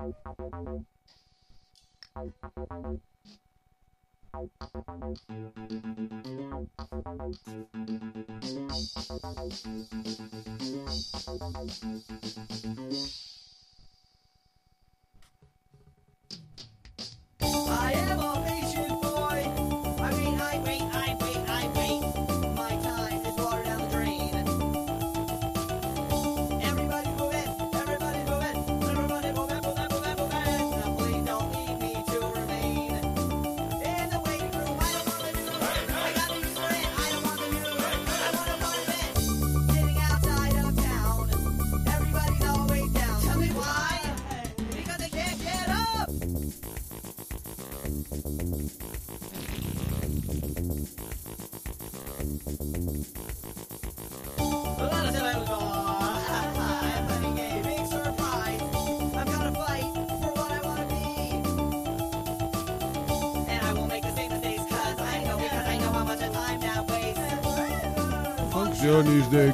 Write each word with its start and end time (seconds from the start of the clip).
I 0.00 0.04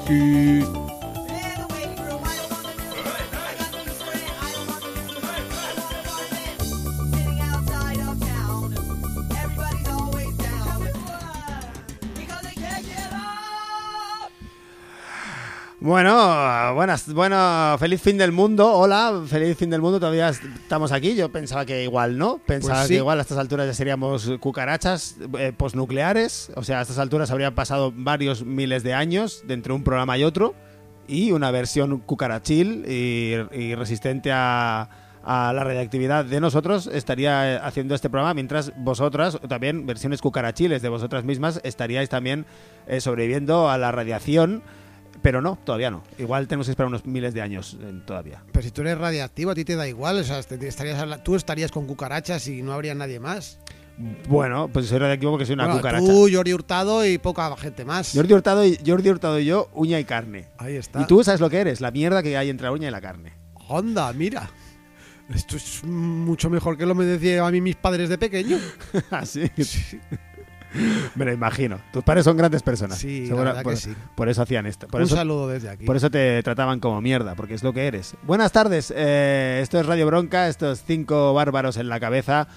Tschüss. 0.07 0.44
Bueno, 17.15 17.77
feliz 17.79 18.03
fin 18.03 18.19
del 18.19 18.33
mundo. 18.33 18.73
Hola, 18.73 19.23
feliz 19.29 19.57
fin 19.57 19.71
del 19.71 19.81
mundo. 19.81 20.01
Todavía 20.01 20.31
estamos 20.31 20.91
aquí. 20.91 21.15
Yo 21.15 21.31
pensaba 21.31 21.65
que 21.65 21.85
igual 21.85 22.19
no. 22.19 22.39
Pensaba 22.39 22.75
Pues 22.75 22.89
sí. 22.89 22.95
que 22.95 22.99
igual 22.99 23.21
a 23.21 23.23
estas 23.23 23.39
alturas 23.39 23.69
ya 23.69 23.73
seríamos 23.73 24.33
cucarachas 24.41 25.17
eh, 25.39 25.53
posnucleares. 25.57 26.51
O 26.57 26.65
sea, 26.65 26.81
a 26.81 26.83
estas 26.83 26.99
alturas 26.99 27.31
habrían 27.31 27.55
pasado 27.55 27.93
varios 27.95 28.45
miles 28.45 28.83
de 28.83 28.95
años 28.95 29.45
de 29.47 29.55
entre 29.55 29.73
un 29.73 29.85
programa 29.85 30.19
y 30.19 30.25
otro. 30.25 30.57
Y 31.07 31.31
una 31.31 31.53
versión 31.53 31.99
cucarachil 32.01 32.85
y, 32.89 33.35
y 33.53 33.77
resistente 33.77 34.33
a, 34.33 34.89
a 35.23 35.53
la 35.53 35.63
radiactividad 35.63 36.25
de 36.25 36.41
nosotros 36.41 36.89
estaría 36.93 37.55
eh, 37.55 37.61
haciendo 37.63 37.95
este 37.95 38.11
programa, 38.11 38.35
mientras 38.35 38.73
vosotras, 38.77 39.39
también 39.49 39.87
versiones 39.87 40.21
cucarachiles 40.21 40.83
de 40.83 40.89
vosotras 40.89 41.23
mismas, 41.23 41.61
estaríais 41.63 42.09
también 42.09 42.45
eh, 42.89 43.01
sobreviviendo 43.01 43.71
a 43.71 43.79
la 43.79 43.93
radiación. 43.93 44.65
Pero 45.25 45.41
no, 45.41 45.57
todavía 45.65 45.91
no. 45.91 46.03
Igual 46.19 46.47
tenemos 46.47 46.67
que 46.67 46.73
esperar 46.73 46.89
unos 46.89 47.07
miles 47.07 47.33
de 47.33 47.41
años 47.41 47.79
eh, 47.81 48.03
todavía. 48.05 48.43
Pero 48.53 48.63
si 48.63 48.71
tú 48.71 48.83
eres 48.83 48.99
radiactivo, 48.99 49.53
a 49.53 49.55
ti 49.55 49.65
te 49.65 49.75
da 49.75 49.89
igual. 49.89 50.19
O 50.19 50.23
sea, 50.23 50.43
te- 50.43 50.59
te 50.59 50.69
estarías 50.69 51.25
tú 51.25 51.35
estarías 51.35 51.73
con 51.73 51.87
cucarachas 51.87 52.47
y 52.47 52.61
no 52.61 52.75
habría 52.75 52.95
nadie 52.95 53.19
más. 53.21 53.59
Bueno, 54.29 54.69
pues 54.71 54.85
soy 54.87 54.99
radiactivo 54.99 55.33
porque 55.33 55.47
soy 55.47 55.55
una 55.55 55.65
Bueno, 55.65 55.79
cucaracha. 55.79 56.05
Tú, 56.05 56.29
Jordi 56.31 56.53
Hurtado 56.53 57.07
y 57.07 57.17
poca 57.17 57.57
gente 57.57 57.87
más. 57.87 58.13
Jordi 58.15 58.35
Hurtado, 58.35 58.67
y, 58.67 58.79
Jordi 58.87 59.09
Hurtado 59.09 59.41
y 59.41 59.47
yo, 59.47 59.71
uña 59.73 59.99
y 59.99 60.05
carne. 60.05 60.49
Ahí 60.59 60.77
está. 60.77 61.01
Y 61.01 61.07
tú 61.07 61.25
sabes 61.25 61.41
lo 61.41 61.49
que 61.49 61.59
eres, 61.59 61.81
la 61.81 61.91
mierda 61.91 62.23
que 62.23 62.37
hay 62.37 62.51
entre 62.51 62.67
la 62.67 62.73
uña 62.73 62.89
y 62.89 62.91
la 62.91 63.01
carne. 63.01 63.33
Onda, 63.69 64.13
mira. 64.13 64.51
Esto 65.35 65.57
es 65.57 65.83
mucho 65.85 66.51
mejor 66.51 66.77
que 66.77 66.85
lo 66.85 66.95
me 66.95 67.07
decían 67.07 67.47
a 67.47 67.51
mí 67.51 67.63
mis 67.63 67.77
padres 67.77 68.11
de 68.11 68.19
pequeño. 68.19 68.59
Así. 69.11 69.51
Me 71.15 71.25
lo 71.25 71.33
imagino. 71.33 71.79
Tus 71.93 72.03
padres 72.05 72.25
son 72.25 72.37
grandes 72.37 72.63
personas. 72.63 72.99
Sí, 72.99 73.23
la 73.23 73.27
Seguro- 73.29 73.45
verdad 73.45 73.63
por, 73.63 73.75
que 73.75 73.81
sí. 73.81 73.95
por 74.15 74.29
eso 74.29 74.43
hacían 74.43 74.67
esto. 74.67 74.87
Por 74.89 75.01
Un 75.01 75.07
eso, 75.07 75.17
saludo 75.17 75.49
desde 75.49 75.71
aquí. 75.71 75.85
por 75.85 75.97
eso 75.97 76.11
te 76.11 76.43
trataban 76.43 76.81
como 76.81 77.01
mierda, 77.01 77.35
porque 77.35 77.55
es 77.55 77.63
lo 77.63 77.73
que 77.73 77.87
eres. 77.87 78.15
Buenas 78.23 78.53
tardes. 78.53 78.93
eh, 78.95 79.61
esto 79.63 79.79
es 79.81 79.87
Radio 79.87 80.07
Bronca, 80.07 80.49
estos 80.49 80.83
cinco 80.87 81.33
bárbaros 81.35 81.77
en 81.77 81.89
la 81.89 82.01
cabeza. 82.01 82.49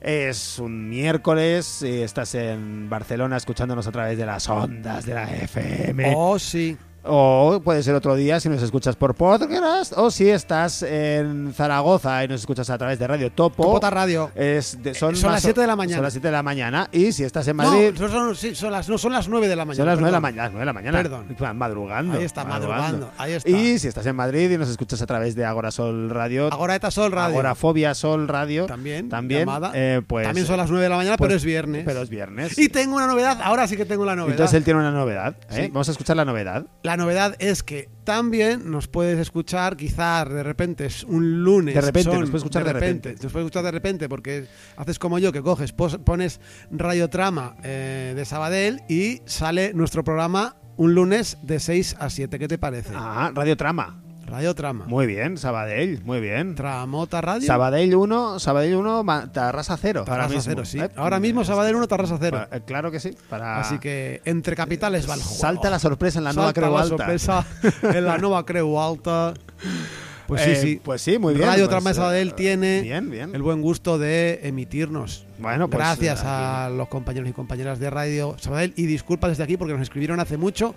Es 0.00 0.60
un 0.60 0.88
miércoles 0.88 1.82
y 1.82 2.02
estás 2.02 2.34
en 2.36 2.88
Barcelona 2.88 3.36
escuchándonos 3.36 3.84
a 3.88 3.90
través 3.90 4.16
de 4.16 4.26
las 4.26 4.48
ondas 4.48 5.04
de 5.04 5.14
la 5.14 5.24
FM. 5.34 6.12
Oh, 6.16 6.38
sí. 6.38 6.76
O 7.10 7.60
puede 7.64 7.82
ser 7.82 7.94
otro 7.94 8.14
día 8.14 8.38
si 8.40 8.48
nos 8.48 8.62
escuchas 8.62 8.94
por 8.96 9.14
podcast 9.14 9.92
o 9.96 10.10
si 10.10 10.28
estás 10.28 10.82
en 10.82 11.52
Zaragoza 11.54 12.22
y 12.24 12.28
nos 12.28 12.40
escuchas 12.40 12.68
a 12.70 12.76
través 12.78 12.98
de 12.98 13.06
Radio 13.06 13.32
Topo. 13.32 13.62
Topota 13.64 13.90
Radio. 13.90 14.30
Es 14.34 14.82
de- 14.82 14.94
son 14.94 15.16
Son 15.16 15.30
más 15.30 15.36
las 15.36 15.44
o- 15.44 15.48
7 15.48 15.60
de 15.62 15.66
la 15.66 15.76
mañana. 15.76 15.96
Son 15.96 16.02
las 16.04 16.12
7 16.12 16.28
de 16.28 16.32
la 16.32 16.42
mañana. 16.42 16.88
Y 16.92 17.12
si 17.12 17.24
estás 17.24 17.48
en 17.48 17.56
Madrid, 17.56 17.94
No, 17.98 18.08
son, 18.08 18.36
sí, 18.36 18.54
son 18.54 18.72
las, 18.72 18.88
no, 18.88 18.98
son 18.98 19.12
las 19.12 19.28
9 19.28 19.48
de 19.48 19.56
la 19.56 19.64
mañana. 19.64 19.76
son 19.82 19.86
las 19.86 19.98
9 19.98 20.08
de 20.08 20.12
la 20.12 20.20
mañana. 20.20 20.42
Las 20.44 20.52
9 20.52 20.60
de 20.62 20.66
la 20.66 20.72
mañana. 20.72 20.98
Perdón. 21.02 21.58
Madrugando. 21.58 22.18
Ahí 22.18 22.24
está, 22.24 22.44
madrugando. 22.44 23.10
Ahí 23.16 23.32
está. 23.32 23.48
Y 23.48 23.78
si 23.78 23.88
estás 23.88 24.04
en 24.06 24.14
Madrid 24.16 24.50
y 24.50 24.58
nos 24.58 24.68
escuchas 24.68 25.00
a 25.00 25.06
través 25.06 25.34
de 25.34 25.44
Agora 25.44 25.70
Sol 25.70 26.10
Radio. 26.10 26.48
Agora 26.52 26.74
Eta 26.74 26.90
Sol 26.90 27.10
Radio. 27.12 27.34
Agorafobia 27.34 27.94
Sol 27.94 28.28
Radio. 28.28 28.66
También. 28.66 29.08
También. 29.08 29.48
eh, 29.74 30.02
pues, 30.06 30.26
También 30.26 30.46
son 30.46 30.56
las 30.58 30.68
9 30.70 30.82
de 30.84 30.88
la 30.90 30.96
mañana, 30.96 31.16
pues- 31.16 31.28
pero 31.28 31.36
es 31.36 31.44
viernes. 31.44 31.84
Pero 31.86 32.02
es 32.02 32.08
viernes. 32.10 32.58
Y 32.58 32.68
tengo 32.68 32.96
una 32.96 33.06
novedad. 33.06 33.38
Ahora 33.42 33.66
sí 33.66 33.76
que 33.76 33.86
tengo 33.86 34.04
la 34.04 34.14
novedad. 34.14 34.32
Entonces 34.32 34.54
él 34.58 34.64
tiene 34.64 34.80
una 34.80 34.90
novedad. 34.90 35.34
¿eh? 35.50 35.64
Sí. 35.64 35.70
Vamos 35.72 35.88
a 35.88 35.92
escuchar 35.92 36.16
la 36.16 36.24
novedad. 36.24 36.66
La 36.82 36.96
novedad 36.98 37.34
es 37.38 37.62
que 37.62 37.88
también 38.04 38.70
nos 38.70 38.86
puedes 38.88 39.18
escuchar, 39.18 39.76
quizás 39.76 40.28
de 40.28 40.42
repente 40.42 40.84
es 40.86 41.04
un 41.04 41.42
lunes. 41.42 41.74
De 41.74 41.80
repente, 41.80 42.10
son- 42.10 42.20
nos 42.20 42.28
puedes 42.30 42.42
escuchar 42.42 42.64
de 42.64 42.72
repente. 42.74 43.12
Nos 43.22 43.32
puedes 43.32 43.46
escuchar 43.46 43.64
de 43.64 43.70
repente 43.70 44.08
porque 44.08 44.46
haces 44.76 44.98
como 44.98 45.18
yo, 45.18 45.32
que 45.32 45.40
coges, 45.42 45.72
pones 45.72 46.40
Radiotrama 46.70 47.56
eh, 47.62 48.12
de 48.14 48.24
Sabadell 48.26 48.82
y 48.88 49.22
sale 49.24 49.72
nuestro 49.72 50.04
programa 50.04 50.56
un 50.76 50.94
lunes 50.94 51.38
de 51.42 51.58
6 51.58 51.96
a 51.98 52.10
7. 52.10 52.38
¿Qué 52.38 52.48
te 52.48 52.58
parece? 52.58 52.92
Ah, 52.94 53.32
Radio 54.28 54.54
Trama. 54.54 54.84
Muy 54.86 55.06
bien, 55.06 55.38
Sabadell. 55.38 56.00
Muy 56.04 56.20
bien. 56.20 56.54
Tramota 56.54 57.20
Radio. 57.20 57.46
Sabadell 57.46 57.94
1, 57.94 58.38
Sabadell 58.38 58.76
1, 58.76 59.02
Ma- 59.04 59.32
Tarrasa 59.32 59.76
0. 59.76 60.04
Tarrasa 60.04 60.22
ahora 60.22 60.28
mismo. 60.34 60.42
cero, 60.42 60.64
sí. 60.64 60.78
Eh, 60.80 60.88
Ahora 60.96 61.18
mismo 61.20 61.44
Sabadell 61.44 61.76
1, 61.76 61.88
Tarrasa 61.88 62.18
0. 62.20 62.38
para- 62.46 62.56
eh, 62.56 62.62
claro 62.66 62.90
que 62.90 63.00
sí. 63.00 63.16
Para... 63.28 63.60
Así 63.60 63.78
que 63.78 64.20
entre 64.24 64.54
capitales 64.54 65.08
va 65.08 65.14
el 65.14 65.22
juego. 65.22 65.36
Salta 65.38 65.70
la 65.70 65.78
sorpresa 65.78 66.18
en 66.18 66.24
la 66.24 66.32
nueva 66.32 66.48
Salta 66.48 66.60
Creu 66.60 66.72
la 66.74 66.80
Alta. 66.82 66.96
sorpresa 66.96 67.46
en 67.98 68.04
la 68.04 68.18
nueva 68.18 68.44
Creu 68.44 68.78
Alta. 68.80 69.34
Pues 70.26 70.42
sí, 70.42 70.50
Eh, 70.50 70.56
sí. 70.56 70.80
Pues 70.84 71.00
sí, 71.00 71.18
muy 71.18 71.32
bien. 71.32 71.46
Radio 71.46 71.64
pues, 71.64 71.70
Trama 71.70 71.88
de 71.90 71.94
Sabadell 71.94 72.34
tiene 72.34 72.82
Bien, 72.82 73.08
bien. 73.10 73.34
el 73.34 73.40
buen 73.40 73.62
gusto 73.62 73.98
de 73.98 74.40
emitirnos. 74.42 75.24
Bueno, 75.38 75.70
pues, 75.70 75.78
Gracias 75.78 76.22
a 76.22 76.68
los 76.68 76.88
compañeros 76.88 77.30
y 77.30 77.32
compañeras 77.32 77.78
de 77.78 77.88
Radio 77.88 78.36
Sabadell 78.38 78.74
y 78.76 78.84
disculpa 78.84 79.28
desde 79.28 79.42
aquí 79.44 79.56
porque 79.56 79.72
nos 79.72 79.80
escribieron 79.80 80.20
hace 80.20 80.36
mucho 80.36 80.74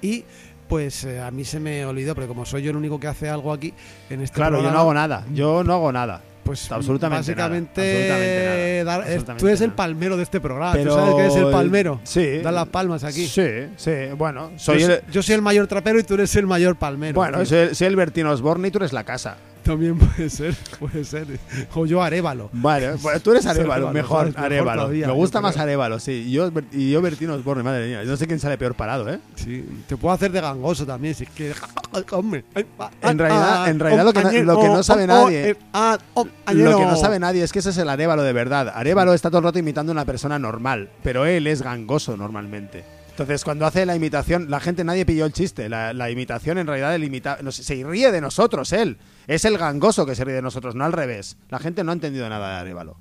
y 0.00 0.24
pues 0.68 1.04
eh, 1.04 1.20
a 1.20 1.30
mí 1.30 1.44
se 1.44 1.60
me 1.60 1.84
olvidó 1.86 2.14
porque 2.14 2.28
como 2.28 2.44
soy 2.46 2.62
yo 2.62 2.70
el 2.70 2.76
único 2.76 2.98
que 2.98 3.06
hace 3.06 3.28
algo 3.28 3.52
aquí 3.52 3.72
en 4.10 4.20
este 4.22 4.34
Claro, 4.36 4.62
yo 4.62 4.70
no 4.70 4.78
hago 4.78 4.94
nada. 4.94 5.24
Yo 5.34 5.62
no 5.64 5.74
hago 5.74 5.92
nada. 5.92 6.22
pues 6.44 6.70
absolutamente 6.72 7.32
básicamente, 7.34 7.80
nada, 7.80 8.14
absolutamente 8.14 8.84
nada, 8.84 8.84
dar- 8.84 9.00
es- 9.00 9.06
absolutamente 9.14 9.40
tú 9.40 9.46
eres 9.48 9.60
el 9.62 9.72
palmero 9.72 10.16
de 10.18 10.22
este 10.24 10.40
programa 10.42 10.72
Pero 10.74 10.90
tú 10.94 10.98
sabes 11.00 11.14
que 11.14 11.20
eres 11.22 11.36
el 11.36 11.50
palmero 11.50 12.00
Sí. 12.04 12.38
da 12.42 12.52
las 12.52 12.68
palmas 12.68 13.02
aquí 13.04 13.26
Sí, 13.26 13.46
sí. 13.76 13.92
Bueno, 14.16 14.50
soy 14.56 14.80
yo, 14.80 14.92
el. 14.92 15.02
yo 15.10 15.22
soy 15.22 15.36
el 15.36 15.42
mayor 15.42 15.66
trapero 15.68 15.98
y 15.98 16.02
tú 16.02 16.14
eres 16.14 16.34
el 16.36 16.46
mayor 16.46 16.76
palmero 16.76 17.14
Bueno, 17.14 17.38
tío. 17.38 17.46
soy 17.46 17.58
el, 17.58 17.74
soy 17.76 17.86
el 17.86 17.96
Bertino 17.96 18.30
Osborne 18.30 18.68
y 18.68 18.70
tú 18.70 18.76
eres 18.78 18.92
la 18.92 19.04
casa. 19.04 19.36
También 19.64 19.98
puede 19.98 20.30
ser 20.30 20.54
puede 20.78 21.04
ser 21.04 21.26
o 21.74 21.86
yo 21.86 22.02
Arevalo 22.02 22.50
Vale, 22.52 22.92
pues 23.02 23.22
tú 23.22 23.32
eres 23.32 23.46
Arevalo, 23.46 23.90
mejor 23.90 24.32
Arevalo. 24.36 24.82
todavía, 24.82 25.06
Me 25.08 25.12
gusta 25.14 25.40
más. 25.40 25.56
Arevalo, 25.56 25.98
sí. 25.98 26.24
Y 26.28 26.32
yo, 26.32 26.50
y 26.72 26.90
yo 26.92 27.02
Bertino 27.02 27.34
Osborne, 27.34 27.62
madre 27.62 27.86
mía. 27.88 28.04
Yo 28.04 28.10
no 28.10 28.16
sé 28.16 28.26
quién 28.26 28.38
sale 28.38 28.56
peor 28.58 28.74
parado, 28.74 29.08
¿eh? 29.12 29.18
Sí, 29.34 29.64
te 29.88 29.96
puedo 29.96 30.14
hacer 30.14 30.30
de 30.30 30.40
gangoso 30.40 30.86
también, 30.86 31.14
si 31.14 31.26
quieres. 31.26 31.56
Hombre. 32.12 32.44
En 33.02 33.18
realidad- 33.18 33.68
en 33.68 33.80
realidad 33.80 34.04
lo 34.04 34.12
que 34.12 34.22
no- 34.22 34.30
lo 34.54 34.60
que 34.60 34.68
no 34.68 34.82
sabe 34.82 35.06
nadie- 35.06 35.56
Lo 36.52 36.78
que 36.78 36.84
no 36.86 36.96
sabe 36.96 37.18
nadie 37.18 37.42
es 37.42 37.52
que 37.52 37.58
ese 37.60 37.70
es 37.70 37.78
el 37.78 37.88
Arevalo 37.88 38.22
de 38.22 38.32
verdad. 38.32 38.72
Arevalo 38.74 39.14
está 39.14 39.30
todo 39.30 39.38
el 39.38 39.44
rato 39.44 39.58
imitando 39.58 39.92
a 39.92 39.94
una 39.94 40.04
persona 40.04 40.38
normal, 40.38 40.90
pero 41.02 41.26
él 41.26 41.46
es 41.46 41.62
gangoso 41.62 42.16
normalmente. 42.16 42.84
Entonces, 43.10 43.44
cuando 43.44 43.64
hace 43.64 43.86
la 43.86 43.94
imitación, 43.94 44.50
la 44.50 44.58
gente, 44.58 44.82
nadie 44.82 45.06
pilló 45.06 45.24
el 45.24 45.32
chiste. 45.32 45.68
La, 45.68 45.92
la 45.92 46.10
imitación, 46.10 46.58
en 46.58 46.66
realidad, 46.66 46.94
el 46.96 47.04
imita 47.04 47.38
no 47.42 47.52
se 47.52 47.84
ríe 47.84 48.10
de 48.10 48.20
nosotros, 48.20 48.72
él. 48.72 48.98
Es 49.26 49.44
el 49.44 49.58
gangoso 49.58 50.04
que 50.06 50.14
se 50.14 50.24
ríe 50.24 50.34
de 50.34 50.42
nosotros, 50.42 50.74
no 50.74 50.84
al 50.84 50.92
revés. 50.92 51.36
La 51.48 51.58
gente 51.58 51.82
no 51.84 51.90
ha 51.90 51.94
entendido 51.94 52.28
nada 52.28 52.50
de 52.50 52.60
Arevalo. 52.60 52.96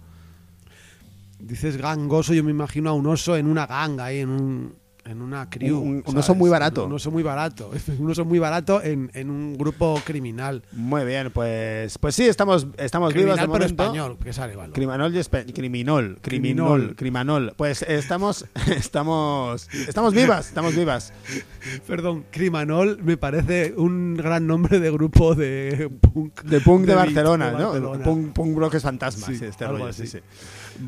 Dices 1.40 1.78
gangoso, 1.78 2.34
yo 2.34 2.44
me 2.44 2.52
imagino 2.52 2.90
a 2.90 2.94
un 2.94 3.06
oso 3.08 3.36
en 3.36 3.48
una 3.48 3.68
ganga 3.68 4.06
ahí, 4.06 4.20
en 4.20 4.30
un. 4.30 4.76
En 5.06 5.22
una 5.22 5.50
crew. 5.50 5.80
Un- 5.80 6.02
un 6.06 6.18
oso 6.18 6.34
muy 6.34 6.50
barato. 6.50 6.86
Un 6.86 6.94
oso 6.94 7.12
muy 7.12 7.24
barato. 7.24 7.70
Un 8.00 8.10
oso 8.10 8.24
muy 8.24 8.40
barato 8.40 8.82
en, 8.82 9.12
en 9.14 9.30
un 9.30 9.58
grupo 9.58 10.00
criminal. 10.06 10.64
Muy 10.72 11.04
bien, 11.04 11.30
pues, 11.32 11.98
pues 11.98 12.16
sí, 12.16 12.24
estamos, 12.26 12.68
estamos 12.78 13.14
vivos 13.14 13.36
Criminal 13.36 13.36
de 13.36 13.42
pero 13.42 13.66
momento. 13.66 13.84
español, 13.84 14.18
que 14.24 14.32
sale, 14.32 14.56
vale. 14.56 14.72
Criminol 14.72 15.14
y 15.14 15.20
espe- 15.20 15.54
criminol, 15.54 16.20
Criminol. 16.22 16.96
criminol, 16.96 16.96
criminol. 16.96 17.54
Pues 17.58 17.82
estamos, 17.82 18.46
estamos, 18.78 19.68
estamos 19.74 20.14
vivas, 20.14 20.48
estamos 20.48 20.74
vivas. 20.76 21.12
Perdón, 21.88 22.24
Crimanol 22.32 23.00
me 23.04 23.18
parece 23.18 23.74
un 23.76 24.16
gran 24.16 24.48
nombre 24.48 24.80
de 24.80 24.90
grupo 24.92 25.36
de 25.36 25.90
punk. 26.14 26.44
De 26.44 26.62
punk 26.62 26.82
de, 26.86 26.96
beat 26.96 27.06
Barcelona, 27.08 27.52
¿no? 27.52 27.66
Barcelona. 27.72 28.04
Punk, 28.06 28.34
punk 28.34 28.56
bloques 28.56 28.82
fantasmas, 28.84 29.38
Sí, 29.38 29.44
este 29.44 29.66
algo 29.66 29.80
rollo, 29.80 29.90
así. 29.90 30.08
sí, 30.08 30.20
sí. 30.20 30.24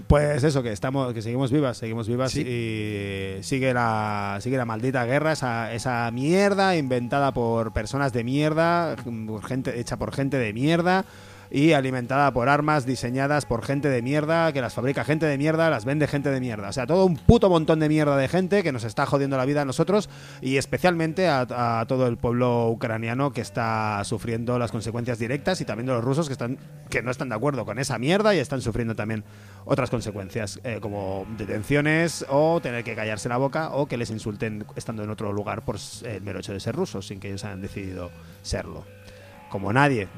Pues 0.07 0.43
eso, 0.43 0.63
que 0.63 0.71
estamos, 0.71 1.13
que 1.13 1.21
seguimos 1.21 1.51
vivas, 1.51 1.77
seguimos 1.77 2.07
vivas 2.07 2.31
Sí. 2.31 2.41
y 2.41 3.43
sigue 3.43 3.73
la, 3.73 4.37
sigue 4.41 4.57
la 4.57 4.65
maldita 4.65 5.05
guerra, 5.05 5.33
esa, 5.33 5.73
esa 5.73 6.09
mierda 6.11 6.75
inventada 6.75 7.31
por 7.33 7.71
personas 7.73 8.11
de 8.13 8.23
mierda, 8.23 8.95
por 9.27 9.43
gente, 9.45 9.79
hecha 9.79 9.97
por 9.97 10.13
gente 10.13 10.37
de 10.37 10.53
mierda 10.53 11.05
y 11.55 11.71
alimentada 11.71 12.33
por 12.33 12.49
armas 12.49 12.85
diseñadas 12.85 13.45
por 13.45 13.63
gente 13.63 13.87
de 13.87 14.01
mierda, 14.01 14.51
que 14.51 14.59
las 14.59 14.73
fabrica 14.73 15.05
gente 15.05 15.25
de 15.25 15.37
mierda, 15.37 15.69
las 15.69 15.85
vende 15.85 16.05
gente 16.05 16.29
de 16.29 16.41
mierda. 16.41 16.67
O 16.67 16.73
sea, 16.73 16.85
todo 16.85 17.05
un 17.05 17.15
puto 17.15 17.49
montón 17.49 17.79
de 17.79 17.87
mierda 17.87 18.17
de 18.17 18.27
gente 18.27 18.61
que 18.61 18.73
nos 18.73 18.83
está 18.83 19.05
jodiendo 19.05 19.37
la 19.37 19.45
vida 19.45 19.61
a 19.61 19.65
nosotros 19.65 20.09
y 20.41 20.57
especialmente 20.57 21.29
a, 21.29 21.85
todo 21.87 22.07
el 22.07 22.17
pueblo 22.17 22.67
ucraniano 22.67 23.31
que 23.31 23.39
está 23.39 24.03
sufriendo 24.03 24.59
las 24.59 24.73
consecuencias 24.73 25.17
directas 25.17 25.61
y 25.61 25.65
también 25.65 25.87
de 25.87 25.93
los 25.93 26.03
rusos 26.03 26.27
que, 26.27 26.33
están, 26.33 26.57
que 26.89 27.01
no 27.01 27.09
están 27.09 27.29
de 27.29 27.35
acuerdo 27.35 27.63
con 27.63 27.79
esa 27.79 27.97
mierda 27.99 28.35
y 28.35 28.39
están 28.39 28.59
sufriendo 28.59 28.93
también 28.93 29.23
otras 29.63 29.89
consecuencias, 29.89 30.59
eh, 30.65 30.79
como 30.81 31.25
detenciones 31.37 32.25
o 32.27 32.59
tener 32.59 32.83
que 32.83 32.95
callarse 32.95 33.29
la 33.29 33.37
boca 33.37 33.69
o 33.69 33.85
que 33.85 33.95
les 33.95 34.09
insulten 34.09 34.65
estando 34.75 35.05
en 35.05 35.09
otro 35.09 35.31
lugar 35.31 35.63
por 35.63 35.77
el 36.03 36.21
mero 36.21 36.39
hecho 36.39 36.51
de 36.51 36.59
ser 36.59 36.75
rusos 36.75 37.07
sin 37.07 37.21
que 37.21 37.29
ellos 37.29 37.45
hayan 37.45 37.61
decidido 37.61 38.11
serlo. 38.41 38.83
Como 39.55 39.71
nadie. 39.71 40.09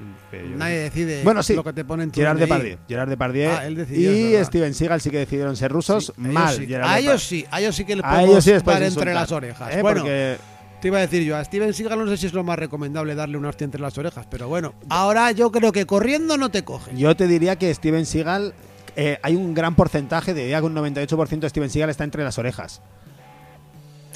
Nadie 0.56 0.78
decide 0.78 1.24
bueno, 1.24 1.44
sí. 1.44 1.54
lo 1.54 1.64
que 1.64 1.72
te 1.74 1.86
ponen 1.86 2.10
tu 2.10 2.20
Gerard. 2.20 2.40
Depardieu. 2.40 2.78
Gerard 2.88 3.08
Depardieu 3.10 3.52
Ah, 3.52 3.68
él 3.68 3.76
decidió, 3.76 4.12
y. 4.12 4.44
Steven 4.44 4.74
Seagal 4.74 5.00
sí 5.00 5.12
que 5.12 5.20
decidieron 5.20 5.56
ser 5.56 5.72
rusos. 5.72 6.06
Sí, 6.16 6.22
ellos 6.22 6.34
mal. 6.34 6.56
sí. 6.56 6.74
A 6.74 6.98
ellos 7.00 7.24
sí, 7.24 7.46
a 7.52 7.62
ellos 7.62 7.76
sí 7.76 7.86
que 7.86 7.96
les 7.98 8.04
A 8.04 8.16
podemos 8.16 8.44
sí 8.44 8.52
dar 8.52 8.82
entre 8.82 9.14
las 9.14 9.32
orejas. 9.32 9.76
¿eh? 9.76 9.82
Bueno, 9.84 10.00
Porque 10.02 10.38
te 10.82 10.88
iba 10.88 10.98
a 10.98 11.02
decir 11.02 11.22
yo, 11.22 11.38
a 11.38 11.44
Steven 11.44 11.72
Seagal 11.72 12.00
no 12.00 12.08
sé 12.08 12.18
si 12.18 12.26
es 12.26 12.34
lo 12.34 12.44
más 12.44 12.58
recomendable 12.58 13.14
darle 13.14 13.38
una 13.38 13.50
hostia 13.50 13.66
entre 13.66 13.80
las 13.80 13.96
orejas, 14.00 14.26
pero 14.30 14.48
bueno, 14.48 14.74
ahora 14.90 15.32
yo 15.34 15.52
creo 15.52 15.72
que 15.72 15.86
corriendo 15.86 16.36
no 16.36 16.50
te 16.50 16.64
coge. 16.64 16.92
yo 16.96 17.16
te 17.16 17.28
diría 17.28 17.56
que 17.58 17.72
Steven 17.72 18.08
Seagal, 18.08 18.56
eh, 18.96 19.20
hay 19.22 19.36
un 19.36 19.54
gran 19.54 19.76
porcentaje, 19.76 20.34
diría 20.34 20.60
que 20.60 20.66
un 20.66 20.76
98% 20.76 21.40
de 21.40 21.50
Steven 21.50 21.70
Seagal 21.70 21.92
está 21.92 22.04
entre 22.04 22.24
las 22.24 22.40
orejas. 22.40 22.82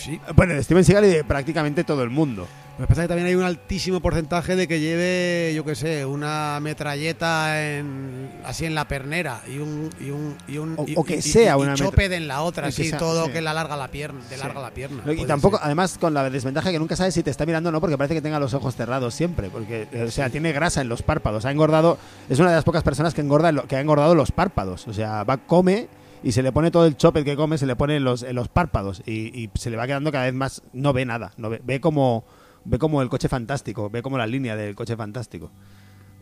Sí. 0.04 0.20
Bueno, 0.36 0.54
de 0.54 0.64
Steven 0.64 0.84
Seagal 0.84 1.06
y 1.06 1.10
de 1.10 1.24
prácticamente 1.24 1.84
todo 1.84 2.04
el 2.04 2.10
mundo. 2.10 2.48
Lo 2.80 2.86
que 2.88 2.90
pasa 2.90 3.02
es 3.02 3.06
que 3.06 3.10
también 3.10 3.28
hay 3.28 3.36
un 3.36 3.44
altísimo 3.44 4.00
porcentaje 4.00 4.56
de 4.56 4.68
que 4.68 4.80
lleve, 4.80 5.54
yo 5.54 5.64
qué 5.64 5.76
sé, 5.76 6.04
una 6.06 6.58
metralleta 6.62 7.62
en, 7.78 8.32
así 8.44 8.66
en 8.66 8.74
la 8.74 8.88
pernera 8.88 9.42
y 9.48 9.58
un 9.60 9.90
y 10.00 10.10
un 10.10 10.36
y 10.48 10.58
un 10.58 10.74
O- 10.78 10.86
y- 10.88 10.96
o 10.96 11.04
que 11.04 11.22
sea 11.22 11.58
una 11.58 11.68
y 11.68 11.70
metra- 11.74 11.86
choped 11.86 12.12
en 12.14 12.28
la 12.28 12.42
otra, 12.42 12.68
así 12.68 12.90
sea- 12.90 12.98
todo 12.98 13.26
sí. 13.26 13.32
que 13.34 13.42
le 13.42 13.50
alarga 13.50 13.78
la 13.78 13.90
pierna, 13.90 14.22
te 14.28 14.36
Sí. 14.36 14.42
larga 14.42 14.62
la 14.62 14.72
pierna. 14.72 15.04
Y 15.14 15.26
tampoco, 15.26 15.58
ser. 15.58 15.66
además, 15.68 15.98
con 16.00 16.14
la 16.16 16.28
desventaja 16.30 16.72
que 16.72 16.80
nunca 16.80 16.96
sabes 16.96 17.14
si 17.14 17.22
te 17.22 17.30
está 17.30 17.46
mirando 17.46 17.70
o 17.70 17.72
no, 17.72 17.82
porque 17.82 17.98
parece 17.98 18.16
que 18.16 18.22
tenga 18.22 18.40
los 18.40 18.54
ojos 18.56 18.76
cerrados 18.76 19.14
siempre. 19.14 19.50
Porque, 19.50 19.88
eh, 19.92 20.04
o 20.08 20.12
sea, 20.12 20.30
tiene 20.32 20.52
grasa 20.52 20.82
en 20.82 20.90
los 20.90 21.04
párpados. 21.04 21.46
Ha 21.46 21.52
engordado. 21.52 22.00
Es 22.30 22.40
una 22.40 22.50
de 22.50 22.56
las 22.56 22.64
pocas 22.64 22.82
personas 22.84 23.14
que, 23.14 23.22
engorda, 23.22 23.52
que 23.68 23.76
ha 23.76 23.82
engordado 23.82 24.16
los 24.16 24.32
párpados. 24.32 24.88
O 24.88 24.94
sea, 24.94 25.24
va, 25.24 25.38
come 25.38 25.88
y 26.24 26.32
se 26.32 26.44
le 26.44 26.52
pone 26.52 26.72
todo 26.72 26.86
el 26.86 26.98
chopet 26.98 27.26
que 27.26 27.36
come, 27.36 27.58
se 27.58 27.66
le 27.66 27.76
pone 27.76 27.98
en 27.98 28.04
los, 28.04 28.24
en 28.24 28.36
los 28.36 28.48
párpados. 28.48 29.02
Y, 29.06 29.44
y 29.44 29.50
se 29.56 29.70
le 29.70 29.78
va 29.78 29.88
quedando 29.88 30.12
cada 30.12 30.26
vez 30.26 30.34
más. 30.34 30.62
No 30.74 30.94
ve 30.94 31.06
nada. 31.06 31.32
No 31.38 31.50
ve, 31.50 31.62
ve 31.64 31.82
como. 31.82 32.26
Ve 32.64 32.78
como 32.78 33.02
el 33.02 33.10
coche 33.10 33.28
fantástico. 33.28 33.90
Ve 33.90 34.04
como 34.04 34.18
la 34.18 34.28
línea 34.28 34.56
del 34.56 34.76
coche 34.76 34.96
fantástico. 34.96 35.52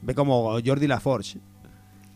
Ve 0.02 0.16
como 0.16 0.58
Jordi 0.66 0.88
Laforge. 0.88 1.40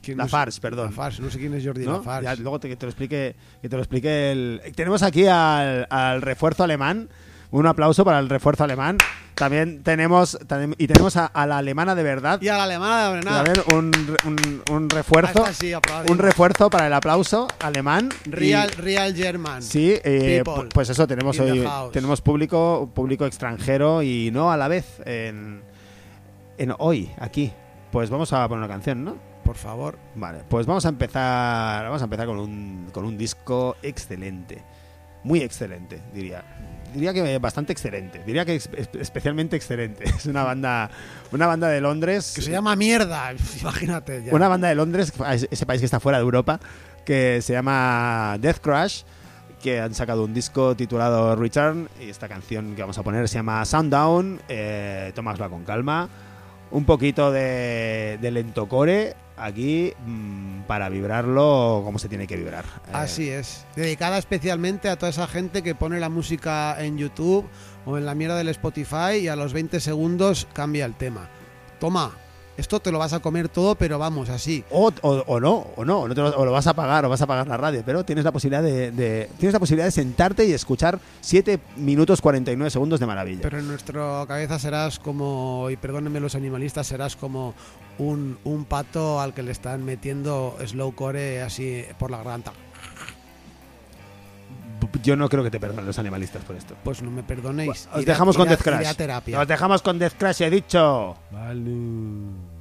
¿Quién 0.01 0.17
La 0.17 0.27
Farge, 0.27 0.59
perdón. 0.59 0.87
Lafarge, 0.87 1.21
no 1.21 1.29
sé 1.29 1.39
quién 1.39 1.53
es 1.53 1.65
Jordi 1.65 1.85
¿no? 1.85 1.93
Lafarge. 1.93 2.25
Ya, 2.25 2.35
luego 2.35 2.59
te, 2.59 2.67
que 2.67 2.75
te 2.75 2.85
lo 2.85 2.89
explique, 2.89 3.35
que 3.61 3.69
te 3.69 3.75
lo 3.75 3.81
explique 3.81 4.31
el. 4.31 4.61
Tenemos 4.75 5.01
aquí 5.01 5.27
al, 5.27 5.87
al 5.89 6.21
refuerzo 6.21 6.63
alemán. 6.63 7.09
Un 7.53 7.67
aplauso 7.67 8.03
para 8.03 8.17
el 8.17 8.29
refuerzo 8.29 8.63
alemán. 8.63 8.97
También 9.35 9.83
tenemos 9.83 10.39
tenem- 10.47 10.73
y 10.77 10.87
tenemos 10.87 11.15
a, 11.17 11.27
a 11.27 11.45
la 11.45 11.59
alemana 11.59 11.93
de 11.93 12.01
verdad. 12.01 12.41
Y 12.41 12.47
a 12.47 12.57
la 12.57 12.63
alemana 12.63 13.03
de 13.05 13.11
Brenat. 13.19 13.45
También 13.45 13.65
un, 13.75 14.17
un, 14.25 14.63
un 14.75 14.89
refuerzo. 14.89 15.45
Sí. 15.53 15.71
Un 16.09 16.17
refuerzo 16.17 16.69
para 16.71 16.87
el 16.87 16.93
aplauso 16.93 17.47
alemán. 17.59 18.09
Y- 18.25 18.31
Real, 18.31 18.69
Real 18.71 19.15
German. 19.15 19.61
Sí, 19.61 19.93
eh, 20.03 20.43
pues 20.73 20.89
eso, 20.89 21.05
tenemos 21.07 21.39
hoy 21.39 21.67
tenemos 21.91 22.21
público 22.21 22.89
público 22.93 23.25
extranjero 23.27 24.01
y 24.01 24.31
no 24.31 24.51
a 24.51 24.57
la 24.57 24.67
vez 24.67 24.85
en, 25.05 25.61
en 26.57 26.73
hoy, 26.79 27.11
aquí. 27.19 27.53
Pues 27.91 28.09
vamos 28.09 28.33
a 28.33 28.47
poner 28.47 28.65
una 28.65 28.73
canción, 28.73 29.03
¿no? 29.03 29.15
Por 29.43 29.57
favor. 29.57 29.99
Vale, 30.15 30.39
pues 30.49 30.65
vamos 30.65 30.87
a 30.87 30.89
empezar. 30.89 31.83
Vamos 31.85 32.01
a 32.01 32.05
empezar 32.05 32.25
con 32.25 32.39
un, 32.39 32.89
con 32.91 33.05
un 33.05 33.15
disco 33.15 33.75
excelente. 33.83 34.63
Muy 35.23 35.41
excelente, 35.41 36.01
diría. 36.13 36.43
Diría 36.93 37.13
que 37.13 37.37
bastante 37.39 37.73
excelente. 37.73 38.21
Diría 38.25 38.45
que 38.45 38.55
especialmente 38.55 39.55
excelente. 39.55 40.03
Es 40.17 40.25
una 40.25 40.43
banda. 40.43 40.89
Una 41.31 41.47
banda 41.47 41.67
de 41.67 41.81
Londres. 41.81 42.33
Que 42.35 42.41
se 42.41 42.51
llama 42.51 42.75
mierda. 42.75 43.33
Imagínate. 43.61 44.23
Ya. 44.23 44.33
Una 44.33 44.47
banda 44.47 44.67
de 44.67 44.75
Londres, 44.75 45.11
ese 45.49 45.65
país 45.65 45.81
que 45.81 45.85
está 45.85 45.99
fuera 45.99 46.17
de 46.19 46.23
Europa, 46.23 46.59
que 47.05 47.41
se 47.41 47.53
llama 47.53 48.37
Death 48.39 48.59
Crash, 48.59 49.03
que 49.61 49.79
han 49.79 49.93
sacado 49.93 50.23
un 50.25 50.33
disco 50.33 50.75
titulado 50.75 51.35
Return, 51.35 51.89
y 51.99 52.09
esta 52.09 52.27
canción 52.27 52.75
que 52.75 52.81
vamos 52.81 52.97
a 52.97 53.03
poner 53.03 53.27
se 53.27 53.35
llama 53.35 53.63
Sundown, 53.65 54.41
eh, 54.49 55.13
con 55.15 55.63
calma, 55.63 56.09
un 56.71 56.85
poquito 56.85 57.31
de, 57.31 58.17
de 58.21 58.31
lentocore 58.31 59.15
aquí 59.37 59.93
mm, 60.05 60.61
para 60.63 60.89
vibrarlo 60.89 61.81
como 61.83 61.99
se 61.99 62.09
tiene 62.09 62.27
que 62.27 62.35
vibrar. 62.37 62.65
Eh, 62.65 62.91
Así 62.93 63.29
es. 63.29 63.65
Dedicada 63.75 64.17
especialmente 64.17 64.89
a 64.89 64.97
toda 64.97 65.09
esa 65.09 65.27
gente 65.27 65.63
que 65.63 65.75
pone 65.75 65.99
la 65.99 66.09
música 66.09 66.75
en 66.83 66.97
YouTube 66.97 67.47
o 67.85 67.97
en 67.97 68.05
la 68.05 68.15
mierda 68.15 68.37
del 68.37 68.49
Spotify 68.49 69.17
y 69.21 69.27
a 69.27 69.35
los 69.35 69.53
20 69.53 69.79
segundos 69.79 70.47
cambia 70.53 70.85
el 70.85 70.95
tema. 70.95 71.29
Toma, 71.79 72.11
esto 72.57 72.79
te 72.79 72.91
lo 72.91 72.99
vas 72.99 73.13
a 73.13 73.19
comer 73.19 73.49
todo, 73.49 73.75
pero 73.75 73.97
vamos, 73.97 74.29
así. 74.29 74.63
O, 74.69 74.91
o- 75.01 75.23
o 75.27 75.39
no, 75.39 75.67
o 75.75 75.83
no, 75.85 76.07
no 76.07 76.13
te 76.13 76.21
lo, 76.21 76.29
o 76.37 76.45
lo 76.45 76.51
vas 76.51 76.67
a 76.67 76.73
pagar, 76.73 77.03
o 77.05 77.09
vas 77.09 77.21
a 77.21 77.27
pagar 77.27 77.47
la 77.47 77.57
radio, 77.57 77.81
pero 77.85 78.03
tienes 78.05 78.23
la 78.25 78.31
posibilidad 78.31 78.61
de, 78.63 78.91
de- 78.91 79.29
tienes 79.39 79.53
la 79.53 79.59
posibilidad 79.59 79.85
de 79.85 79.91
sentarte 79.91 80.45
y 80.45 80.53
escuchar 80.53 80.99
7 81.21 81.59
minutos 81.77 82.21
49 82.21 82.69
segundos 82.69 82.99
de 82.99 83.05
maravilla. 83.05 83.41
Pero 83.41 83.59
en 83.59 83.67
nuestra 83.67 84.23
cabeza 84.27 84.59
serás 84.59 84.99
como, 84.99 85.67
y 85.71 85.77
perdónenme 85.77 86.19
los 86.19 86.35
animalistas, 86.35 86.85
serás 86.87 87.15
como 87.15 87.53
un, 87.97 88.37
un 88.43 88.65
pato 88.65 89.19
al 89.19 89.33
que 89.33 89.43
le 89.43 89.51
están 89.51 89.83
metiendo 89.83 90.55
slowcore 90.65 91.41
así 91.41 91.83
por 91.97 92.11
la 92.11 92.17
garganta. 92.17 92.53
Yo 95.01 95.15
no 95.15 95.27
creo 95.29 95.43
que 95.43 95.51
te 95.51 95.59
perdonen 95.59 95.85
los 95.85 95.97
animalistas 95.97 96.43
por 96.43 96.55
esto. 96.55 96.75
Pues 96.83 97.01
no 97.01 97.09
me 97.09 97.23
perdonéis. 97.23 97.89
Os 97.93 98.05
dejamos 98.05 98.37
con 98.37 98.47
Death 98.47 98.61
Crash. 98.61 98.95
terapia. 98.95 99.37
Nos 99.37 99.47
dejamos 99.47 99.81
con 99.81 99.97
Death 99.97 100.13
Crash, 100.17 100.41
he 100.41 100.49
dicho. 100.49 101.15
Sundown 101.31 102.52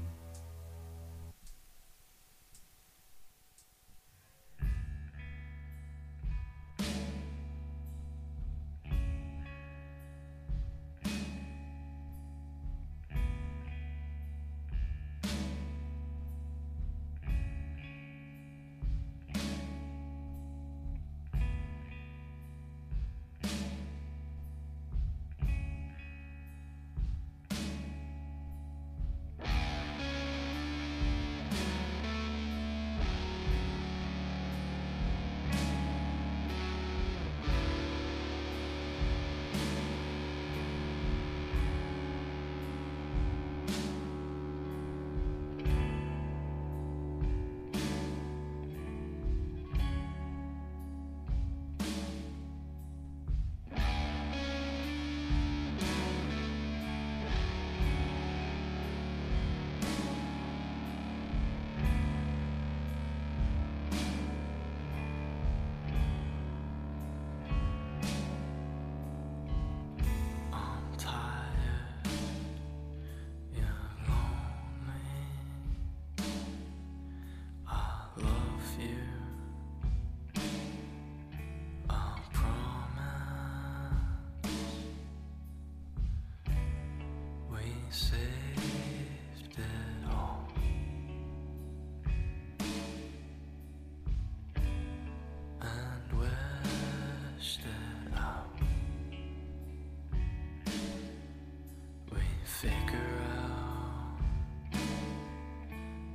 figure 102.63 103.19
out 103.35 104.21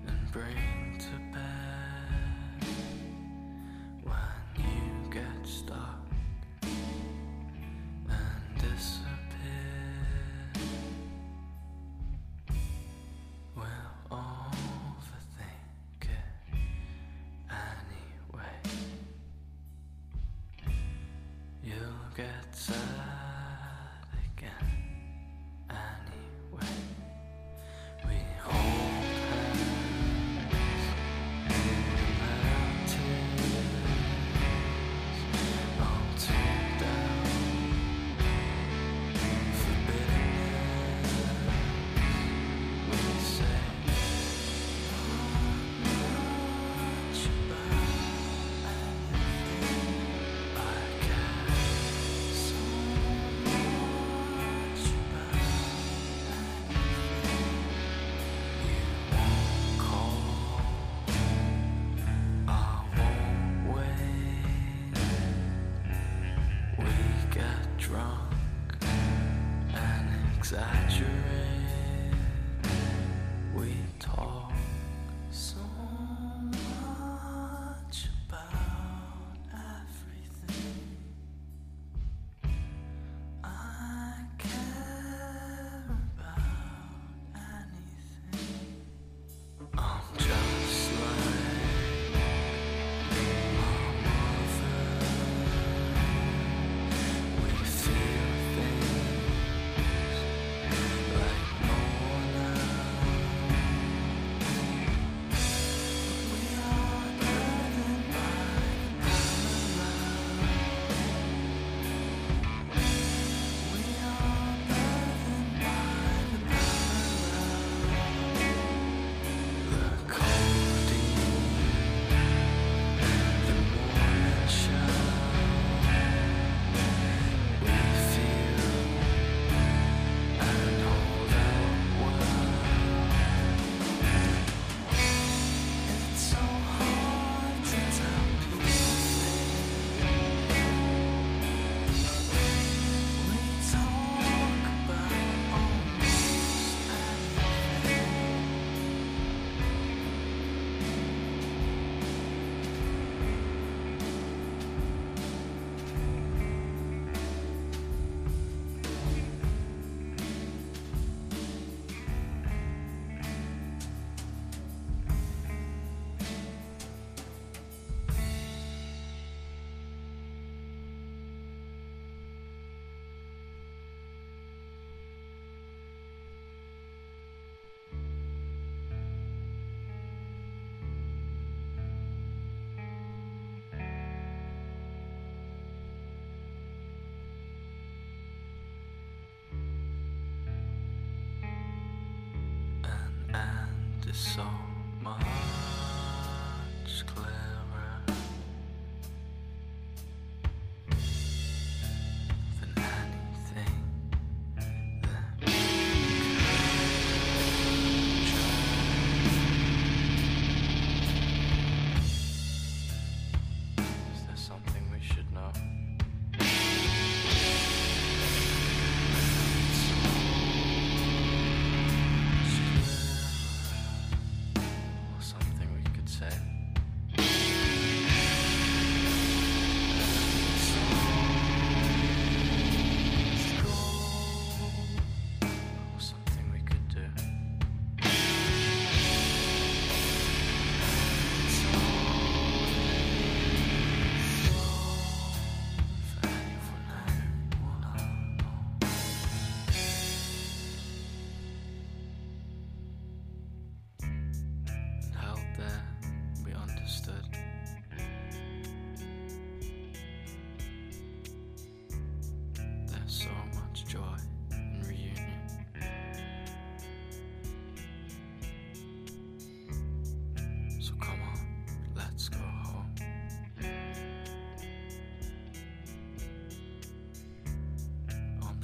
and 0.07 0.31
bring 0.31 0.86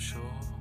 说。 0.04 0.53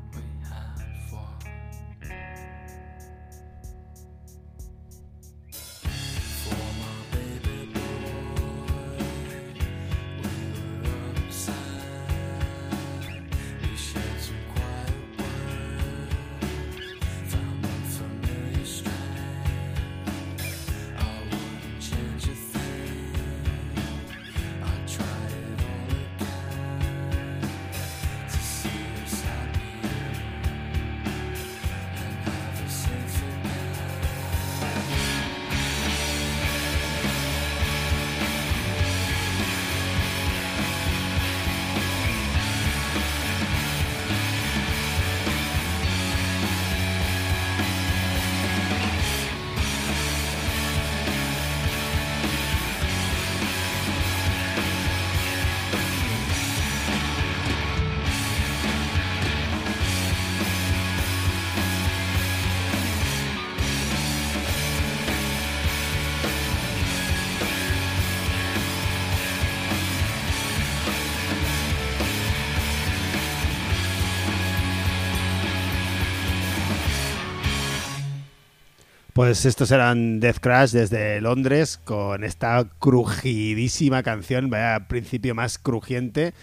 Pues 79.23 79.47
estos 79.47 79.71
eran 79.71 80.19
Death 80.19 80.39
Crash 80.41 80.73
desde 80.73 81.21
Londres 81.21 81.79
con 81.85 82.25
esta 82.25 82.67
crujidísima 82.81 84.03
canción, 84.03 84.51
vaya 84.51 84.89
principio 84.89 85.33
más 85.37 85.59
crujiente. 85.59 86.35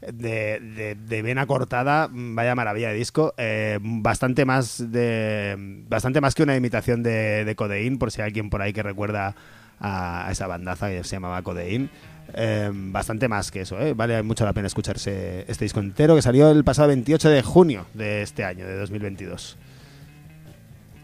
De, 0.00 0.58
de- 0.60 0.94
de 0.94 1.20
vena 1.22 1.44
cortada, 1.46 2.08
vaya 2.10 2.54
maravilla 2.54 2.88
de 2.88 2.94
disco. 2.94 3.34
eh, 3.36 3.78
bastante 3.82 4.46
más 4.46 4.90
de. 4.90 5.84
Bastante 5.90 6.22
más 6.22 6.34
que 6.34 6.42
una 6.42 6.56
imitación 6.56 7.02
de, 7.02 7.44
de 7.44 7.54
Codeín, 7.54 7.98
por 7.98 8.10
si 8.10 8.22
hay 8.22 8.28
alguien 8.28 8.48
por 8.48 8.62
ahí 8.62 8.72
que 8.72 8.82
recuerda 8.82 9.34
a, 9.78 10.26
esa 10.32 10.46
bandaza 10.46 10.88
que 10.88 11.04
se 11.04 11.16
llamaba 11.16 11.42
Codeín. 11.42 11.90
Eh, 12.32 12.70
bastante 12.72 13.28
más 13.28 13.50
que 13.50 13.60
eso, 13.60 13.78
¿eh? 13.78 13.92
vale 13.92 14.22
mucho 14.22 14.46
la 14.46 14.54
pena 14.54 14.68
escucharse 14.68 15.44
este 15.48 15.66
disco 15.66 15.80
entero 15.80 16.16
que 16.16 16.22
salió 16.22 16.50
el 16.50 16.64
pasado 16.64 16.88
28 16.88 17.28
de 17.28 17.42
junio 17.42 17.84
de 17.92 18.22
este 18.22 18.42
año, 18.42 18.66
de 18.66 18.78
2022. 18.78 19.58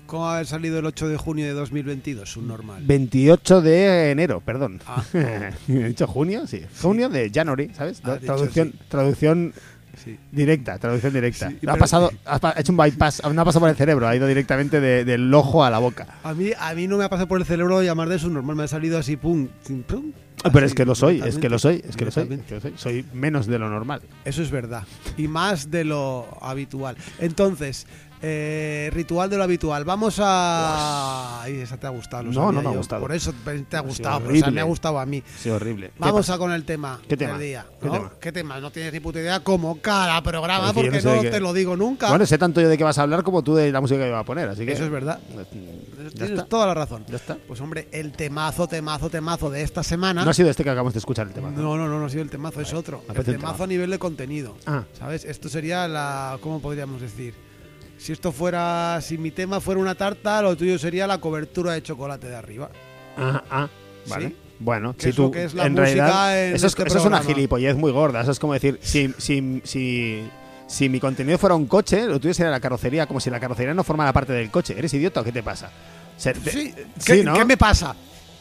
¿Cómo 0.08 0.26
haber 0.26 0.46
salido 0.46 0.78
el 0.78 0.86
8 0.86 1.06
de 1.06 1.16
junio 1.18 1.44
de 1.44 1.52
2022? 1.52 2.38
Un 2.38 2.48
normal. 2.48 2.82
28 2.86 3.60
de 3.60 4.10
enero, 4.10 4.40
perdón. 4.40 4.80
Ah. 4.86 5.04
¿He 5.68 5.84
dicho 5.88 6.06
junio? 6.06 6.46
Sí. 6.46 6.62
Junio 6.80 7.10
de 7.10 7.30
January, 7.30 7.70
¿sabes? 7.76 8.00
Ah, 8.04 8.14
dicho 8.14 8.24
traducción, 8.24 8.70
sí. 8.72 8.78
traducción 8.88 9.52
Sí. 10.02 10.16
directa, 10.32 10.78
traducción 10.78 11.12
directa. 11.12 11.50
Sí, 11.50 11.56
ha 11.56 11.60
pero- 11.72 11.76
pasado, 11.78 12.10
ha 12.24 12.54
hecho 12.56 12.72
un 12.72 12.78
bypass, 12.78 13.20
no 13.34 13.42
ha 13.42 13.44
pasado 13.44 13.60
por 13.60 13.68
el 13.68 13.76
cerebro, 13.76 14.08
ha 14.08 14.16
ido 14.16 14.26
directamente 14.26 14.80
de- 14.80 15.04
del 15.04 15.32
ojo 15.34 15.62
a 15.62 15.68
la 15.70 15.78
boca. 15.78 16.06
A 16.22 16.32
mí, 16.32 16.52
a 16.58 16.72
mí 16.74 16.86
no 16.88 16.96
me 16.96 17.04
ha 17.04 17.10
pasado 17.10 17.28
por 17.28 17.38
el 17.40 17.44
cerebro 17.46 17.82
llamar 17.82 18.08
de 18.08 18.16
eso 18.16 18.28
normal, 18.30 18.56
me 18.56 18.62
ha 18.62 18.68
salido 18.68 18.96
así, 18.96 19.16
pum, 19.18 19.48
pum, 19.66 19.82
pum. 19.82 20.12
Ah, 20.44 20.50
Pero 20.52 20.66
Así, 20.66 20.70
es 20.70 20.74
que 20.76 20.84
lo 20.84 20.94
soy, 20.94 21.20
es 21.20 21.36
que 21.36 21.48
lo 21.48 21.58
soy, 21.58 21.82
es 21.86 21.96
que 21.96 22.04
lo 22.04 22.10
soy, 22.12 22.28
es 22.32 22.42
que 22.42 22.54
lo 22.54 22.60
soy. 22.60 22.72
Soy 22.76 23.04
menos 23.12 23.48
de 23.48 23.58
lo 23.58 23.68
normal. 23.68 24.00
Eso 24.24 24.40
es 24.40 24.52
verdad. 24.52 24.84
Y 25.16 25.26
más 25.26 25.68
de 25.68 25.82
lo 25.82 26.28
habitual. 26.40 26.96
Entonces, 27.18 27.88
eh, 28.22 28.90
ritual 28.92 29.30
de 29.30 29.36
lo 29.36 29.44
habitual. 29.44 29.84
Vamos 29.84 30.18
a. 30.20 31.42
Ay, 31.42 31.56
esa 31.60 31.76
te 31.76 31.86
ha 31.86 31.90
gustado. 31.90 32.24
lo 32.24 32.32
No, 32.32 32.52
no 32.52 32.62
me 32.62 32.68
ha 32.68 32.72
gustado. 32.72 33.00
Por 33.02 33.12
eso 33.12 33.32
te 33.44 33.76
ha 33.76 33.80
gustado. 33.80 34.20
pero, 34.26 34.50
me 34.52 34.60
ha 34.60 34.64
gustado 34.64 34.98
a 34.98 35.06
mí. 35.06 35.22
Sí, 35.38 35.50
horrible. 35.50 35.88
¿Qué 35.88 35.92
Vamos 35.98 36.20
pasa? 36.22 36.34
a 36.34 36.38
con 36.38 36.52
el 36.52 36.64
tema 36.64 37.00
¿Qué 37.08 37.16
tema? 37.16 37.32
del 37.32 37.40
día. 37.42 37.66
¿Qué 37.80 37.86
¿no? 37.86 37.92
tema? 37.92 38.12
¿Qué 38.20 38.32
tema? 38.32 38.60
No 38.60 38.70
tienes 38.70 38.92
ni 38.92 39.00
puta 39.00 39.20
idea 39.20 39.40
como 39.40 39.80
cada 39.80 40.22
programa 40.22 40.72
Porque 40.72 40.90
no 40.90 41.00
sé 41.00 41.06
no 41.08 41.14
de 41.14 41.20
qué- 41.22 41.30
te 41.30 41.40
lo 41.40 41.52
digo 41.52 41.76
nunca. 41.76 42.08
Bueno, 42.08 42.26
sé 42.26 42.38
tanto 42.38 42.60
yo 42.60 42.68
de 42.68 42.76
qué 42.78 42.84
vas 42.84 42.98
a 42.98 43.02
hablar 43.02 43.22
como 43.22 43.42
tú 43.42 43.54
de 43.54 43.70
la 43.72 43.80
música 43.80 44.00
que 44.00 44.08
iba 44.08 44.18
a 44.18 44.24
poner, 44.24 44.48
así 44.48 44.64
que. 44.66 44.72
Eso 44.72 44.84
es 44.84 44.90
verdad. 44.90 45.20
Tienes 46.14 46.30
está. 46.30 46.44
toda 46.46 46.66
la 46.66 46.74
razón. 46.74 47.04
Ya 47.08 47.16
está. 47.16 47.36
Pues 47.46 47.60
hombre, 47.60 47.88
el 47.92 48.12
temazo, 48.12 48.66
temazo, 48.66 49.10
temazo 49.10 49.50
de 49.50 49.62
esta 49.62 49.82
semana. 49.82 50.24
No 50.24 50.30
ha 50.30 50.34
sido 50.34 50.48
este 50.50 50.64
que 50.64 50.70
acabamos 50.70 50.94
de 50.94 50.98
escuchar 50.98 51.26
el 51.26 51.32
tema. 51.32 51.50
No, 51.50 51.76
no, 51.76 51.88
no, 51.88 51.98
no 51.98 52.06
ha 52.06 52.10
sido 52.10 52.22
el 52.22 52.30
temazo, 52.30 52.60
es 52.60 52.72
otro. 52.72 53.02
El 53.08 53.14
temazo 53.14 53.32
temazo. 53.32 53.64
a 53.64 53.66
nivel 53.66 53.90
de 53.90 53.98
contenido. 53.98 54.56
Ah. 54.66 54.84
¿Sabes? 54.98 55.24
Esto 55.24 55.48
sería 55.48 55.86
la. 55.88 56.38
¿Cómo 56.40 56.60
podríamos 56.60 57.00
decir? 57.00 57.34
Si 57.98 58.12
esto 58.12 58.32
fuera. 58.32 59.00
Si 59.02 59.18
mi 59.18 59.30
tema 59.30 59.60
fuera 59.60 59.80
una 59.80 59.94
tarta, 59.94 60.40
lo 60.40 60.56
tuyo 60.56 60.78
sería 60.78 61.06
la 61.06 61.18
cobertura 61.18 61.72
de 61.72 61.82
chocolate 61.82 62.28
de 62.28 62.36
arriba. 62.36 62.70
Ah, 63.16 63.42
ah, 63.50 63.68
vale. 64.08 64.28
Sí. 64.28 64.36
Bueno, 64.60 64.94
si 64.98 65.12
tú, 65.12 65.32
es 65.36 65.54
la 65.54 65.66
en 65.66 65.76
realidad, 65.76 66.48
en 66.48 66.54
eso, 66.56 66.66
es, 66.66 66.72
este 66.72 66.88
eso 66.88 66.98
es 66.98 67.04
una 67.04 67.20
gilipollez 67.22 67.76
muy 67.76 67.92
gorda. 67.92 68.22
Eso 68.22 68.32
es 68.32 68.38
como 68.40 68.54
decir, 68.54 68.78
si, 68.82 69.14
si, 69.18 69.60
si, 69.64 70.28
si 70.66 70.88
mi 70.88 70.98
contenido 70.98 71.38
fuera 71.38 71.54
un 71.54 71.66
coche, 71.66 72.06
lo 72.06 72.18
tuyo 72.18 72.34
sería 72.34 72.50
la 72.50 72.58
carrocería, 72.58 73.06
como 73.06 73.20
si 73.20 73.30
la 73.30 73.38
carrocería 73.38 73.72
no 73.74 73.84
formara 73.84 74.12
parte 74.12 74.32
del 74.32 74.50
coche. 74.50 74.74
¿Eres 74.76 74.92
idiota 74.94 75.20
o 75.20 75.24
qué 75.24 75.30
te 75.30 75.42
pasa? 75.44 75.70
Te- 76.20 76.34
Sí, 76.34 76.74
sí, 76.98 77.04
¿Qué, 77.06 77.24
¿no? 77.24 77.34
qué 77.34 77.44
me 77.44 77.56
pasa? 77.56 77.94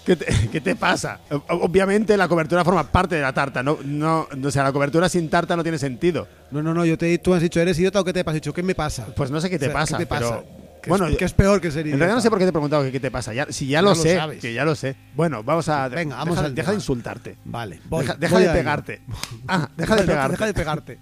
¿Qué 0.07 0.15
te, 0.15 0.25
qué 0.51 0.61
te 0.61 0.75
pasa? 0.75 1.19
Obviamente 1.49 2.15
la 2.17 2.27
cobertura 2.29 2.63
forma 2.63 2.83
parte 2.89 3.15
de 3.15 3.21
la 3.21 3.33
tarta. 3.33 3.61
No, 3.61 3.77
no, 3.83 4.27
o 4.43 4.51
sea, 4.51 4.63
la 4.63 4.71
cobertura 4.71 5.09
sin 5.09 5.29
tarta 5.29 5.55
no 5.57 5.61
tiene 5.63 5.77
sentido. 5.77 6.27
No, 6.49 6.63
no, 6.63 6.73
no, 6.73 6.85
yo 6.85 6.97
te, 6.97 7.15
tú 7.19 7.33
has 7.33 7.41
dicho, 7.41 7.59
¿eres 7.59 7.77
idiota 7.77 7.99
o 7.99 8.03
qué 8.05 8.13
te 8.13 8.23
pasa? 8.23 8.37
He 8.37 8.39
dicho, 8.39 8.53
¿qué 8.53 8.63
me 8.63 8.73
pasa? 8.73 9.05
Pues 9.15 9.29
no 9.29 9.41
sé 9.41 9.49
qué 9.49 9.59
te 9.59 9.65
O 9.65 9.69
sea, 9.69 9.73
pasa, 9.79 9.97
¿Qué 9.97 10.05
te 10.05 10.07
pasa? 10.07 10.41
pero... 10.41 10.67
Que 10.81 10.89
Bueno, 10.91 11.07
es, 11.07 11.17
que 11.17 11.25
es 11.25 11.33
peor 11.33 11.59
que 11.59 11.69
ser 11.71 11.81
En 11.81 11.87
idiota. 11.87 11.97
realidad 11.99 12.15
no 12.15 12.21
sé 12.21 12.29
por 12.29 12.39
qué 12.39 12.45
te 12.45 12.49
he 12.49 12.53
preguntado 12.53 12.83
que 12.83 12.91
qué 12.93 12.99
te 13.01 13.11
pasa. 13.11 13.33
Ya, 13.33 13.47
si 13.49 13.65
ya, 13.67 13.79
Ya 13.79 13.81
lo 13.81 13.89
lo 13.89 13.95
sé, 13.95 14.15
sabes. 14.15 14.39
que 14.39 14.53
ya 14.53 14.63
lo 14.63 14.75
sé. 14.75 14.95
Bueno, 15.15 15.43
vamos 15.43 15.67
a... 15.67 15.89
Venga, 15.89 16.15
vamos 16.15 16.35
deja, 16.35 16.45
al 16.47 16.55
deja 16.55 16.71
de 16.71 16.75
insultarte. 16.77 17.35
Vale, 17.43 17.81
voy. 17.89 18.05
deja 18.05 18.15
deja 18.15 18.35
voy 18.35 18.43
de 18.45 18.49
pegarte. 18.53 19.01
Ah, 19.47 19.69
deja 19.75 19.95
de 19.97 20.03
pegarte. 20.03 20.31
Deja 20.31 20.45
de 20.45 20.53
pegarte. 20.53 20.99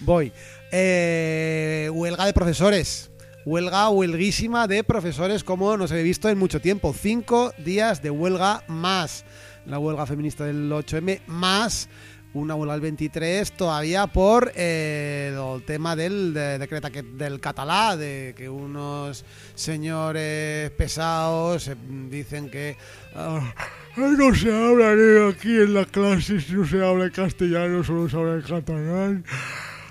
Voy. 0.00 0.32
Eh, 0.70 1.90
huelga 1.92 2.26
de 2.26 2.32
profesores. 2.32 3.10
Huelga 3.46 3.88
huelguísima 3.90 4.66
de 4.66 4.82
profesores 4.82 5.44
como 5.44 5.76
no 5.76 5.86
se 5.86 5.94
había 5.94 6.02
visto 6.02 6.28
en 6.28 6.36
mucho 6.36 6.60
tiempo. 6.60 6.92
Cinco 6.92 7.52
días 7.58 8.02
de 8.02 8.10
huelga 8.10 8.64
más. 8.66 9.24
La 9.66 9.78
huelga 9.78 10.04
feminista 10.04 10.44
del 10.44 10.68
8M 10.68 11.20
más 11.28 11.88
una 12.34 12.56
huelga 12.56 12.74
del 12.74 12.80
23 12.82 13.52
todavía 13.52 14.08
por 14.08 14.50
eh, 14.56 15.32
el 15.32 15.62
tema 15.62 15.94
del 15.94 16.34
de, 16.34 16.58
decreta 16.58 16.90
del 16.90 17.38
catalá, 17.38 17.96
de 17.96 18.34
que 18.36 18.48
unos 18.48 19.24
señores 19.54 20.70
pesados 20.72 21.68
eh, 21.68 21.76
dicen 22.10 22.50
que 22.50 22.76
ah, 23.14 23.54
"Ay, 23.96 24.14
no 24.18 24.34
se 24.34 24.52
habla 24.52 25.28
aquí 25.30 25.54
en 25.54 25.72
las 25.72 25.86
clases, 25.86 26.50
no 26.50 26.66
se 26.66 26.84
habla 26.84 27.10
castellano, 27.10 27.84
solo 27.84 28.08
se 28.08 28.16
habla 28.16 28.42
catalán. 28.46 29.24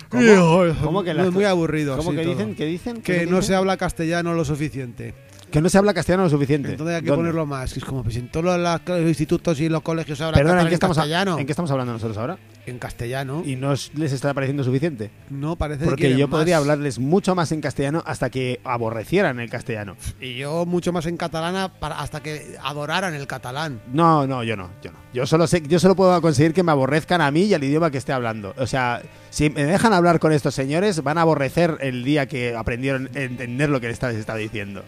¿Cómo? 0.08 0.64
¿Cómo 0.82 1.02
que 1.02 1.14
las- 1.14 1.30
muy 1.32 1.44
aburrido. 1.44 1.96
¿Cómo 1.96 2.10
sí, 2.10 2.16
que 2.16 2.24
dicen? 2.26 2.54
¿Qué 2.54 2.64
dicen? 2.66 2.96
¿Qué 3.02 3.02
Que 3.02 3.24
lo 3.24 3.30
no 3.32 3.36
dicen? 3.38 3.48
se 3.48 3.54
habla 3.56 3.76
castellano 3.76 4.34
lo 4.34 4.44
suficiente. 4.44 5.14
Que 5.50 5.60
no 5.60 5.68
se 5.68 5.78
habla 5.78 5.94
castellano 5.94 6.24
lo 6.24 6.30
suficiente. 6.30 6.70
Entonces 6.70 6.96
hay 6.96 7.02
que 7.02 7.08
¿Dónde? 7.08 7.22
ponerlo 7.22 7.46
más. 7.46 7.72
Que 7.72 7.78
es 7.80 7.84
como, 7.84 8.02
pues 8.02 8.16
en 8.16 8.30
todos 8.30 8.44
los, 8.58 8.80
los 8.86 9.00
institutos 9.08 9.60
y 9.60 9.68
los 9.68 9.82
colegios 9.82 10.20
habla 10.20 10.36
Perdona, 10.36 10.62
¿en 10.62 10.68
qué, 10.68 10.74
estamos, 10.74 10.96
castellano. 10.96 11.38
¿en 11.38 11.46
qué 11.46 11.52
estamos 11.52 11.70
hablando 11.70 11.92
nosotros 11.92 12.16
ahora? 12.18 12.36
En 12.66 12.78
castellano. 12.78 13.42
¿Y 13.46 13.56
no 13.56 13.72
les 13.94 14.12
está 14.12 14.34
pareciendo 14.34 14.64
suficiente? 14.64 15.10
no 15.30 15.56
parece 15.56 15.80
que 15.80 15.84
Porque 15.86 16.02
quieren 16.02 16.18
yo 16.18 16.28
podría 16.28 16.56
hablarles 16.56 16.98
mucho 16.98 17.34
más 17.34 17.52
en 17.52 17.60
castellano 17.60 18.02
hasta 18.06 18.30
que 18.30 18.60
aborrecieran 18.64 19.40
el 19.40 19.48
castellano. 19.48 19.96
Y 20.20 20.36
yo 20.36 20.66
mucho 20.66 20.92
más 20.92 21.06
en 21.06 21.16
catalana 21.16 21.72
para, 21.72 22.00
hasta 22.00 22.22
que 22.22 22.56
adoraran 22.62 23.14
el 23.14 23.26
catalán. 23.26 23.80
No, 23.92 24.26
no, 24.26 24.42
yo 24.42 24.56
no, 24.56 24.70
yo 24.82 24.90
no. 24.90 24.98
Yo 25.12 25.26
solo 25.26 25.46
sé, 25.46 25.62
yo 25.66 25.78
solo 25.78 25.94
puedo 25.94 26.20
conseguir 26.20 26.52
que 26.52 26.62
me 26.62 26.72
aborrezcan 26.72 27.20
a 27.20 27.30
mí 27.30 27.42
y 27.42 27.54
al 27.54 27.64
idioma 27.64 27.90
que 27.90 27.98
esté 27.98 28.12
hablando. 28.12 28.54
O 28.58 28.66
sea, 28.66 29.02
si 29.30 29.50
me 29.50 29.64
dejan 29.64 29.92
hablar 29.92 30.18
con 30.18 30.32
estos 30.32 30.54
señores, 30.54 31.02
van 31.02 31.18
a 31.18 31.22
aborrecer 31.22 31.78
el 31.80 32.04
día 32.04 32.26
que 32.26 32.54
aprendieron 32.56 33.10
a 33.14 33.20
entender 33.20 33.70
lo 33.70 33.80
que 33.80 33.86
les 33.88 33.94
está, 33.94 34.08
les 34.08 34.18
estaba 34.18 34.38
diciendo. 34.38 34.82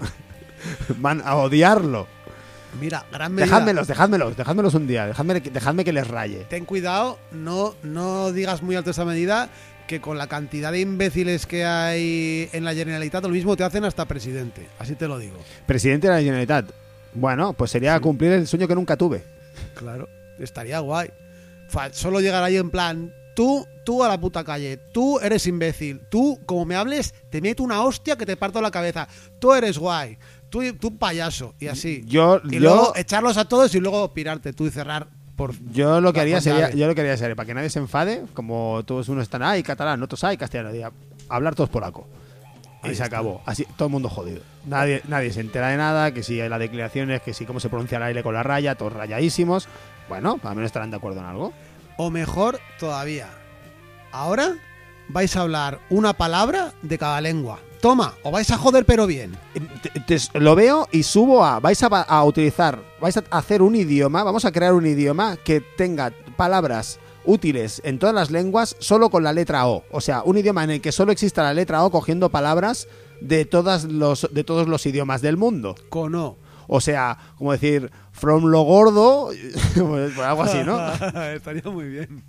van 0.98 1.22
a 1.24 1.36
odiarlo. 1.36 2.06
Mira, 2.80 3.04
gran 3.10 3.32
medida. 3.32 3.46
Dejádmelos, 3.46 3.88
dejádmelos, 3.88 4.36
dejádmelos 4.36 4.74
un 4.74 4.86
día. 4.86 5.06
Dejadme, 5.06 5.40
dejadme 5.40 5.84
que 5.84 5.92
les 5.92 6.06
raye. 6.06 6.46
Ten 6.48 6.64
cuidado, 6.64 7.18
no, 7.30 7.74
no 7.82 8.32
digas 8.32 8.62
muy 8.62 8.76
alto 8.76 8.90
esa 8.90 9.04
medida 9.04 9.48
que 9.86 10.00
con 10.00 10.18
la 10.18 10.26
cantidad 10.26 10.70
de 10.70 10.80
imbéciles 10.80 11.46
que 11.46 11.64
hay 11.64 12.50
en 12.52 12.64
la 12.64 12.74
Generalitat 12.74 13.22
lo 13.22 13.30
mismo 13.30 13.56
te 13.56 13.64
hacen 13.64 13.84
hasta 13.84 14.04
presidente. 14.04 14.68
Así 14.78 14.94
te 14.94 15.08
lo 15.08 15.18
digo. 15.18 15.38
Presidente 15.66 16.08
de 16.08 16.12
la 16.12 16.20
Generalitat. 16.20 16.70
Bueno, 17.14 17.54
pues 17.54 17.70
sería 17.70 17.98
cumplir 17.98 18.32
el 18.32 18.46
sueño 18.46 18.68
que 18.68 18.74
nunca 18.74 18.96
tuve. 18.96 19.24
Claro, 19.74 20.08
estaría 20.38 20.78
guay. 20.80 21.08
Solo 21.92 22.20
llegar 22.20 22.44
ahí 22.44 22.56
en 22.56 22.70
plan, 22.70 23.14
tú, 23.34 23.66
tú 23.84 24.02
a 24.02 24.08
la 24.08 24.18
puta 24.18 24.42
calle, 24.44 24.78
tú 24.92 25.20
eres 25.20 25.46
imbécil, 25.46 26.00
tú, 26.08 26.40
como 26.44 26.64
me 26.64 26.74
hables, 26.74 27.14
te 27.30 27.40
meto 27.40 27.62
una 27.62 27.82
hostia 27.82 28.16
que 28.16 28.26
te 28.26 28.36
parto 28.36 28.60
la 28.60 28.70
cabeza, 28.70 29.06
tú 29.38 29.54
eres 29.54 29.78
guay, 29.78 30.18
tú, 30.50 30.72
tú 30.74 30.96
payaso, 30.96 31.54
y 31.58 31.68
así. 31.68 32.02
Yo, 32.06 32.40
y 32.44 32.54
yo, 32.54 32.60
luego 32.60 32.92
echarlos 32.96 33.36
a 33.36 33.46
todos 33.46 33.74
y 33.74 33.80
luego 33.80 34.12
pirarte 34.12 34.52
tú 34.52 34.66
y 34.66 34.70
cerrar 34.70 35.08
por... 35.36 35.54
yo 35.70 36.00
lo 36.00 36.12
que 36.12 36.20
haría 36.20 36.40
sería, 36.40 36.70
yo 36.70 36.86
lo 36.86 36.94
que 36.94 37.02
haría 37.02 37.16
sería, 37.16 37.36
para 37.36 37.46
que 37.46 37.54
nadie 37.54 37.70
se 37.70 37.78
enfade, 37.78 38.24
como 38.34 38.82
todos 38.84 39.08
unos 39.08 39.22
están 39.22 39.42
ahí 39.42 39.62
catalán, 39.62 40.02
otros 40.02 40.24
hay 40.24 40.36
castellano, 40.36 40.70
hablar 41.28 41.54
todos 41.54 41.70
polaco. 41.70 42.06
Y 42.82 42.88
Ahí 42.88 42.94
se 42.94 43.02
está. 43.02 43.16
acabó. 43.16 43.42
Así, 43.44 43.66
todo 43.76 43.86
el 43.86 43.92
mundo 43.92 44.08
jodido. 44.08 44.40
Nadie, 44.64 45.02
nadie 45.08 45.32
se 45.32 45.40
entera 45.40 45.68
de 45.68 45.76
nada, 45.76 46.12
que 46.12 46.22
si 46.22 46.40
hay 46.40 46.48
las 46.48 46.60
declaraciones, 46.60 47.22
que 47.22 47.34
si 47.34 47.44
cómo 47.44 47.58
se 47.58 47.68
pronuncia 47.68 47.96
el 47.96 48.04
aire 48.04 48.22
con 48.22 48.34
la 48.34 48.44
raya, 48.44 48.76
todos 48.76 48.92
rayadísimos. 48.92 49.68
Bueno, 50.08 50.38
al 50.44 50.54
menos 50.54 50.66
estarán 50.66 50.90
de 50.90 50.96
acuerdo 50.96 51.18
en 51.20 51.26
algo. 51.26 51.52
O 51.96 52.10
mejor 52.10 52.60
todavía, 52.78 53.28
ahora 54.12 54.54
vais 55.08 55.34
a 55.36 55.40
hablar 55.42 55.80
una 55.90 56.12
palabra 56.12 56.72
de 56.82 56.98
cada 56.98 57.20
lengua. 57.20 57.60
Toma, 57.80 58.14
o 58.24 58.30
vais 58.32 58.50
a 58.50 58.58
joder 58.58 58.84
pero 58.84 59.06
bien. 59.06 59.36
Eh, 59.54 59.60
te- 59.82 60.18
te- 60.18 60.38
lo 60.40 60.54
veo 60.56 60.88
y 60.90 61.04
subo 61.04 61.44
a. 61.44 61.60
Vais 61.60 61.80
a, 61.82 61.86
a 61.86 62.24
utilizar. 62.24 62.80
Vais 63.00 63.16
a 63.16 63.22
hacer 63.30 63.62
un 63.62 63.76
idioma. 63.76 64.24
Vamos 64.24 64.44
a 64.44 64.50
crear 64.52 64.74
un 64.74 64.84
idioma 64.86 65.36
que 65.36 65.60
tenga 65.60 66.12
palabras 66.36 66.98
útiles 67.24 67.80
en 67.84 67.98
todas 67.98 68.14
las 68.14 68.30
lenguas 68.30 68.74
solo 68.80 69.10
con 69.10 69.22
la 69.22 69.32
letra 69.32 69.66
O. 69.68 69.84
O 69.92 70.00
sea, 70.00 70.22
un 70.24 70.38
idioma 70.38 70.64
en 70.64 70.70
el 70.70 70.80
que 70.80 70.90
solo 70.92 71.12
exista 71.12 71.42
la 71.44 71.54
letra 71.54 71.84
O 71.84 71.90
cogiendo 71.90 72.30
palabras 72.30 72.88
de, 73.20 73.44
todas 73.44 73.84
los, 73.84 74.28
de 74.32 74.42
todos 74.44 74.66
los 74.66 74.84
idiomas 74.86 75.22
del 75.22 75.36
mundo. 75.36 75.76
Con 75.88 76.14
O. 76.16 76.36
O 76.66 76.80
sea, 76.80 77.16
como 77.38 77.52
decir, 77.52 77.90
from 78.12 78.44
lo 78.46 78.62
gordo, 78.62 79.30
pues 79.74 80.18
algo 80.18 80.42
así, 80.42 80.58
¿no? 80.64 80.78
Estaría 81.32 81.62
muy 81.70 81.86
bien. 81.88 82.24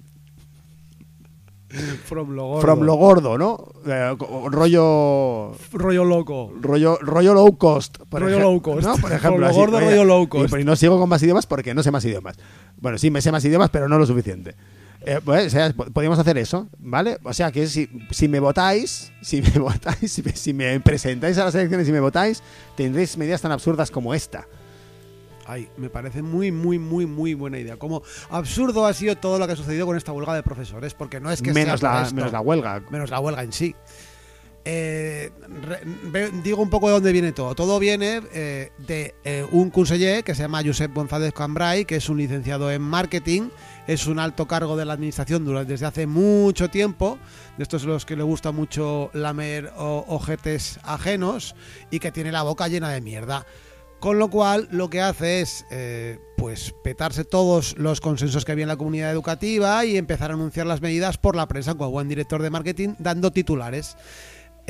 From 2.05 2.35
lo 2.35 2.45
gordo. 2.47 2.61
From 2.61 2.81
lo 2.83 2.95
gordo, 2.95 3.37
¿no? 3.37 3.67
Eh, 3.85 4.15
rollo 4.49 5.53
rollo 5.71 6.03
loco. 6.05 6.51
rollo 6.59 6.97
rollo 7.01 7.33
low 7.33 7.57
cost 7.57 7.97
por 8.09 8.21
Rollo 8.21 8.39
low 8.39 8.61
cost. 8.61 8.83
¿no? 8.87 8.91
por 8.93 9.01
From 9.01 9.13
ejemplo 9.13 9.39
lo 9.39 9.47
así. 9.47 9.55
gordo, 9.57 9.79
rollo 9.79 10.03
low 10.05 10.23
y- 10.23 10.27
cost. 10.27 10.53
y 10.57 10.63
no 10.63 10.75
sigo 10.75 10.99
con 10.99 11.07
más 11.09 11.21
idiomas 11.23 11.45
porque 11.45 11.73
no 11.73 11.83
sé 11.83 11.91
más 11.91 12.03
idiomas 12.05 12.37
bueno 12.81 12.97
sí 12.97 13.11
me 13.11 13.21
sé 13.21 13.31
más 13.31 13.43
idiomas 13.45 13.69
pero 13.69 13.87
no 13.87 13.97
lo 13.97 14.05
suficiente 14.05 14.55
Eh, 15.05 15.21
pues, 15.23 15.47
o 15.47 15.49
sea, 15.49 15.71
po- 15.71 15.85
podríamos 15.85 16.19
hacer 16.19 16.37
eso, 16.37 16.67
¿vale? 16.77 17.19
O 17.23 17.31
sea 17.33 17.53
que 17.53 17.67
si, 17.67 17.87
si 18.11 18.27
me 18.27 18.41
votáis, 18.41 19.13
si 19.21 19.41
me 19.41 19.49
votáis, 19.59 20.11
si 20.11 20.21
me, 20.21 20.35
si 20.35 20.53
me 20.53 20.77
presentáis 20.81 21.37
a 21.37 21.45
las 21.45 21.55
elecciones 21.55 21.87
y 21.87 21.93
me 21.93 22.01
votáis, 22.01 22.43
tendréis 22.75 23.15
medidas 23.15 23.41
tan 23.41 23.53
absurdas 23.53 23.91
como 23.91 24.13
esta. 24.13 24.45
Ay, 25.51 25.67
me 25.77 25.89
parece 25.89 26.21
muy, 26.21 26.51
muy, 26.51 26.77
muy, 26.77 27.05
muy 27.07 27.33
buena 27.33 27.57
idea. 27.57 27.77
Como 27.77 28.03
absurdo 28.29 28.85
ha 28.85 28.93
sido 28.93 29.15
todo 29.15 29.39
lo 29.39 29.47
que 29.47 29.53
ha 29.53 29.55
sucedido 29.55 29.85
con 29.87 29.97
esta 29.97 30.11
huelga 30.11 30.35
de 30.35 30.43
profesores, 30.43 30.93
porque 30.93 31.19
no 31.19 31.31
es 31.31 31.41
que 31.41 31.53
Menos 31.53 31.79
sea 31.79 31.91
la, 31.93 32.01
esto. 32.03 32.15
menos 32.15 32.31
la 32.31 32.41
huelga. 32.41 32.81
menos 32.91 33.09
la 33.09 33.19
huelga 33.19 33.41
en 33.43 33.51
sí. 33.51 33.75
Eh, 34.65 35.31
re- 36.11 36.31
digo 36.43 36.61
un 36.61 36.69
poco 36.69 36.87
de 36.87 36.93
dónde 36.93 37.11
viene 37.11 37.31
todo. 37.31 37.55
Todo 37.55 37.79
viene 37.79 38.21
eh, 38.33 38.71
de 38.77 39.15
eh, 39.23 39.45
un 39.51 39.69
conseller 39.71 40.23
que 40.23 40.35
se 40.35 40.43
llama 40.43 40.61
Josep 40.63 40.93
González 40.93 41.33
Cambrai, 41.33 41.85
que 41.85 41.95
es 41.95 42.09
un 42.09 42.17
licenciado 42.17 42.69
en 42.69 42.81
marketing, 42.81 43.49
es 43.87 44.05
un 44.05 44.19
alto 44.19 44.47
cargo 44.47 44.75
de 44.77 44.85
la 44.85 44.93
administración 44.93 45.45
durante, 45.45 45.71
desde 45.71 45.85
hace 45.87 46.05
mucho 46.07 46.69
tiempo, 46.69 47.17
de 47.57 47.63
estos 47.63 47.85
los 47.85 48.05
que 48.05 48.15
le 48.17 48.23
gusta 48.23 48.51
mucho 48.51 49.09
lamer 49.13 49.71
o- 49.77 50.05
ojetes 50.09 50.79
ajenos 50.83 51.55
y 51.89 51.99
que 51.99 52.11
tiene 52.11 52.31
la 52.31 52.43
boca 52.43 52.67
llena 52.67 52.89
de 52.89 53.01
mierda. 53.01 53.45
Con 53.99 54.17
lo 54.17 54.29
cual, 54.29 54.69
lo 54.71 54.89
que 54.89 55.01
hace 55.01 55.41
es, 55.41 55.65
eh, 55.71 56.19
pues, 56.37 56.73
petarse 56.83 57.25
todos 57.25 57.77
los 57.77 57.99
consensos 57.99 58.45
que 58.45 58.53
había 58.53 58.63
en 58.63 58.69
la 58.69 58.77
comunidad 58.77 59.11
educativa 59.11 59.83
y 59.83 59.97
empezar 59.97 60.31
a 60.31 60.35
anunciar 60.35 60.67
las 60.67 60.81
medidas 60.81 61.17
por 61.17 61.35
la 61.35 61.47
prensa 61.49 61.75
como 61.75 61.91
buen 61.91 62.07
director 62.07 62.41
de 62.41 62.49
marketing, 62.49 62.95
dando 62.97 63.31
titulares. 63.31 63.97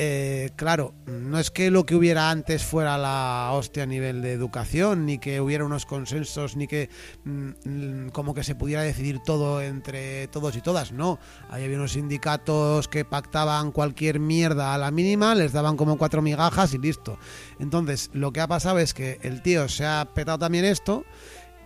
Eh, 0.02 0.48
claro, 0.56 0.94
no 1.04 1.38
es 1.38 1.50
que 1.50 1.70
lo 1.70 1.84
que 1.84 1.94
hubiera 1.94 2.30
antes 2.30 2.64
fuera 2.64 2.96
la 2.96 3.50
hostia 3.52 3.82
a 3.82 3.86
nivel 3.86 4.22
de 4.22 4.32
educación, 4.32 5.04
ni 5.04 5.18
que 5.18 5.42
hubiera 5.42 5.66
unos 5.66 5.84
consensos, 5.84 6.56
ni 6.56 6.66
que 6.66 6.88
mm, 7.24 7.48
mm, 7.66 8.08
como 8.08 8.32
que 8.32 8.42
se 8.42 8.54
pudiera 8.54 8.80
decidir 8.80 9.18
todo 9.18 9.60
entre 9.60 10.26
todos 10.28 10.56
y 10.56 10.62
todas, 10.62 10.92
no. 10.92 11.18
Ahí 11.50 11.64
había 11.64 11.76
unos 11.76 11.92
sindicatos 11.92 12.88
que 12.88 13.04
pactaban 13.04 13.72
cualquier 13.72 14.20
mierda 14.20 14.72
a 14.72 14.78
la 14.78 14.90
mínima, 14.90 15.34
les 15.34 15.52
daban 15.52 15.76
como 15.76 15.98
cuatro 15.98 16.22
migajas 16.22 16.72
y 16.72 16.78
listo. 16.78 17.18
Entonces, 17.58 18.08
lo 18.14 18.32
que 18.32 18.40
ha 18.40 18.48
pasado 18.48 18.78
es 18.78 18.94
que 18.94 19.18
el 19.20 19.42
tío 19.42 19.68
se 19.68 19.84
ha 19.84 20.08
petado 20.14 20.38
también 20.38 20.64
esto 20.64 21.04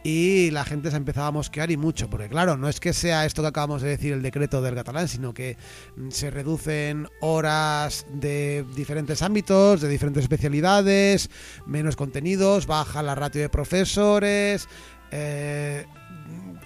y 0.05 0.51
la 0.51 0.67
gente 0.67 0.91
se 0.91 0.97
ha 0.97 0.99
empezado 0.99 1.27
a 1.29 1.33
mosquear 1.33 1.71
y 1.71 1.79
mucho, 1.79 2.11
porque 2.11 2.29
claro, 2.29 2.59
no 2.59 2.69
es 2.69 2.79
que 2.79 2.93
sea 2.93 3.25
esto 3.25 3.41
que 3.41 3.49
acabamos 3.49 3.81
de 3.81 3.89
decir 3.89 4.13
el 4.13 4.21
decreto 4.21 4.61
del 4.61 4.75
catalán, 4.75 5.09
sino 5.09 5.33
que 5.33 5.57
mm, 5.97 6.11
se 6.11 6.31
reducen 6.31 7.09
horas 7.21 8.07
de 8.13 8.67
diferentes 8.77 9.23
ámbitos, 9.23 9.81
de 9.81 9.89
diferentes 9.89 10.23
especialidades, 10.23 11.31
menos 11.65 11.97
contenidos, 11.97 12.67
baja 12.67 13.03
la 13.03 13.15
ratio 13.15 13.41
de 13.41 13.49
profesores, 13.49 14.69
eh, 15.11 15.87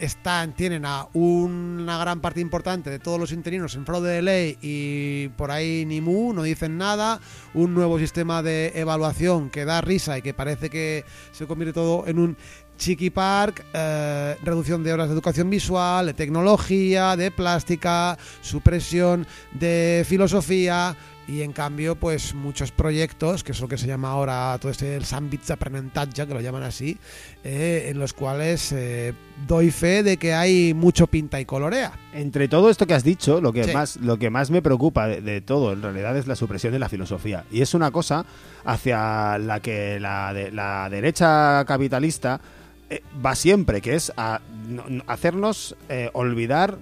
están, 0.01 0.55
tienen 0.55 0.85
a 0.85 1.09
una 1.13 1.99
gran 1.99 2.21
parte 2.21 2.41
importante 2.41 2.91
de 2.91 2.99
todos 2.99 3.19
los 3.19 3.33
interinos 3.33 3.75
en 3.75 3.85
fraude 3.85 4.11
de 4.13 4.23
ley 4.23 4.59
y 4.63 5.29
por 5.37 5.51
ahí 5.51 5.85
ni 5.87 6.01
mu, 6.01 6.33
no 6.33 6.43
dicen 6.43 6.79
nada, 6.79 7.21
un 7.55 7.75
nuevo 7.75 7.99
sistema 7.99 8.43
de 8.43 8.73
evaluación 8.75 9.51
que 9.51 9.65
da 9.65 9.81
risa 9.81 10.19
y 10.19 10.23
que 10.23 10.35
parece 10.35 10.71
que 10.71 11.05
se 11.33 11.47
convierte 11.47 11.75
todo 11.75 12.07
en 12.07 12.19
un 12.19 12.37
Chiqui 12.79 13.11
Park, 13.11 13.65
eh, 13.75 14.37
reducción 14.43 14.83
de 14.83 14.93
horas 14.93 15.09
de 15.09 15.15
educación 15.15 15.51
visual, 15.51 16.07
de 16.07 16.15
tecnología, 16.15 17.17
de 17.17 17.31
plástica, 17.31 18.17
supresión 18.41 19.27
de 19.53 20.05
filosofía 20.09 20.97
y 21.27 21.43
en 21.43 21.53
cambio 21.53 21.95
pues 21.95 22.33
muchos 22.35 22.73
proyectos, 22.73 23.45
que 23.45 23.53
es 23.53 23.61
lo 23.61 23.69
que 23.69 23.77
se 23.77 23.87
llama 23.87 24.09
ahora 24.11 24.57
todo 24.59 24.73
este 24.73 24.97
el 24.97 25.03
d'aprenentatge, 25.05 26.27
que 26.27 26.33
lo 26.33 26.41
llaman 26.41 26.63
así, 26.63 26.97
eh, 27.45 27.89
en 27.91 27.99
los 27.99 28.15
cuales 28.15 28.73
eh, 28.73 29.13
doy 29.47 29.71
fe 29.71 30.03
de 30.03 30.17
que 30.17 30.33
hay 30.33 30.73
mucho 30.73 31.07
pinta 31.07 31.39
y 31.39 31.45
colorea. 31.45 31.93
Entre 32.15 32.49
todo 32.49 32.71
esto 32.71 32.87
que 32.87 32.95
has 32.95 33.05
dicho, 33.05 33.43
lo 33.43 33.53
que, 33.53 33.65
Sí. 33.65 33.73
más, 33.75 33.97
lo 33.97 34.19
que 34.19 34.31
más 34.31 34.51
me 34.51 34.63
preocupa 34.63 35.07
de, 35.07 35.21
de 35.21 35.43
todo, 35.43 35.75
en 35.75 35.83
realidad, 35.83 36.17
es 36.17 36.27
la 36.27 36.35
supresión 36.37 36.73
de 36.73 36.79
la 36.79 36.89
filosofía. 36.89 37.45
Y 37.51 37.61
es 37.61 37.75
una 37.75 37.91
cosa 37.91 38.25
hacia 38.65 39.37
la 39.37 39.61
que 39.61 40.01
la, 40.01 40.33
de- 40.33 40.51
la 40.51 40.89
derecha 40.89 41.63
capitalista 41.67 42.41
eh, 42.91 43.03
va 43.25 43.35
siempre, 43.35 43.81
que 43.81 43.95
es 43.95 44.13
a 44.17 44.41
no- 44.69 44.85
no- 44.89 45.05
hacernos 45.07 45.77
eh, 45.89 46.11
olvidar 46.13 46.79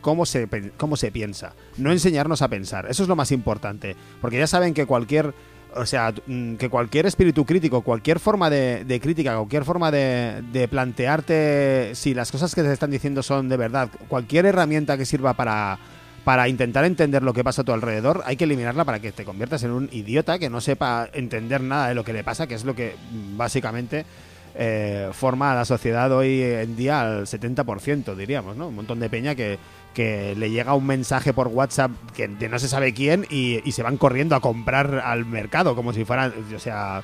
cómo 0.00 0.26
se, 0.26 0.48
cómo 0.76 0.96
se 0.96 1.10
piensa, 1.10 1.54
no 1.76 1.90
enseñarnos 1.92 2.42
a 2.42 2.48
pensar. 2.48 2.86
Eso 2.88 3.02
es 3.02 3.08
lo 3.08 3.16
más 3.16 3.32
importante, 3.32 3.96
porque 4.20 4.38
ya 4.38 4.46
saben 4.46 4.74
que 4.74 4.86
cualquier... 4.86 5.34
O 5.74 5.84
sea, 5.84 6.14
mm, 6.26 6.54
que 6.54 6.70
cualquier 6.70 7.04
espíritu 7.04 7.44
crítico, 7.44 7.82
cualquier 7.82 8.18
forma 8.20 8.48
de, 8.48 8.84
de 8.86 9.00
crítica, 9.00 9.36
cualquier 9.36 9.64
forma 9.66 9.90
de, 9.90 10.42
de 10.50 10.66
plantearte 10.66 11.90
si 11.94 12.14
las 12.14 12.32
cosas 12.32 12.54
que 12.54 12.62
te 12.62 12.72
están 12.72 12.90
diciendo 12.90 13.22
son 13.22 13.50
de 13.50 13.56
verdad, 13.58 13.90
cualquier 14.08 14.46
herramienta 14.46 14.96
que 14.96 15.04
sirva 15.04 15.34
para, 15.34 15.78
para 16.24 16.48
intentar 16.48 16.86
entender 16.86 17.22
lo 17.22 17.34
que 17.34 17.44
pasa 17.44 17.62
a 17.62 17.64
tu 17.64 17.72
alrededor, 17.72 18.22
hay 18.24 18.36
que 18.36 18.44
eliminarla 18.44 18.86
para 18.86 19.00
que 19.00 19.12
te 19.12 19.24
conviertas 19.24 19.62
en 19.62 19.72
un 19.72 19.88
idiota 19.92 20.38
que 20.38 20.48
no 20.48 20.62
sepa 20.62 21.08
entender 21.12 21.60
nada 21.60 21.88
de 21.88 21.94
lo 21.94 22.02
que 22.02 22.14
le 22.14 22.24
pasa, 22.24 22.46
que 22.46 22.54
es 22.54 22.64
lo 22.64 22.74
que 22.74 22.94
mm, 23.12 23.36
básicamente 23.36 24.06
eh, 24.54 25.08
forma 25.12 25.52
a 25.52 25.54
la 25.54 25.64
sociedad 25.64 26.10
hoy 26.12 26.42
en 26.42 26.76
día 26.76 27.00
al 27.00 27.26
70%, 27.26 28.14
diríamos, 28.14 28.56
¿no? 28.56 28.68
Un 28.68 28.74
montón 28.76 29.00
de 29.00 29.08
peña 29.10 29.34
que, 29.34 29.58
que 29.94 30.34
le 30.36 30.50
llega 30.50 30.74
un 30.74 30.86
mensaje 30.86 31.32
por 31.32 31.48
WhatsApp 31.48 31.90
que 32.14 32.28
no 32.28 32.58
se 32.58 32.68
sabe 32.68 32.92
quién 32.94 33.26
y, 33.30 33.60
se 33.72 33.82
van 33.82 33.96
corriendo 33.96 34.34
a 34.36 34.40
comprar 34.40 35.02
al 35.04 35.24
mercado 35.26 35.74
como 35.76 35.92
si 35.92 36.04
fueran, 36.04 36.32
o 36.54 36.58
sea, 36.58 37.02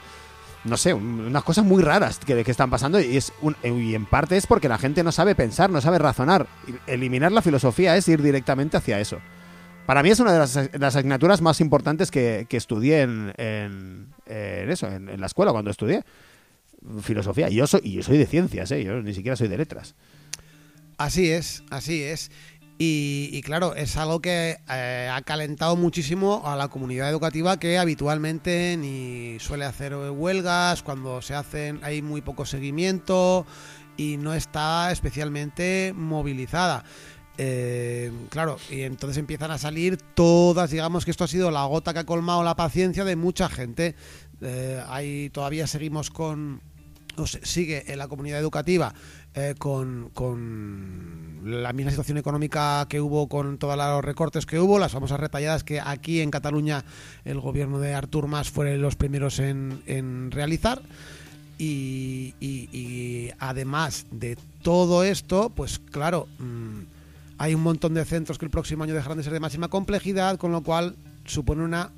no 0.65 0.77
sé, 0.77 0.95
un- 0.95 1.21
unas 1.21 1.45
cosas 1.45 1.65
muy 1.65 1.83
raras 1.83 2.19
que, 2.19 2.43
que 2.43 2.51
están 2.51 2.71
pasando 2.71 2.99
y, 3.01 3.17
es 3.17 3.33
un- 3.43 3.57
y 3.63 3.95
en 3.95 4.07
parte 4.07 4.37
es 4.37 4.47
porque 4.47 4.69
la 4.69 4.79
gente 4.79 5.03
no 5.05 5.13
sabe 5.13 5.35
pensar, 5.35 5.71
no 5.71 5.81
sabe 5.81 5.99
razonar. 5.99 6.47
Eliminar 6.87 7.33
la 7.33 7.43
filosofía 7.43 7.97
es 7.97 8.09
ir 8.09 8.23
directamente 8.23 8.77
hacia 8.77 8.99
eso. 9.01 9.19
Para 9.87 10.03
mí 10.03 10.09
es 10.11 10.19
una 10.21 10.33
de 10.33 10.39
las, 10.39 10.55
las 10.79 10.97
asignaturas 10.97 11.43
más 11.43 11.61
importantes 11.61 12.11
que, 12.11 12.47
que 12.49 12.57
estudié 12.57 13.03
en, 13.03 13.35
en- 13.37 14.15
eso, 14.27 14.87
en 14.89 15.21
la 15.21 15.27
escuela 15.27 15.53
cuando 15.53 15.71
estudié 15.71 16.03
filosofía. 17.03 17.49
Yo 17.49 17.67
soy, 17.67 17.93
yo 17.93 18.03
soy 18.03 18.19
de 18.19 18.27
ciencias, 18.27 18.71
¿eh? 18.71 18.85
yo 18.85 19.03
ni 19.03 19.15
siquiera 19.15 19.37
soy 19.37 19.49
de 19.49 19.59
letras. 19.59 19.95
Así 20.99 21.31
es, 21.31 21.65
así 21.71 22.03
es. 22.03 22.31
Y, 22.77 23.41
claro, 23.43 23.77
es 23.77 23.97
algo 23.97 24.21
que 24.21 24.59
eh, 24.69 25.11
ha 25.11 25.23
calentado 25.23 25.77
muchísimo 25.77 26.43
a 26.45 26.57
la 26.57 26.69
comunidad 26.69 27.09
educativa 27.09 27.57
que 27.57 27.79
habitualmente 27.79 28.77
ni 28.77 29.39
suele 29.39 29.65
hacer 29.65 29.95
huelgas, 29.95 30.83
cuando 30.83 31.23
se 31.23 31.35
hacen 31.35 31.79
hay 31.83 32.03
muy 32.03 32.21
poco 32.21 32.45
seguimiento 32.45 33.47
y 33.97 34.17
no 34.17 34.35
está 34.35 34.91
especialmente 34.91 35.93
movilizada. 35.95 36.85
Eh, 37.39 38.11
claro, 38.29 38.59
y 38.69 38.83
entonces 38.83 39.19
empiezan 39.19 39.53
a 39.53 39.59
salir 39.59 39.97
todas, 40.15 40.71
digamos 40.71 41.05
que 41.05 41.13
esto 41.13 41.25
ha 41.25 41.29
sido 41.29 41.53
la 41.53 41.65
gota 41.67 41.93
que 41.93 42.01
ha 42.01 42.07
colmado 42.07 42.43
la 42.43 42.57
paciencia 42.57 43.05
de 43.05 43.15
mucha 43.15 43.49
gente. 43.49 43.95
Hay, 44.89 45.31
todavía 45.31 45.67
seguimos 45.67 46.11
con, 46.11 46.61
sigue 47.43 47.93
en 47.93 47.99
la 47.99 48.09
comunidad 48.09 48.39
educativa 48.41 48.95
eh, 49.35 49.55
con, 49.59 50.11
con 50.15 51.41
la 51.45 51.73
misma 51.73 51.91
situación 51.91 52.19
económica 52.19 52.87
que 52.89 53.01
hubo 53.01 53.29
con 53.29 53.59
todos 53.59 53.77
los 53.77 54.05
recortes 54.05 54.47
que 54.47 54.59
hubo, 54.59 54.79
las 54.79 54.93
famosas 54.93 55.21
retalladas 55.21 55.65
que 55.65 55.81
aquí 55.81 56.21
en 56.21 56.31
Cataluña 56.31 56.85
el 57.25 57.41
gobierno 57.41 57.79
de 57.81 57.95
Artur 57.95 58.27
Mas 58.27 58.51
fue 58.51 58.77
los 58.79 58.97
primeros 58.97 59.39
en, 59.39 59.83
en 59.87 60.31
realizar. 60.31 60.81
Y, 61.57 62.35
y- 62.41 62.69
y 62.73 63.31
además 63.39 64.07
de 64.11 64.37
todo 64.63 65.05
esto, 65.05 65.51
pues 65.55 65.79
claro, 65.79 66.27
mm, 66.39 66.81
hay 67.39 67.55
un 67.55 67.63
montón 67.63 67.95
de 67.95 68.05
centros 68.05 68.39
que 68.39 68.45
el 68.45 68.51
próximo 68.51 68.83
año 68.85 68.95
dejarán 68.95 69.19
de 69.19 69.25
ser 69.25 69.33
de 69.33 69.41
máxima 69.41 69.69
complejidad, 69.69 70.37
con 70.37 70.51
lo 70.51 70.63
cual 70.63 70.97
supone 71.25 71.63
una 71.63 71.93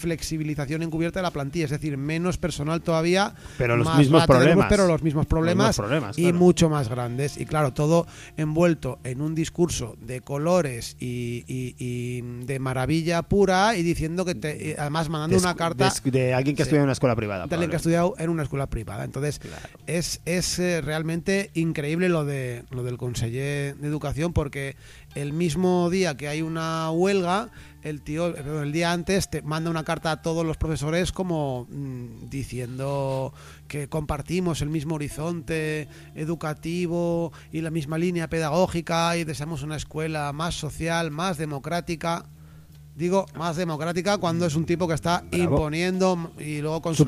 flexibilización 0.00 0.82
encubierta 0.82 1.20
de 1.20 1.22
la 1.24 1.30
plantilla, 1.30 1.66
es 1.66 1.70
decir, 1.70 1.96
menos 1.96 2.38
personal 2.38 2.80
todavía, 2.82 3.34
Pero 3.58 3.76
los 3.76 3.86
más 3.86 3.98
mismos 3.98 4.26
problemas. 4.26 4.66
pero 4.68 4.86
los 4.86 5.02
mismos 5.02 5.26
problemas, 5.26 5.66
Los 5.68 5.76
mismos 5.76 5.86
problemas, 5.86 6.18
y 6.18 6.22
claro. 6.22 6.38
mucho 6.38 6.68
más 6.70 6.88
grandes. 6.88 7.36
Y 7.36 7.46
claro, 7.46 7.72
todo 7.72 8.06
envuelto 8.36 8.98
en 9.04 9.20
un 9.20 9.34
discurso 9.34 9.96
de 10.00 10.20
colores 10.22 10.96
y, 10.98 11.44
y- 11.46 11.74
y 11.78 12.20
de 12.46 12.58
maravilla 12.58 13.22
pura 13.22 13.76
y 13.76 13.82
diciendo 13.82 14.24
que 14.24 14.34
te, 14.34 14.68
y 14.70 14.74
además 14.78 15.08
mandando 15.08 15.36
De 15.36 15.42
una 15.42 15.54
carta 15.54 15.92
de, 16.04 16.10
de 16.10 16.34
alguien 16.34 16.56
que 16.56 16.62
estudia 16.62 16.78
en 16.80 16.84
una 16.84 16.92
escuela 16.92 17.14
privada. 17.14 17.46
de 17.46 17.54
alguien 17.54 17.70
que 17.70 17.76
ha 17.76 17.78
estudiado 17.78 18.14
en 18.18 18.30
una 18.30 18.42
escuela 18.42 18.66
privada. 18.68 19.04
Entonces, 19.04 19.40
es, 19.86 20.20
es 20.24 20.58
eh, 20.58 20.80
realmente 20.80 21.50
increíble 21.54 22.08
lo 22.08 22.24
de 22.24 22.64
lo 22.70 22.82
del 22.82 22.96
conseller 22.96 23.76
de 23.76 23.86
educación 23.88 24.32
porque 24.32 24.76
el 25.14 25.32
mismo 25.32 25.90
día 25.90 26.16
que 26.16 26.28
hay 26.28 26.40
una 26.42 26.90
huelga, 26.90 27.50
el 27.82 28.02
tío, 28.02 28.28
eh, 28.28 28.32
perdón, 28.32 28.64
el 28.64 28.72
día 28.72 28.92
antes 28.92 29.30
te 29.30 29.42
manda 29.42 29.70
una 29.70 29.84
carta 29.84 30.12
a 30.12 30.22
todos 30.22 30.44
los 30.44 30.56
profesores 30.56 31.12
como 31.12 31.66
mm, 31.70 32.28
diciendo 32.28 33.32
que 33.68 33.88
compartimos 33.88 34.62
el 34.62 34.68
mismo 34.68 34.96
horizonte 34.96 35.88
educativo 36.14 37.32
y 37.52 37.60
la 37.60 37.70
misma 37.70 37.98
línea 37.98 38.28
pedagógica 38.28 39.16
y 39.16 39.24
deseamos 39.24 39.62
una 39.62 39.76
escuela 39.76 40.32
más 40.32 40.54
social, 40.54 41.10
más 41.10 41.38
democrática. 41.38 42.26
Digo, 42.94 43.24
más 43.34 43.56
democrática 43.56 44.18
cuando 44.18 44.44
es 44.44 44.56
un 44.56 44.66
tipo 44.66 44.86
que 44.86 44.94
está 44.94 45.24
Bravo. 45.30 45.44
imponiendo 45.44 46.32
y 46.38 46.60
luego 46.60 46.82
con 46.82 46.94
su 46.94 47.06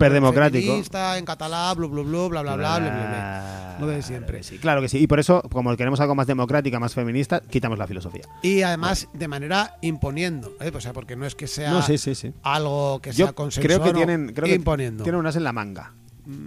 en 1.19 1.25
catalán, 1.25 1.77
blu, 1.77 1.89
blu, 1.91 2.05
bla, 2.05 2.29
bla, 2.29 2.43
bla, 2.43 2.57
bla, 2.57 2.79
bla, 2.79 2.91
bla. 2.91 3.52
Lo 3.87 3.93
de 3.93 4.03
siempre. 4.03 4.43
Sí, 4.43 4.59
claro 4.59 4.81
que 4.81 4.89
sí. 4.89 4.99
Y 4.99 5.07
por 5.07 5.21
eso, 5.21 5.43
como 5.51 5.77
queremos 5.77 6.01
algo 6.01 6.15
más 6.15 6.27
democrática, 6.27 6.79
más 6.81 6.95
feminista, 6.95 7.41
quitamos 7.41 7.79
la 7.79 7.87
filosofía. 7.87 8.23
Y 8.43 8.63
además 8.63 9.09
de 9.13 9.29
manera 9.29 9.77
imponiendo, 9.83 10.53
¿eh? 10.61 10.73
o 10.75 10.81
sea, 10.81 10.93
porque 10.93 11.17
no 11.17 11.27
es 11.27 11.35
que 11.35 11.47
sea 11.47 11.71
No, 11.71 11.83
sí, 11.83 11.99
sí, 11.99 12.15
sí. 12.15 12.33
algo 12.43 13.01
que 13.01 13.13
sea 13.13 13.33
consensuado, 13.33 13.83
creo 13.83 13.93
que 13.93 13.97
tienen, 13.97 14.33
creo 14.35 14.47
que 14.49 14.55
imponiendo. 14.55 15.03
tienen 15.05 15.19
unas 15.21 15.37
en 15.37 15.45
la 15.45 15.53
manga. 15.53 15.93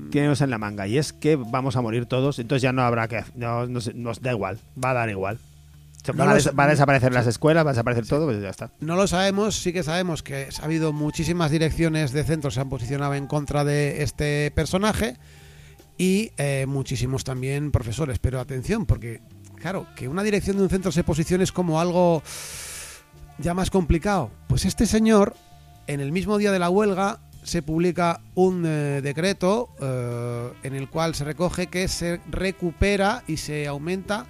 Tienen 0.09 0.29
unas 0.29 0.41
en 0.41 0.49
la 0.49 0.57
manga. 0.57 0.87
Y 0.87 0.97
es 0.97 1.11
que 1.13 1.35
vamos 1.35 1.75
a 1.75 1.81
morir 1.81 2.05
todos, 2.05 2.39
entonces 2.39 2.61
ya 2.61 2.71
no 2.71 2.81
habrá 2.83 3.07
que. 3.09 3.23
No, 3.35 3.67
nos 3.67 4.21
da 4.21 4.31
igual. 4.31 4.57
Va 4.83 4.91
a 4.91 4.93
dar 4.93 5.09
igual. 5.09 5.37
No 6.07 6.13
van, 6.13 6.27
a 6.27 6.31
lo 6.31 6.35
des- 6.35 6.43
sé. 6.43 6.51
van 6.53 6.67
a 6.67 6.71
desaparecer 6.71 7.11
las 7.13 7.25
escuelas, 7.25 7.65
va 7.65 7.71
a 7.71 7.73
desaparecer 7.73 8.05
todo, 8.07 8.25
pues 8.25 8.39
ya 8.39 8.49
está. 8.49 8.69
No 8.79 8.95
lo 8.95 9.07
sabemos, 9.07 9.55
sí 9.55 9.73
que 9.73 9.81
sabemos 9.81 10.21
que 10.21 10.47
ha 10.61 10.63
habido 10.65 10.93
muchísimas 10.93 11.49
direcciones 11.49 12.11
de 12.13 12.23
centros 12.23 12.53
que 12.53 12.55
se 12.55 12.61
han 12.61 12.69
posicionado 12.69 13.15
en 13.15 13.25
contra 13.25 13.63
de 13.65 14.03
este 14.03 14.51
personaje 14.51 15.17
y 15.97 16.31
eh, 16.37 16.65
muchísimos 16.67 17.23
también 17.23 17.71
profesores. 17.71 18.19
Pero 18.19 18.39
atención, 18.39 18.85
porque 18.85 19.21
claro, 19.55 19.87
que 19.95 20.07
una 20.07 20.23
dirección 20.23 20.57
de 20.57 20.63
un 20.63 20.69
centro 20.69 20.91
se 20.91 21.03
posicione 21.03 21.43
es 21.43 21.51
como 21.51 21.79
algo 21.79 22.21
ya 23.37 23.53
más 23.53 23.69
complicado. 23.69 24.31
Pues 24.47 24.65
este 24.65 24.85
señor, 24.85 25.35
en 25.87 25.99
el 25.99 26.11
mismo 26.11 26.37
día 26.37 26.51
de 26.51 26.59
la 26.59 26.69
huelga, 26.69 27.19
se 27.43 27.61
publica 27.61 28.21
un 28.33 28.65
eh, 28.65 29.01
decreto 29.01 29.69
eh, 29.79 30.51
en 30.63 30.75
el 30.75 30.89
cual 30.89 31.13
se 31.15 31.23
recoge 31.23 31.67
que 31.67 31.87
se 31.87 32.19
recupera 32.29 33.23
y 33.27 33.37
se 33.37 33.67
aumenta 33.67 34.25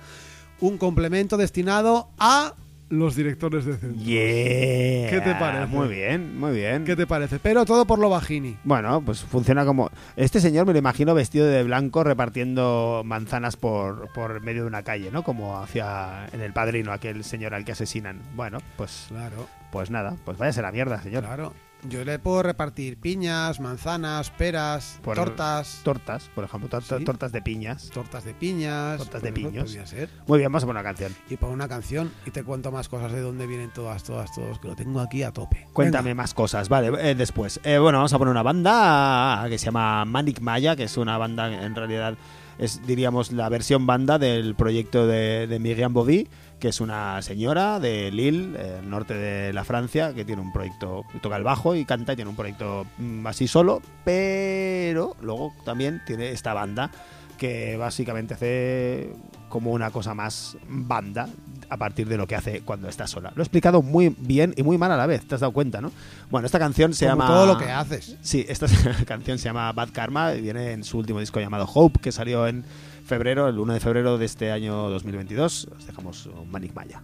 un 0.60 0.78
complemento 0.78 1.38
destinado 1.38 2.10
a 2.18 2.56
los 2.90 3.16
directores 3.16 3.66
de 3.66 3.78
centro. 3.78 4.02
Yeah. 4.04 5.10
¿Qué 5.10 5.22
te 5.24 5.36
parece? 5.36 5.66
Muy 5.68 5.88
bien, 5.88 6.38
muy 6.40 6.52
bien. 6.54 6.84
¿Qué 6.86 6.96
te 6.96 7.08
parece? 7.08 7.40
Pero 7.40 7.66
todo 7.66 7.86
por 7.86 8.00
lo 8.00 8.10
bajini. 8.10 8.58
Bueno, 8.64 9.02
pues 9.02 9.22
funciona 9.22 9.66
como... 9.66 9.90
Este 10.16 10.40
señor 10.40 10.66
me 10.66 10.74
lo 10.74 10.80
imagino 10.80 11.14
vestido 11.14 11.46
de 11.48 11.64
blanco 11.64 12.04
repartiendo 12.04 13.02
manzanas 13.06 13.58
por, 13.58 14.10
por 14.14 14.42
medio 14.42 14.62
de 14.64 14.68
una 14.68 14.84
calle, 14.84 15.10
¿no? 15.12 15.24
Como 15.24 15.58
hacía 15.60 16.28
en 16.32 16.42
El 16.42 16.54
Padrino 16.54 16.92
aquel 16.92 17.24
señor 17.24 17.54
al 17.54 17.66
que 17.66 17.72
asesinan. 17.72 18.20
Bueno, 18.36 18.60
pues, 18.78 19.06
Claro, 19.10 19.48
pues 19.72 19.90
nada, 19.90 20.16
pues 20.24 20.38
váyase 20.38 20.60
a 20.60 20.64
la 20.64 20.72
mierda, 20.72 21.02
señor. 21.02 21.24
claro. 21.24 21.54
Yo 21.90 22.04
le 22.04 22.18
puedo 22.20 22.42
repartir 22.44 22.98
piñas, 22.98 23.60
manzanas, 23.60 24.32
peras, 24.32 25.00
Por- 25.04 25.16
tortas, 25.16 25.82
Tortas, 25.84 26.30
por 26.34 26.44
ejemplo, 26.44 26.82
Sí. 26.82 27.04
tortas 27.04 27.32
de 27.32 27.42
piñas. 27.42 27.90
tortas 27.94 28.24
de 28.24 28.34
piñas. 28.34 28.98
Tortas 28.98 29.22
de 29.22 29.30
ejemplo, 29.30 29.50
piños. 29.52 29.66
podría 29.66 29.86
ser. 29.86 30.10
Muy 30.28 30.40
bien, 30.40 30.52
vamos 30.52 30.64
a 30.64 30.68
poner 30.68 30.82
una 30.82 30.90
canción. 30.90 31.16
Y 31.30 31.38
por 31.38 31.50
una 31.50 31.68
canción 31.68 32.12
y 32.26 32.32
te 32.32 32.44
cuento 32.44 32.72
más 32.72 32.90
cosas 32.90 33.12
de 33.12 33.22
dónde 33.22 33.46
vienen 33.48 33.72
todas, 33.72 34.04
todas, 34.04 34.34
todos, 34.34 34.60
que 34.60 34.68
lo 34.68 34.76
tengo 34.76 35.00
aquí 35.00 35.24
a 35.24 35.32
tope. 35.32 35.68
Cuéntame 35.74 36.10
Venga. 36.12 36.24
más 36.24 36.34
cosas, 36.34 36.70
vale, 36.70 36.92
eh, 37.12 37.16
después. 37.16 37.60
Eh, 37.64 37.78
bueno, 37.78 38.00
vamos 38.00 38.14
a 38.14 38.18
poner 38.18 38.32
una 38.32 38.44
banda 38.44 39.46
que 39.50 39.58
se 39.58 39.66
llama 39.66 40.06
Manic 40.06 40.40
Maya, 40.42 40.76
que 40.76 40.84
es 40.84 40.98
una 40.98 41.18
banda 41.18 41.48
en 41.66 41.76
realidad 41.76 42.18
es, 42.58 42.86
diríamos, 42.88 43.34
la 43.34 43.50
versión 43.50 43.86
banda 43.86 44.18
del 44.18 44.56
proyecto 44.56 45.06
de, 45.08 45.46
de 45.46 45.60
Miriam 45.60 45.92
Bobby, 45.94 46.30
que 46.60 46.70
es 46.70 46.82
una 46.82 47.22
señora 47.22 47.80
de 47.80 48.12
Lille, 48.12 48.58
eh, 48.58 48.80
el 48.82 48.90
norte 48.90 49.14
de 49.14 49.54
la 49.54 49.64
Francia, 49.64 50.14
que 50.14 50.26
tiene 50.26 50.42
un 50.42 50.52
proyecto, 50.52 51.04
toca 51.22 51.36
el 51.36 51.44
bajo 51.44 51.76
y 51.76 51.86
canta 51.86 52.14
y 52.14 52.16
tiene 52.16 52.30
un 52.30 52.36
proyecto 52.36 52.86
mm, 52.98 53.28
así 53.28 53.48
solo, 53.48 53.82
pero 54.04 55.16
luego 55.22 55.54
también 55.66 56.02
tiene 56.06 56.32
esta 56.32 56.54
banda 56.54 56.92
que 57.38 57.76
básicamente 57.78 58.34
hace 58.34 59.14
como 59.50 59.72
una 59.72 59.92
cosa 59.92 60.14
más 60.14 60.58
banda 60.68 61.30
a 61.70 61.78
partir 61.78 62.08
de 62.08 62.18
lo 62.18 62.28
que 62.28 62.36
hace 62.36 62.62
cuando 62.62 62.88
está 62.90 63.08
sola. 63.08 63.32
Lo 63.36 63.42
he 63.42 63.46
explicado 63.46 63.82
muy 63.82 64.16
bien 64.20 64.54
y 64.58 64.64
muy 64.64 64.78
mal 64.78 64.92
a 64.92 64.98
la 64.98 65.06
vez, 65.06 65.28
te 65.28 65.36
has 65.36 65.42
dado 65.42 65.54
cuenta, 65.54 65.82
¿no? 65.82 65.92
Bueno, 66.30 66.46
esta 66.46 66.60
canción 66.60 66.94
se 66.94 67.06
Como 67.06 67.24
llama... 67.24 67.28
todo 67.28 67.46
lo 67.46 67.58
que 67.58 67.72
haces. 67.72 68.18
Sí, 68.22 68.46
esta 68.48 68.68
canción 69.06 69.38
se 69.38 69.46
llama 69.46 69.72
Bad 69.72 69.90
Karma 69.92 70.34
y 70.36 70.42
viene 70.42 70.72
en 70.72 70.84
su 70.84 70.98
último 70.98 71.20
disco 71.20 71.40
llamado 71.40 71.68
Hope, 71.74 72.00
que 72.00 72.12
salió 72.12 72.48
en 72.48 72.66
febrero, 73.06 73.48
el 73.48 73.60
1 73.60 73.74
de 73.74 73.80
febrero 73.80 74.18
de 74.18 74.26
este 74.26 74.52
año 74.52 74.90
2022. 74.90 75.70
Os 75.78 75.88
dejamos 75.88 76.26
un 76.26 76.50
Manic 76.50 76.74
Maya. 76.74 77.04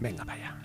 Venga, 0.00 0.24
vaya. 0.24 0.56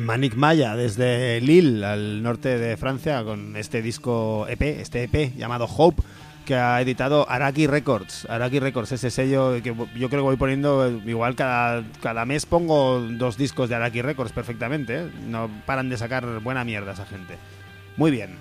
Manic 0.00 0.34
Maya 0.34 0.76
desde 0.76 1.40
Lille, 1.40 1.84
al 1.84 2.22
norte 2.22 2.58
de 2.58 2.76
Francia, 2.76 3.22
con 3.24 3.56
este 3.56 3.82
disco 3.82 4.46
EP, 4.48 4.62
este 4.62 5.04
EP 5.04 5.34
llamado 5.36 5.66
Hope, 5.66 6.02
que 6.44 6.54
ha 6.54 6.80
editado 6.80 7.28
Araki 7.28 7.66
Records. 7.66 8.26
Araki 8.30 8.60
Records, 8.60 8.92
ese 8.92 9.10
sello 9.10 9.60
que 9.62 9.74
yo 9.96 10.08
creo 10.08 10.22
que 10.22 10.28
voy 10.28 10.36
poniendo, 10.36 10.88
igual 11.04 11.34
cada, 11.34 11.84
cada 12.00 12.24
mes 12.24 12.46
pongo 12.46 13.00
dos 13.00 13.36
discos 13.36 13.68
de 13.68 13.74
Araki 13.74 14.00
Records 14.02 14.32
perfectamente. 14.32 14.96
¿eh? 14.96 15.10
No 15.26 15.50
paran 15.66 15.88
de 15.88 15.96
sacar 15.98 16.40
buena 16.40 16.64
mierda 16.64 16.92
esa 16.92 17.04
gente. 17.04 17.36
Muy 17.96 18.10
bien. 18.10 18.36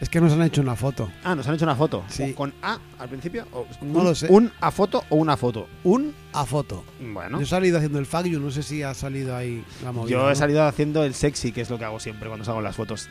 Es 0.00 0.08
que 0.08 0.18
nos 0.18 0.32
han 0.32 0.40
hecho 0.42 0.62
una 0.62 0.74
foto. 0.76 1.10
Ah, 1.24 1.34
nos 1.34 1.46
han 1.46 1.56
hecho 1.56 1.64
una 1.64 1.76
foto. 1.76 2.02
Sí. 2.08 2.32
¿Con 2.32 2.54
A 2.62 2.78
al 2.98 3.08
principio? 3.10 3.46
¿O 3.52 3.66
No 3.82 3.98
un- 3.98 4.04
lo 4.04 4.14
sé. 4.14 4.28
¿Un 4.30 4.50
A 4.60 4.70
foto 4.70 5.04
o 5.10 5.16
una 5.16 5.36
foto? 5.36 5.68
Un 5.84 6.14
a 6.32 6.46
foto. 6.46 6.84
Bueno. 7.00 7.36
Yo 7.38 7.44
he 7.44 7.46
salido 7.46 7.76
haciendo 7.76 7.98
el 7.98 8.06
fuck 8.06 8.24
you, 8.24 8.40
no 8.40 8.50
sé 8.50 8.62
si 8.62 8.82
ha 8.82 8.94
salido 8.94 9.36
ahí 9.36 9.62
la 9.84 9.92
movida. 9.92 10.10
Yo 10.12 10.26
he 10.26 10.30
¿no? 10.30 10.34
salido 10.36 10.64
haciendo 10.66 11.04
el 11.04 11.12
sexy, 11.12 11.52
que 11.52 11.60
es 11.60 11.68
lo 11.68 11.78
que 11.78 11.84
hago 11.84 12.00
siempre 12.00 12.28
cuando 12.28 12.46
salgo 12.46 12.62
las 12.62 12.76
fotos. 12.76 13.10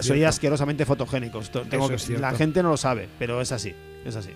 Soy, 0.00 0.24
asquerosamente 0.24 0.84
fotogénico. 0.84 1.40
Tengo 1.70 1.88
que- 1.88 2.18
la 2.18 2.32
gente 2.34 2.62
no 2.62 2.68
lo 2.68 2.76
sabe, 2.76 3.08
pero 3.18 3.40
es 3.40 3.50
así. 3.52 3.74
Es 4.04 4.14
así. 4.14 4.30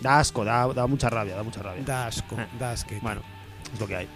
Da 0.00 0.20
asco, 0.20 0.42
da, 0.44 0.66
da 0.72 0.86
mucha 0.86 1.10
rabia, 1.10 1.36
da 1.36 1.42
mucha 1.42 1.62
rabia. 1.62 1.82
Da 1.84 2.06
asco, 2.06 2.34
Eh. 2.40 2.46
da 2.58 2.72
asco. 2.72 2.94
Bueno, 3.02 3.20
es 3.74 3.78
lo 3.80 3.86
que 3.86 3.96
hay. 3.96 4.08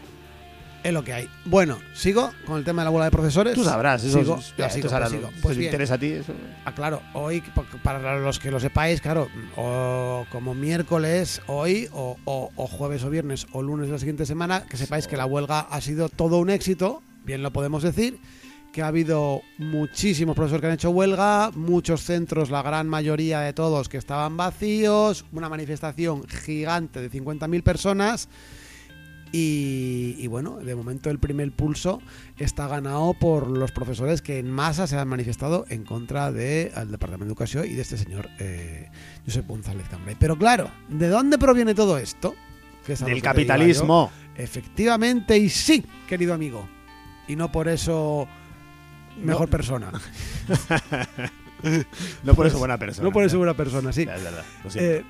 Es 0.85 0.93
lo 0.93 1.03
que 1.03 1.15
hay. 1.15 1.31
Bueno, 1.47 1.79
sigo 1.95 2.31
con 2.47 2.59
el 2.59 2.65
tema 2.65 2.83
de 2.83 2.85
la 2.85 2.91
bola 2.91 3.07
de 3.07 3.11
profesores. 3.11 3.55
Tú 3.55 3.65
sabrás, 3.65 4.05
eso, 4.05 4.19
Sigo, 4.19 4.37
es- 4.39 4.55
ya 4.57 4.67
esto 4.67 4.83
sigo, 4.83 4.93
ahora 4.95 5.07
pues 5.09 5.13
sigo. 5.19 5.31
si 5.35 5.41
Pues 5.41 5.57
bien. 5.57 5.69
interesa 5.71 5.95
a 5.95 5.99
ti, 5.99 6.07
eso- 6.13 6.35
Ah, 6.67 6.75
claro, 6.75 7.01
hoy, 7.15 7.41
pa- 7.41 7.65
para 7.83 8.19
los 8.19 8.39
que 8.39 8.51
lo 8.51 8.61
sepáis, 8.61 9.01
claro, 9.01 9.29
o 9.57 10.27
como 10.31 10.55
miércoles, 10.55 11.41
hoy, 11.47 11.89
o, 11.93 12.19
o- 12.27 12.51
o 12.55 12.67
jueves 12.67 13.03
o 13.03 13.09
viernes, 13.09 13.47
o 13.53 13.63
lunes 13.63 13.87
de 13.87 13.93
la 13.95 13.99
siguiente 13.99 14.27
semana, 14.27 14.65
que 14.67 14.77
sepáis 14.77 15.07
que 15.07 15.17
la 15.17 15.25
huelga 15.25 15.61
ha 15.61 15.81
sido 15.81 16.11
todo 16.11 16.37
un 16.39 16.51
éxito, 16.51 17.03
bien 17.25 17.43
lo 17.43 17.51
podemos 17.51 17.83
decir, 17.83 18.19
que 18.71 18.83
ha 18.83 18.89
habido 18.89 19.41
muchísimos 19.57 20.35
profesores 20.37 20.61
que 20.61 20.67
han 20.67 20.73
hecho 20.75 20.91
huelga, 20.91 21.51
muchos 21.55 22.03
centros, 22.03 22.51
la 22.51 22.61
gran 22.61 22.89
mayoría 22.91 23.41
de 23.41 23.55
todos 23.55 23.89
que 23.89 23.97
estaban 23.97 24.37
vacíos, 24.37 25.25
una 25.33 25.49
manifestación 25.49 26.27
gigante 26.29 27.01
de 27.01 27.09
50.000 27.09 27.63
personas. 27.63 28.29
Y, 29.37 30.15
y 30.21 30.29
bueno, 30.29 30.59
de 30.59 30.77
momento 30.77 31.11
el 31.11 31.19
primer 31.19 31.51
pulso 31.51 32.01
está 32.39 32.69
ganado 32.69 33.15
por 33.15 33.49
los 33.49 33.73
profesores 33.73 34.23
que 34.23 34.39
en 34.39 34.49
masa 34.49 34.87
se 34.87 34.97
han 34.97 35.09
manifestado 35.09 35.67
en 35.71 35.83
contra 35.83 36.31
del 36.31 36.71
Departamento 36.89 37.25
de 37.25 37.31
Educación 37.31 37.67
y 37.67 37.71
de 37.75 37.83
este 37.83 37.97
señor 37.99 38.29
eh, 38.39 38.89
Josep 39.27 39.45
González 39.49 39.89
Cambray. 39.89 40.15
Pero 40.21 40.39
claro, 40.39 40.71
¿de 40.89 41.09
dónde 41.09 41.37
proviene 41.37 41.75
todo 41.75 41.99
esto? 41.99 42.37
Que 42.87 42.95
Del 42.95 43.21
capitalismo. 43.23 44.13
Efectivamente, 44.37 45.37
y 45.37 45.49
sí, 45.49 45.85
querido 46.07 46.33
amigo. 46.33 46.69
Y 47.27 47.35
no 47.35 47.51
por 47.51 47.67
eso 47.67 48.29
mejor 49.21 49.49
No. 49.49 49.51
persona. 49.51 49.91
No 52.23 52.35
por 52.35 52.47
eso 52.47 52.59
buena 52.59 52.77
persona. 52.79 53.09
No 53.09 53.13
por 53.13 53.25
eso 53.25 53.39
buena 53.39 53.55
persona, 53.55 53.91
sí. 53.93 54.03
Es 54.03 54.23
verdad. 54.23 54.45
lo 54.63 54.71
siento. 54.71 55.09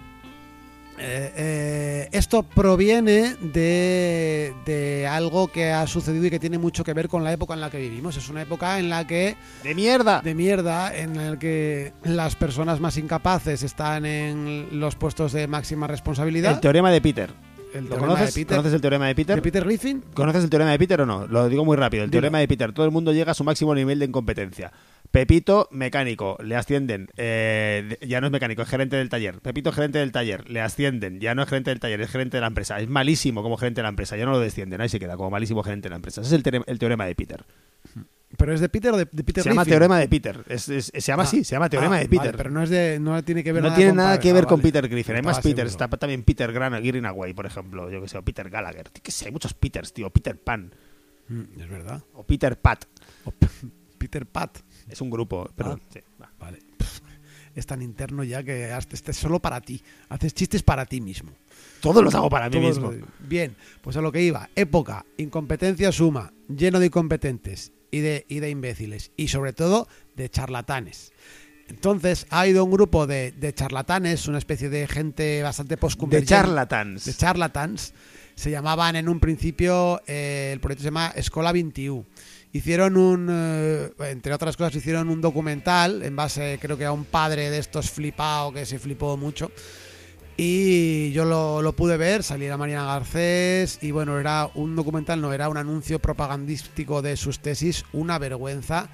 Eh, 0.99 1.33
eh, 1.37 2.09
esto 2.13 2.43
proviene 2.43 3.35
de, 3.41 4.55
de 4.65 5.07
algo 5.07 5.49
que 5.49 5.73
ha 5.73 5.87
sucedido 5.87 6.27
y 6.27 6.31
que 6.31 6.39
tiene 6.39 6.59
mucho 6.59 6.85
que 6.85 6.93
ver 6.93 7.09
con 7.09 7.25
la 7.25 7.33
época 7.33 7.55
en 7.55 7.61
la 7.61 7.71
que 7.71 7.79
vivimos. 7.79 8.17
Es 8.17 8.29
una 8.29 8.43
época 8.43 8.79
en 8.79 8.89
la 8.91 9.07
que 9.07 9.37
¡De 9.63 9.75
mierda! 9.75 10.21
de 10.23 10.35
mierda, 10.35 10.97
en 10.97 11.17
la 11.33 11.39
que 11.39 11.93
las 12.05 12.37
personas 12.37 12.81
más 12.81 12.97
incapaces 12.97 13.63
están 13.63 14.07
en 14.07 14.69
los 14.79 14.95
puestos 14.95 15.33
de 15.33 15.47
máxima 15.47 15.87
responsabilidad. 15.87 16.53
El 16.53 16.61
teorema 16.61 16.91
de 16.91 17.01
Peter. 17.01 17.31
El 17.75 17.85
¿Lo 17.85 17.91
teorema 17.91 18.07
conoces? 18.15 18.35
de 18.35 18.41
Peter, 18.41 18.57
¿Conoces 18.57 18.75
el 18.75 18.81
teorema 18.81 19.07
de 19.09 19.15
Peter? 19.15 19.37
de 19.37 19.43
Peter 19.43 19.65
Griffin. 19.65 20.01
¿Conoces 20.15 20.45
el 20.45 20.51
teorema 20.51 20.71
de 20.71 20.79
Peter 20.79 21.01
o 21.01 21.07
no? 21.07 21.27
Lo 21.27 21.49
digo 21.49 21.65
muy 21.65 21.77
rápido. 21.77 22.05
El 22.05 22.11
teorema 22.11 22.39
de 22.39 22.49
Peter. 22.49 22.73
Todo 22.73 22.87
el 22.87 22.93
mundo 22.93 23.13
llega 23.13 23.33
a 23.33 23.35
su 23.35 23.43
máximo 23.45 23.75
nivel 23.75 23.99
de 23.99 24.07
incompetencia. 24.07 24.73
Pepito, 25.11 25.69
mecánico, 25.71 26.39
le 26.43 26.57
ascienden. 26.57 27.09
Eh, 27.17 27.99
ya 28.07 28.21
no 28.21 28.29
es 28.29 28.33
mecánico, 28.33 28.63
es 28.63 28.69
gerente 28.69 28.97
del 28.97 29.09
taller. 29.09 29.41
Pepito, 29.41 29.71
gerente 29.73 29.99
del 29.99 30.13
taller, 30.13 30.49
le 30.49 30.61
ascienden. 30.61 31.21
Ya 31.21 31.35
no 31.35 31.43
es 31.43 31.49
gerente 31.49 31.71
del 31.71 31.81
taller, 31.81 32.01
es 32.01 32.11
gerente 32.11 32.37
de 32.37 32.41
la 32.41 32.47
empresa. 32.49 32.81
Es 32.81 32.89
malísimo 32.89 33.43
como 33.43 33.57
gerente 33.57 33.81
de 33.81 33.83
la 33.85 33.89
empresa, 33.91 34.17
ya 34.17 34.25
no 34.25 34.33
lo 34.33 34.41
descienden. 34.41 34.81
Ahí 34.81 34.89
se 34.89 34.99
queda 34.99 35.17
como 35.17 35.31
malísimo 35.31 35.63
gerente 35.63 35.87
de 35.87 35.91
la 35.91 35.97
empresa. 35.97 36.21
Ese 36.21 36.29
es 36.29 36.33
el, 36.35 36.43
teore- 36.43 36.65
el 36.67 36.79
teorema 36.79 37.07
de 37.07 37.15
Peter. 37.15 37.45
Pero 38.37 38.53
es 38.55 38.61
de 38.61 38.69
Peter 38.69 38.93
o 38.93 38.97
de, 38.97 39.07
de 39.11 39.25
Peter 39.25 39.43
se 39.43 39.51
llama 39.51 39.63
Griffin. 39.63 39.73
teorema 39.73 39.99
de 39.99 40.09
Peter. 40.09 40.45
Es- 40.49 40.69
es- 40.69 40.87
se 40.95 41.01
llama 41.01 41.23
Ah, 41.23 41.27
así, 41.27 41.45
se 41.45 41.55
llama 41.55 41.69
teorema 41.69 41.97
ah, 41.97 41.99
de 42.01 42.07
vale, 42.07 42.19
Peter. 42.19 42.37
pero 42.37 42.51
no 42.51 42.63
es 42.63 42.71
de 42.71 42.99
no 43.01 43.23
tiene 43.25 43.45
que 43.45 43.53
ver 43.53 43.63
no 43.63 43.69
nada 43.69 43.77
tiene 43.77 43.91
con 43.91 43.97
nada 43.99 44.21
que 44.21 44.31
Ah, 44.31 44.33
ver 44.35 44.45
con 44.47 44.59
vale. 44.61 44.63
Peter 44.73 44.89
Griffin. 44.89 45.17
Hay 45.17 45.23
más 45.23 45.37
Peters. 45.39 45.73
seguro. 45.73 45.85
Está 45.87 45.97
también 45.99 46.23
Peter 46.23 46.53
Gran 46.53 46.73
Greenaway, 46.83 47.33
por 47.35 47.47
ejemplo. 47.47 47.91
Yo 47.91 48.01
que 48.03 48.09
sé, 48.09 48.19
o 48.19 48.23
Peter 48.23 48.49
Gallagher. 48.51 48.91
Qué 48.91 49.11
sé, 49.11 49.27
hay 49.27 49.33
muchos 49.33 49.55
Peters, 49.55 49.93
tío. 49.93 50.11
Peter 50.11 50.37
Pan. 50.39 50.73
Mm, 51.29 51.61
es 51.61 51.69
verdad. 51.69 52.03
O 52.15 52.23
Peter 52.25 52.59
Pat. 52.61 52.85
O 53.25 53.33
Peter 53.99 54.27
Pat. 54.27 54.59
Es 54.89 55.01
un 55.01 55.11
grupo, 55.11 55.49
perdón. 55.55 55.81
Ah. 55.85 55.89
sí, 55.93 56.01
va. 56.21 56.31
Vale. 56.39 56.59
Pff, 56.77 57.01
Es 57.55 57.67
tan 57.67 57.83
interno 57.83 58.25
ya 58.25 58.43
que 58.43 58.77
este 58.77 59.13
es 59.13 59.17
solo 59.17 59.39
para 59.41 59.61
ti. 59.61 59.81
Haces 60.09 60.35
chistes 60.35 60.63
para 60.65 60.85
ti 60.87 61.01
mismo. 61.01 61.31
Todos 61.81 62.03
los 62.03 62.13
hago 62.15 62.29
para 62.29 62.47
mí 62.51 62.57
Todos 62.61 62.81
mismo. 62.81 63.07
Bien, 63.21 63.55
pues 63.81 63.97
a 63.97 64.01
lo 64.01 64.11
que 64.11 64.23
iba. 64.23 64.49
Época, 64.57 65.07
incompetencia 65.19 65.93
suma, 65.93 66.33
lleno 66.49 66.81
de 66.81 66.87
incompetentes 66.87 67.71
y 67.95 68.01
de, 68.01 68.27
y 68.29 68.41
de 68.41 68.51
imbéciles. 68.51 69.13
Y 69.17 69.29
sobre 69.29 69.53
todo 69.53 69.87
de 70.17 70.29
charlatanes. 70.29 71.13
Entonces 71.69 72.27
ha 72.31 72.47
ido 72.49 72.65
un 72.65 72.73
grupo 72.73 73.07
de, 73.07 73.31
de 73.33 73.55
charlatanes, 73.55 74.27
una 74.27 74.39
especie 74.39 74.69
de 74.69 74.89
gente 74.89 75.43
bastante 75.43 75.75
De 75.75 75.77
postconvergente. 75.79 76.29
charlatans. 76.29 77.05
de 77.05 77.15
charlatans. 77.15 77.95
Se 78.35 78.51
llamaban 78.51 78.97
en 78.97 79.09
un 79.09 79.21
principio, 79.21 80.03
eh, 80.09 80.51
el 80.53 80.59
proyecto 80.59 80.83
se 80.83 80.89
llama 80.89 81.13
Escola 81.15 81.53
21. 81.53 82.05
Hicieron 82.53 82.97
un, 82.97 83.29
eh, 83.31 83.91
entre 84.11 84.35
otras 84.35 84.57
cosas, 84.57 84.75
hicieron 84.75 85.09
un 85.09 85.21
documental 85.21 86.03
en 86.03 86.17
base, 86.17 86.59
creo 86.61 86.77
que 86.77 86.85
a 86.85 86.91
un 86.93 87.05
padre 87.05 87.49
de 87.51 87.59
estos 87.59 87.91
flipado 87.93 88.53
que 88.53 88.67
se 88.67 88.81
flipó 88.81 89.17
mucho. 89.17 89.53
Y 90.37 91.13
yo 91.13 91.25
lo, 91.25 91.63
lo 91.63 91.75
pude 91.75 91.97
ver, 91.97 92.25
salía 92.25 92.57
Mariana 92.57 92.87
Garcés 92.87 93.79
y 93.83 93.93
bueno, 93.93 94.19
era 94.19 94.51
un 94.55 94.75
documental, 94.75 95.21
no 95.21 95.33
era 95.33 95.49
un 95.49 95.57
anuncio 95.57 96.01
propagandístico 96.01 97.03
de 97.03 97.17
sus 97.17 97.39
tesis, 97.39 97.85
una 97.93 98.19
vergüenza 98.19 98.91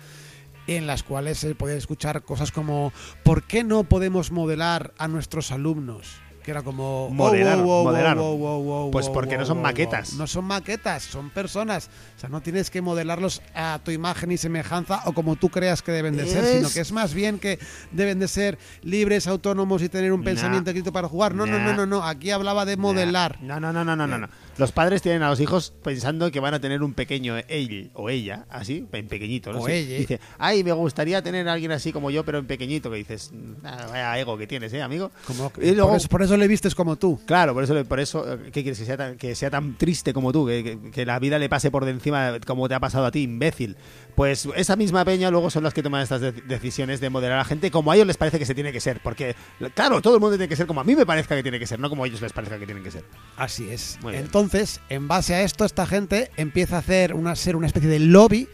en 0.66 0.86
las 0.86 1.02
cuales 1.02 1.38
se 1.38 1.54
podía 1.54 1.76
escuchar 1.76 2.22
cosas 2.22 2.52
como 2.52 2.92
¿por 3.24 3.44
qué 3.44 3.64
no 3.64 3.84
podemos 3.84 4.30
modelar 4.30 4.92
a 4.98 5.08
nuestros 5.08 5.50
alumnos? 5.50 6.20
Que 6.44 6.52
era 6.52 6.62
como 6.62 7.08
oh, 7.08 8.90
Pues 8.90 9.08
porque 9.08 9.36
no 9.36 9.44
son 9.44 9.60
maquetas. 9.62 10.14
No 10.14 10.26
son 10.26 10.44
maquetas, 10.46 11.02
son 11.02 11.30
personas. 11.30 11.90
O 12.16 12.20
sea, 12.20 12.28
no 12.28 12.40
tienes 12.40 12.70
que 12.70 12.80
modelarlos 12.82 13.42
a 13.54 13.78
tu 13.84 13.90
imagen 13.90 14.32
y 14.32 14.36
semejanza 14.38 15.02
o 15.04 15.12
como 15.12 15.36
tú 15.36 15.48
creas 15.50 15.82
que 15.82 15.92
deben 15.92 16.16
de 16.16 16.26
ser, 16.26 16.44
Es- 16.44 16.56
sino 16.56 16.70
que 16.70 16.80
es 16.80 16.92
más 16.92 17.12
bien 17.14 17.38
que 17.38 17.58
deben 17.92 18.18
de 18.18 18.28
ser 18.28 18.58
libres, 18.82 19.26
autónomos 19.26 19.82
y 19.82 19.88
tener 19.88 20.12
un 20.12 20.20
Nah. 20.20 20.24
pensamiento 20.24 20.70
escrito 20.70 20.92
para 20.92 21.08
jugar. 21.08 21.34
No, 21.34 21.46
no, 21.46 21.58
Nah. 21.58 21.64
no, 21.72 21.76
no, 21.76 21.86
no. 21.86 22.02
Aquí 22.04 22.30
hablaba 22.30 22.64
de 22.64 22.76
modelar. 22.76 23.38
No, 23.42 23.60
no, 23.60 23.72
no, 23.72 23.84
no, 23.84 23.94
no, 23.96 24.06
no, 24.06 24.18
no. 24.18 24.28
Los 24.60 24.72
padres 24.72 25.00
tienen 25.02 25.22
a 25.22 25.30
los 25.30 25.40
hijos 25.40 25.72
pensando 25.82 26.30
que 26.30 26.38
van 26.38 26.52
a 26.54 26.60
tener 26.60 26.82
un 26.82 26.92
pequeño 26.94 27.36
él 27.48 27.90
o 27.94 28.10
ella, 28.10 28.44
así, 28.50 28.86
en 28.92 29.08
pequeñito. 29.08 29.52
¿no? 29.52 29.60
O 29.60 29.66
Sí. 29.66 29.72
ella. 29.72 29.96
Dice, 29.98 30.20
ay, 30.38 30.62
me 30.62 30.72
gustaría 30.72 31.22
tener 31.22 31.48
a 31.48 31.54
alguien 31.54 31.72
así 31.72 31.92
como 31.92 32.10
yo, 32.10 32.24
pero 32.24 32.38
en 32.38 32.46
pequeñito. 32.46 32.90
Que 32.90 32.98
dices, 32.98 33.32
"Ah, 33.64 33.86
vaya 33.90 34.18
ego 34.18 34.36
que 34.36 34.46
tienes, 34.46 34.72
¿eh, 34.74 34.82
amigo? 34.82 35.10
Como, 35.26 35.50
Y 35.62 35.72
luego- 35.74 35.88
por, 35.90 35.96
eso, 35.96 36.08
por 36.08 36.22
eso 36.22 36.36
le 36.36 36.46
vistes 36.46 36.74
como 36.74 36.96
tú. 36.96 37.18
Claro, 37.26 37.54
por 37.54 37.64
eso, 37.64 37.84
por 37.86 37.98
eso 38.00 38.34
eh, 38.34 38.38
¿qué 38.52 38.62
quieres? 38.62 38.78
Que 38.78 38.84
sea 38.84 38.96
tan, 38.96 39.16
que 39.16 39.34
sea 39.34 39.50
tan 39.50 39.78
triste 39.78 40.12
como 40.12 40.30
tú, 40.32 40.46
que, 40.46 40.62
que- 40.62 40.90
que 40.90 41.06
la 41.06 41.18
vida 41.18 41.38
le 41.38 41.48
pase 41.48 41.70
por 41.70 41.84
de 41.86 41.92
encima 41.92 42.38
como 42.46 42.68
te 42.68 42.74
ha 42.74 42.80
pasado 42.80 43.06
a 43.06 43.10
ti, 43.10 43.22
imbécil. 43.22 43.76
Pues 44.14 44.46
esa 44.56 44.76
misma 44.76 45.04
peña 45.04 45.30
luego 45.30 45.48
son 45.50 45.62
las 45.64 45.72
que 45.72 45.82
toman 45.82 46.02
estas 46.02 46.20
de- 46.20 46.32
decisiones 46.32 47.00
de 47.00 47.08
moderar 47.08 47.36
a 47.36 47.38
la 47.38 47.44
gente 47.46 47.70
como 47.70 47.90
a 47.90 47.94
ellos 47.94 48.06
les 48.06 48.18
parece 48.18 48.38
que 48.38 48.44
se 48.44 48.54
tiene 48.54 48.72
que 48.72 48.80
ser. 48.80 49.00
Porque, 49.02 49.34
claro, 49.74 50.02
todo 50.02 50.14
el 50.16 50.20
mundo 50.20 50.36
tiene 50.36 50.48
que 50.48 50.56
ser 50.56 50.66
como 50.66 50.80
a 50.80 50.84
mí 50.84 50.94
me 50.94 51.06
parezca 51.06 51.34
que 51.34 51.42
tiene 51.42 51.58
que 51.58 51.66
ser, 51.66 51.78
no 51.80 51.88
como 51.88 52.04
a 52.04 52.06
ellos 52.06 52.20
les 52.20 52.32
parezca 52.32 52.58
que 52.58 52.66
tienen 52.66 52.84
que 52.84 52.90
ser. 52.90 53.04
Así 53.36 53.70
es. 53.70 53.98
Bien. 54.04 54.28
Entonces, 54.52 54.80
en 54.88 55.06
base 55.06 55.32
a 55.32 55.42
esto, 55.42 55.64
esta 55.64 55.86
gente 55.86 56.28
empieza 56.36 56.74
a 56.74 56.78
hacer 56.80 57.14
una, 57.14 57.36
ser 57.36 57.54
una 57.54 57.68
especie 57.68 57.88
de 57.88 58.00
lobby 58.00 58.48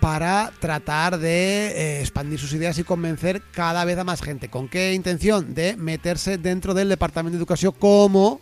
para 0.00 0.50
tratar 0.60 1.18
de 1.18 1.66
eh, 1.66 2.00
expandir 2.00 2.38
sus 2.38 2.54
ideas 2.54 2.78
y 2.78 2.84
convencer 2.84 3.42
cada 3.52 3.84
vez 3.84 3.98
a 3.98 4.04
más 4.04 4.22
gente. 4.22 4.48
¿Con 4.48 4.66
qué 4.70 4.94
intención? 4.94 5.52
De 5.52 5.76
meterse 5.76 6.38
dentro 6.38 6.72
del 6.72 6.88
Departamento 6.88 7.36
de 7.36 7.40
Educación 7.40 7.74
como 7.78 8.40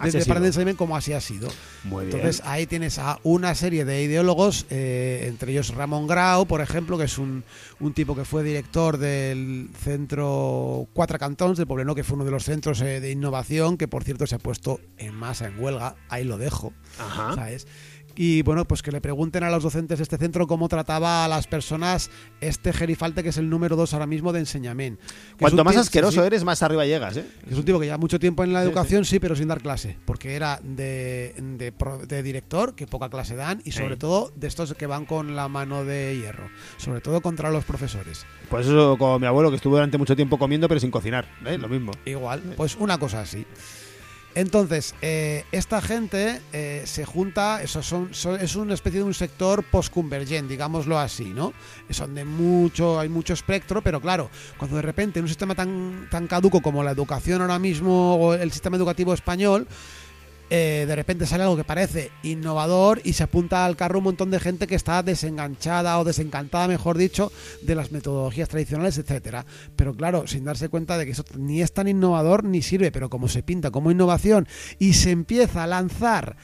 del 0.00 0.08
Así 0.08 0.16
ha 0.16 0.20
Departamento 0.20 0.24
de 0.24 0.24
sido. 0.24 0.46
Enseñamiento 0.46 0.78
como 0.78 0.96
así 0.96 1.12
ha 1.12 1.20
sido. 1.20 1.48
Muy 1.84 2.06
bien. 2.06 2.16
Entonces 2.16 2.42
ahí 2.46 2.66
tienes 2.66 2.98
a 2.98 3.18
una 3.22 3.54
serie 3.54 3.84
de 3.84 4.02
ideólogos, 4.02 4.66
eh, 4.70 5.24
entre 5.28 5.52
ellos 5.52 5.74
Ramón 5.74 6.06
Grau, 6.06 6.46
por 6.46 6.60
ejemplo, 6.60 6.98
que 6.98 7.04
es 7.04 7.18
un, 7.18 7.44
un 7.80 7.92
tipo 7.94 8.14
que 8.14 8.24
fue 8.24 8.42
director 8.42 8.98
del 8.98 9.70
centro 9.82 10.86
Cuatro 10.92 11.18
Cantons 11.18 11.58
de 11.58 11.66
Poblenou, 11.66 11.94
que 11.94 12.04
fue 12.04 12.16
uno 12.16 12.24
de 12.24 12.30
los 12.30 12.44
centros 12.44 12.80
eh, 12.80 13.00
de 13.00 13.10
innovación, 13.10 13.76
que 13.76 13.88
por 13.88 14.04
cierto 14.04 14.26
se 14.26 14.34
ha 14.36 14.38
puesto 14.38 14.80
en 14.96 15.14
masa 15.14 15.46
en 15.46 15.58
huelga, 15.62 15.96
ahí 16.08 16.24
lo 16.24 16.38
dejo, 16.38 16.72
Ajá. 16.98 17.34
¿sabes? 17.34 17.66
Y 18.20 18.42
bueno, 18.42 18.64
pues 18.66 18.82
que 18.82 18.90
le 18.90 19.00
pregunten 19.00 19.44
a 19.44 19.50
los 19.50 19.62
docentes 19.62 19.98
de 19.98 20.02
este 20.02 20.16
centro 20.18 20.48
cómo 20.48 20.68
trataba 20.68 21.24
a 21.24 21.28
las 21.28 21.46
personas 21.46 22.10
este 22.40 22.72
gerifalte 22.72 23.22
que 23.22 23.28
es 23.28 23.36
el 23.36 23.48
número 23.48 23.76
dos 23.76 23.92
ahora 23.94 24.06
mismo 24.06 24.32
de 24.32 24.40
enseñamiento. 24.40 25.00
Cuanto 25.38 25.62
más 25.62 25.76
asqueroso 25.76 26.24
eres, 26.24 26.42
más 26.42 26.62
arriba 26.64 26.84
llegas, 26.84 27.16
¿eh? 27.16 27.24
Es 27.48 27.56
un 27.56 27.64
tipo 27.64 27.78
que 27.78 27.86
lleva 27.86 27.96
mucho 27.98 28.18
tiempo 28.18 28.42
en 28.42 28.52
la 28.52 28.62
Sí, 28.62 28.66
educación, 28.66 29.04
sí, 29.04 29.20
pero 29.20 29.36
sin 29.36 29.46
dar 29.46 29.60
clase, 29.62 29.96
porque 30.04 30.34
era 30.34 30.58
de, 30.64 31.32
de 31.56 31.72
de 32.08 32.22
director, 32.24 32.74
que 32.74 32.88
poca 32.88 33.08
clase 33.08 33.36
dan, 33.36 33.62
y 33.64 33.70
sobre 33.70 33.94
Sí. 33.94 34.00
todo 34.00 34.32
de 34.34 34.48
estos 34.48 34.74
que 34.74 34.86
van 34.86 35.06
con 35.06 35.36
la 35.36 35.46
mano 35.48 35.84
de 35.84 36.16
hierro, 36.18 36.48
sobre 36.76 37.00
todo 37.00 37.20
contra 37.20 37.50
los 37.52 37.64
profesores. 37.64 38.26
Pues 38.50 38.66
eso 38.66 38.96
como 38.98 39.20
mi 39.20 39.26
abuelo 39.26 39.50
que 39.50 39.56
estuvo 39.56 39.76
durante 39.76 39.96
mucho 39.96 40.16
tiempo 40.16 40.38
comiendo 40.38 40.66
pero 40.66 40.80
sin 40.80 40.90
cocinar, 40.90 41.26
¿eh? 41.46 41.56
Lo 41.56 41.68
mismo. 41.68 41.92
Igual, 42.04 42.42
pues 42.56 42.74
una 42.76 42.98
cosa 42.98 43.20
así. 43.20 43.46
Entonces, 44.38 44.94
eh, 45.02 45.44
esta 45.50 45.82
gente 45.82 46.40
eh, 46.52 46.82
se 46.86 47.04
junta, 47.04 47.60
eso 47.60 47.82
son, 47.82 48.14
son- 48.14 48.40
es 48.40 48.54
una 48.54 48.74
especie 48.74 49.00
de 49.00 49.04
un 49.04 49.12
sector 49.12 49.64
postconvergent, 49.64 50.48
digámoslo 50.48 50.96
así, 50.96 51.24
¿no? 51.24 51.52
Son 51.90 52.14
de 52.14 52.24
mucho, 52.24 53.00
hay 53.00 53.08
mucho 53.08 53.32
espectro, 53.32 53.82
pero 53.82 54.00
claro, 54.00 54.30
cuando 54.56 54.76
de 54.76 54.82
repente 54.82 55.18
en 55.18 55.24
un 55.24 55.28
sistema 55.28 55.56
tan, 55.56 56.06
tan 56.08 56.28
caduco 56.28 56.62
como 56.62 56.84
la 56.84 56.92
educación 56.92 57.40
ahora 57.42 57.58
mismo 57.58 58.14
o 58.14 58.34
el 58.34 58.52
sistema 58.52 58.76
educativo 58.76 59.12
español, 59.12 59.66
eh, 60.50 60.84
de 60.86 60.96
repente 60.96 61.26
sale 61.26 61.42
algo 61.42 61.56
que 61.56 61.64
parece 61.64 62.10
innovador 62.22 63.00
y 63.04 63.12
se 63.12 63.24
apunta 63.24 63.66
al 63.66 63.76
carro 63.76 63.98
un 63.98 64.04
montón 64.04 64.30
de 64.30 64.40
gente 64.40 64.66
que 64.66 64.74
está 64.74 65.02
desenganchada 65.02 65.98
o 65.98 66.04
desencantada, 66.04 66.68
mejor 66.68 66.96
dicho, 66.96 67.30
de 67.62 67.74
las 67.74 67.92
metodologías 67.92 68.48
tradicionales, 68.48 68.96
etcétera. 68.98 69.44
Pero 69.76 69.94
claro, 69.94 70.26
sin 70.26 70.44
darse 70.44 70.68
cuenta 70.68 70.96
de 70.96 71.04
que 71.04 71.12
eso 71.12 71.24
ni 71.36 71.60
es 71.60 71.72
tan 71.72 71.88
innovador 71.88 72.44
ni 72.44 72.62
sirve, 72.62 72.90
pero 72.90 73.10
como 73.10 73.28
se 73.28 73.42
pinta 73.42 73.70
como 73.70 73.90
innovación 73.90 74.48
y 74.78 74.94
se 74.94 75.10
empieza 75.10 75.64
a 75.64 75.66
lanzar 75.66 76.36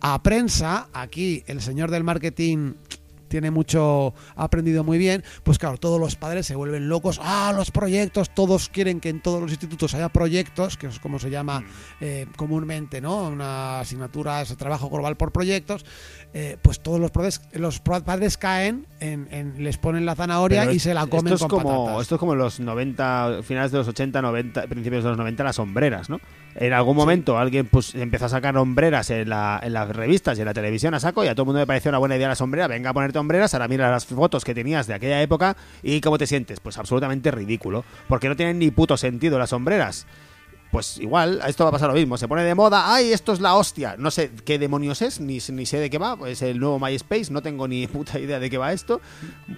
a 0.00 0.22
prensa, 0.22 0.88
aquí 0.92 1.42
el 1.46 1.60
señor 1.62 1.90
del 1.90 2.04
marketing 2.04 2.74
tiene 3.28 3.50
mucho, 3.50 4.14
ha 4.36 4.44
aprendido 4.44 4.84
muy 4.84 4.98
bien, 4.98 5.24
pues 5.42 5.58
claro, 5.58 5.76
todos 5.78 5.98
los 6.00 6.16
padres 6.16 6.46
se 6.46 6.54
vuelven 6.56 6.88
locos, 6.88 7.20
ah, 7.22 7.52
los 7.56 7.70
proyectos, 7.70 8.30
todos 8.34 8.68
quieren 8.68 9.00
que 9.00 9.08
en 9.08 9.20
todos 9.20 9.40
los 9.40 9.50
institutos 9.50 9.94
haya 9.94 10.08
proyectos, 10.08 10.76
que 10.76 10.86
es 10.86 10.98
como 10.98 11.18
se 11.18 11.30
llama 11.30 11.64
eh, 12.00 12.26
comúnmente, 12.36 13.00
¿no? 13.00 13.28
Una 13.28 13.80
asignatura, 13.80 14.42
ese 14.42 14.56
trabajo 14.56 14.88
global 14.90 15.16
por 15.16 15.32
proyectos, 15.32 15.84
eh, 16.32 16.56
pues 16.62 16.80
todos 16.80 17.00
los 17.00 17.10
padres, 17.10 17.40
los 17.52 17.80
padres 17.80 18.36
caen, 18.36 18.86
en, 19.00 19.28
en- 19.30 19.62
les 19.64 19.78
ponen 19.78 20.04
la 20.06 20.14
zanahoria 20.14 20.62
Pero 20.62 20.72
y 20.72 20.78
se 20.78 20.94
la 20.94 21.06
comen 21.06 21.32
esto 21.32 21.46
es 21.46 21.50
con 21.50 21.62
como 21.62 21.84
patatas. 21.86 22.02
Esto 22.02 22.14
es 22.16 22.18
como 22.18 22.32
en 22.32 22.38
los 22.38 22.60
90, 22.60 23.40
finales 23.42 23.72
de 23.72 23.78
los 23.78 23.88
80, 23.88 24.20
90, 24.22 24.66
principios 24.66 25.02
de 25.04 25.10
los 25.10 25.18
90, 25.18 25.44
las 25.44 25.56
sombreras, 25.56 26.08
¿no? 26.10 26.20
En 26.56 26.72
algún 26.72 26.96
momento 26.96 27.36
alguien 27.38 27.66
pues 27.66 27.94
empezó 27.94 28.26
a 28.26 28.28
sacar 28.28 28.56
hombreras 28.56 29.10
en, 29.10 29.28
la- 29.28 29.60
en 29.62 29.72
las 29.72 29.88
revistas 29.88 30.38
y 30.38 30.42
en 30.42 30.46
la 30.46 30.54
televisión 30.54 30.94
a 30.94 31.00
saco 31.00 31.24
y 31.24 31.28
a 31.28 31.34
todo 31.34 31.42
el 31.42 31.46
mundo 31.46 31.60
le 31.60 31.66
pareció 31.66 31.88
una 31.90 31.98
buena 31.98 32.16
idea 32.16 32.28
la 32.28 32.34
sombrera. 32.36 32.68
Venga 32.68 32.90
a 32.90 32.94
ponerte 32.94 33.18
hombreras, 33.18 33.54
ahora 33.54 33.66
mira 33.68 33.90
las 33.90 34.06
fotos 34.06 34.44
que 34.44 34.54
tenías 34.54 34.86
de 34.86 34.94
aquella 34.94 35.20
época 35.20 35.56
y 35.82 36.00
cómo 36.00 36.16
te 36.18 36.26
sientes. 36.26 36.60
Pues 36.60 36.78
absolutamente 36.78 37.30
ridículo. 37.30 37.84
Porque 38.08 38.28
no 38.28 38.36
tienen 38.36 38.58
ni 38.60 38.70
puto 38.70 38.96
sentido 38.96 39.38
las 39.38 39.50
sombreras. 39.50 40.06
Pues 40.74 40.98
igual, 40.98 41.40
a 41.40 41.48
esto 41.48 41.62
va 41.62 41.68
a 41.68 41.70
pasar 41.70 41.88
lo 41.88 41.94
mismo. 41.94 42.18
Se 42.18 42.26
pone 42.26 42.42
de 42.42 42.52
moda, 42.52 42.92
¡ay, 42.92 43.12
esto 43.12 43.32
es 43.32 43.38
la 43.38 43.54
hostia! 43.54 43.94
No 43.96 44.10
sé 44.10 44.32
qué 44.44 44.58
demonios 44.58 45.02
es, 45.02 45.20
ni, 45.20 45.38
ni 45.50 45.66
sé 45.66 45.78
de 45.78 45.88
qué 45.88 45.98
va. 45.98 46.16
Pues 46.16 46.42
el 46.42 46.58
nuevo 46.58 46.80
MySpace, 46.80 47.30
no 47.30 47.42
tengo 47.42 47.68
ni 47.68 47.86
puta 47.86 48.18
idea 48.18 48.40
de 48.40 48.50
qué 48.50 48.58
va 48.58 48.72
esto. 48.72 49.00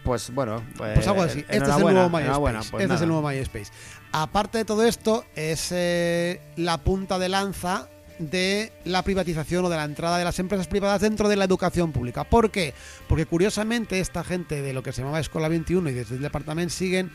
Pues 0.05 0.31
bueno, 0.35 0.63
pues, 0.77 0.93
Pues 0.93 1.09
algo 1.09 1.23
así. 1.23 1.39
Este 1.49 1.57
es 1.57 1.75
el 1.75 1.81
nuevo 1.81 2.11
MySpace. 2.11 2.71
pues 2.71 2.83
este 2.83 2.95
es 2.97 3.01
el 3.01 3.09
nuevo 3.09 3.27
MySpace. 3.27 3.73
Aparte 4.13 4.59
de 4.59 4.67
todo 4.67 4.85
esto, 4.85 5.25
es 5.35 5.69
eh, 5.71 6.39
la 6.57 6.77
punta 6.85 7.19
de 7.19 7.31
lanza 7.31 7.89
de 8.19 8.73
la 8.85 9.03
privatización 9.03 9.65
o 9.65 9.69
de 9.71 9.77
la 9.77 9.85
entrada 9.85 10.19
de 10.19 10.25
las 10.25 10.39
empresas 10.39 10.67
privadas 10.69 11.01
dentro 11.01 11.31
de 11.31 11.37
la 11.37 11.45
educación 11.45 11.93
pública. 11.93 12.25
¿Por 12.25 12.51
qué? 12.51 12.75
Porque 13.09 13.25
curiosamente 13.25 14.01
esta 14.01 14.23
gente 14.23 14.61
de 14.61 14.73
lo 14.73 14.83
que 14.83 14.93
se 14.93 15.01
llamaba 15.01 15.21
Escuela 15.21 15.49
21 15.49 15.89
y 15.91 15.95
desde 15.95 16.17
el 16.17 16.23
departamento 16.23 16.75
siguen 16.75 17.11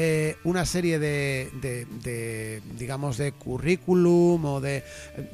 eh, 0.00 0.36
una 0.44 0.64
serie 0.64 1.00
de, 1.00 1.50
de- 1.60 1.86
de, 2.04 2.62
digamos, 2.78 3.16
de 3.18 3.32
currículum 3.32 4.44
o 4.44 4.60
de... 4.60 4.84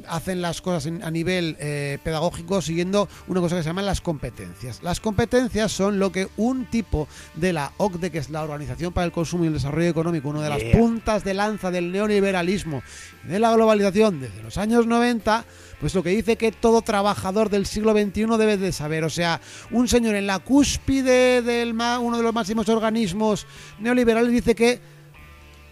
hacen 0.08 0.40
las 0.40 0.62
cosas 0.62 0.86
en- 0.86 1.02
a 1.04 1.10
nivel 1.10 1.56
eh, 1.60 1.98
pedagógico 2.02 2.62
siguiendo 2.62 3.06
una 3.28 3.40
cosa 3.42 3.56
que 3.56 3.62
se 3.62 3.68
llaman 3.68 3.84
las 3.84 4.00
competencias. 4.00 4.82
Las 4.82 5.00
competencias 5.00 5.70
son 5.70 5.98
lo 5.98 6.10
que 6.12 6.28
un 6.38 6.64
tipo 6.70 7.08
de 7.34 7.52
la 7.52 7.72
OCDE, 7.76 8.10
que 8.10 8.18
es 8.18 8.30
la 8.30 8.42
Organización 8.42 8.94
para 8.94 9.04
el 9.04 9.12
Consumo 9.12 9.44
y 9.44 9.48
el 9.48 9.52
Desarrollo 9.52 9.88
Económico, 9.90 10.30
una 10.30 10.40
de 10.42 10.48
las 10.48 10.62
Yeah. 10.64 10.78
puntas 10.78 11.24
de 11.24 11.34
lanza 11.34 11.70
del 11.70 11.92
neoliberalismo 11.92 12.82
y 13.26 13.28
de 13.28 13.38
la 13.38 13.52
globalización 13.52 14.20
desde 14.20 14.42
los 14.42 14.56
años 14.56 14.86
90, 14.86 15.44
pues 15.85 15.95
lo 15.95 16.03
que 16.03 16.09
dice 16.09 16.37
que 16.37 16.51
todo 16.51 16.80
trabajador 16.80 17.51
del 17.51 17.66
siglo 17.66 17.93
XXI 17.93 18.24
debe 18.39 18.57
de 18.57 18.72
saber. 18.72 19.05
O 19.05 19.11
sea, 19.11 19.39
un 19.70 19.87
señor 19.87 20.14
en 20.14 20.26
la 20.26 20.39
cúspide 20.39 21.43
ma- 21.74 21.99
uno 21.99 22.16
de 22.16 22.22
los 22.22 22.32
máximos 22.32 22.70
organismos 22.70 23.47
neoliberales 23.80 24.32
dice 24.32 24.55
que 24.55 24.80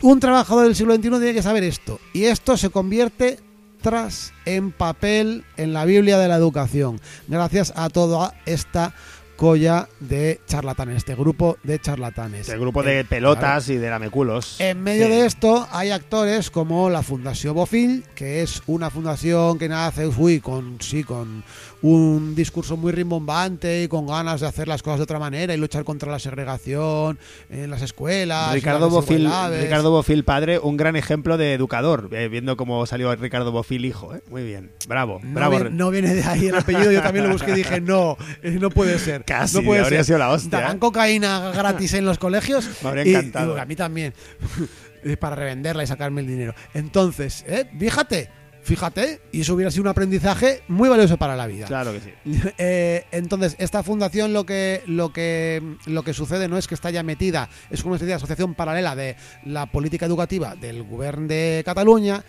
un 0.03 0.21
trabajador 0.21 0.65
del 0.65 0.77
siglo 0.77 0.95
XXI 0.97 1.09
tiene 1.09 1.33
que 1.33 1.43
saber 1.43 1.65
esto. 1.65 1.99
Y 2.13 2.25
esto 2.25 2.59
se 2.59 2.69
convierte 2.69 3.39
tras 3.81 4.35
en 4.45 4.71
papel 4.71 5.45
en 5.57 5.73
la 5.73 5.87
Biblia 5.87 6.19
de 6.19 6.29
la 6.29 6.37
educación. 6.37 7.01
Gracias 7.27 7.73
a 7.75 7.89
toda 7.89 8.35
esta 8.45 8.93
colla 9.43 9.89
de 9.99 10.41
charlatanes, 10.47 10.99
este 10.99 11.17
grupo 11.17 11.59
de 11.65 11.81
charlatanes. 11.81 12.49
El 12.49 12.61
grupo 12.61 12.85
de 12.85 13.01
Eh, 13.01 13.05
pelotas 13.05 13.69
y 13.71 13.77
de 13.77 13.91
lameculos. 13.91 14.61
en 14.61 14.81
medio 14.81 15.07
Sí. 15.07 15.11
de 15.11 15.27
esto 15.27 15.67
hay 15.73 15.91
actores 15.91 16.49
como 16.49 16.89
la 16.91 17.03
Fundación 17.03 17.55
Bofil, 17.57 18.05
que 18.15 18.43
es 18.43 18.63
una 18.69 18.89
fundación 18.89 19.59
que 19.59 19.69
nace 19.69 20.07
uy, 20.07 20.39
con 20.39 20.77
sí, 20.81 21.03
con 21.03 21.43
un 21.83 22.35
discurso 22.37 22.77
muy 22.77 22.93
rimbombante 22.93 23.83
y 23.83 23.89
con 23.89 24.07
ganas 24.07 24.41
de 24.41 24.47
hacer 24.47 24.69
las 24.69 24.83
cosas 24.83 24.99
de 25.01 25.03
otra 25.03 25.19
manera 25.19 25.53
y 25.53 25.57
luchar 25.57 25.83
contra 25.85 26.11
la 26.13 26.19
segregación 26.21 27.19
en 27.51 27.71
las 27.71 27.83
escuelas. 27.83 28.53
Ricardo 28.53 28.87
las 28.87 28.91
Bofil. 28.91 29.29
Ricardo 29.61 29.91
Bofil 29.91 30.25
padre, 30.25 30.59
un 30.61 30.77
gran 30.77 30.95
ejemplo 30.97 31.37
de 31.37 31.55
educador, 31.55 32.09
eh, 32.13 32.29
viendo 32.29 32.57
cómo 32.57 32.87
salió 32.87 33.15
Ricardo 33.17 33.51
Bofil 33.51 33.85
hijo, 33.85 34.15
¿eh? 34.15 34.23
Muy 34.31 34.45
bien, 34.45 34.71
bravo, 34.87 35.21
No, 35.25 35.35
bravo. 35.35 35.59
no 35.71 35.91
viene 35.91 36.15
de 36.15 36.23
ahí 36.23 36.47
el 36.47 36.55
apellido, 36.57 36.93
yo 36.93 37.03
también 37.03 37.27
lo 37.27 37.33
busqué 37.33 37.51
y 37.51 37.55
dije, 37.57 37.81
no, 37.81 38.17
eh, 38.43 38.59
no 38.61 38.71
puede 38.71 38.99
ser. 38.99 39.25
Casi, 39.25 39.57
no 39.57 39.65
puede 39.65 39.81
habría 39.81 39.99
ser. 39.99 40.07
sido 40.07 40.19
la 40.19 40.31
hostia, 40.31 40.61
Darán 40.61 40.77
¿eh? 40.77 40.81
cocaína 40.81 41.51
gratis 41.51 41.95
en 41.95 42.05
los 42.05 42.19
colegios. 42.19 42.69
Me 42.83 42.89
habría 42.91 43.19
encantado. 43.19 43.57
y 43.57 43.61
a 43.61 43.65
mí 43.65 43.75
también. 43.77 44.15
Para 45.19 45.35
revenderla 45.35 45.83
y 45.83 45.87
sacarme 45.89 46.21
el 46.21 46.29
dinero. 46.29 46.55
Entonces, 46.75 47.45
¿eh? 47.49 47.69
fíjate, 47.77 48.31
fíjate, 48.63 49.21
y 49.33 49.43
eso 49.43 49.55
hubiera 49.55 49.71
sido 49.71 49.83
un 49.83 49.89
aprendizaje 49.89 50.63
muy 50.69 50.89
valioso 50.89 51.17
para 51.17 51.37
la 51.37 51.47
vida. 51.47 51.67
Claro 51.67 51.93
que 51.93 52.01
sí. 52.01 52.11
Eh, 52.59 53.05
entonces, 53.11 53.57
esta 53.59 53.83
fundación 53.83 54.33
lo 54.33 54.45
que, 54.47 54.83
lo, 54.87 55.13
que, 55.13 55.77
lo 55.87 56.03
que 56.03 56.15
sucede 56.15 56.49
no 56.49 56.59
es 56.59 56.69
que 56.69 56.75
está 56.75 56.91
ya 56.91 57.03
metida, 57.03 57.49
es 57.71 57.83
como 57.83 57.93
una 57.93 57.97
especie 57.97 58.13
de 58.13 58.17
asociación 58.17 58.55
paralela 58.55 58.95
de 58.95 59.17
la 59.45 59.67
política 59.67 60.07
educativa 60.07 60.55
del 60.55 60.83
gobierno 60.83 61.27
de 61.27 61.63
Cataluña 61.65 62.25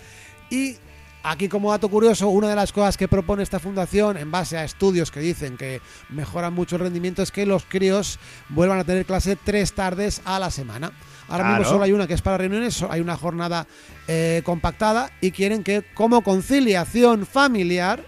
y 0.50 0.78
aquí 1.24 1.48
como 1.48 1.72
dato 1.72 1.90
curioso, 1.90 2.30
una 2.30 2.50
de 2.50 2.56
las 2.56 2.72
cosas 2.72 2.98
que 2.98 3.08
propone 3.08 3.44
esta 3.44 3.60
fundación 3.60 4.18
en 4.18 4.32
base 4.32 4.58
a 4.58 4.64
estudios 4.64 5.10
que 5.10 5.20
dicen 5.20 5.58
que 5.58 5.82
mejoran 6.10 6.54
mucho 6.54 6.76
el 6.76 6.84
rendimiento 6.84 7.22
es 7.22 7.32
que 7.32 7.46
los 7.46 7.66
críos 7.66 8.20
vuelvan 8.50 8.80
a 8.80 8.84
tener 8.84 9.06
clase 9.06 9.36
tres 9.36 9.74
tardes 9.74 10.22
a 10.26 10.40
la 10.40 10.52
semana. 10.52 10.92
Ahora 11.34 11.50
mismo 11.50 11.64
solo 11.72 11.84
hay 11.84 11.92
una 11.92 12.08
que 12.08 12.14
es 12.14 12.22
para 12.22 12.38
reuniones, 12.38 12.84
hay 12.90 13.02
una 13.02 13.18
jornada 13.18 13.66
eh, 14.08 14.42
compactada 14.46 15.10
y 15.22 15.32
quieren 15.32 15.64
que 15.64 15.84
como 15.94 16.22
conciliación 16.22 17.26
familiar 17.26 18.04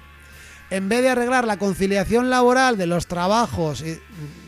en 0.69 0.89
vez 0.89 1.01
de 1.03 1.09
arreglar 1.09 1.45
la 1.45 1.57
conciliación 1.57 2.29
laboral 2.29 2.77
de 2.77 2.87
los 2.87 3.05
trabajos 3.07 3.81
y 3.81 3.99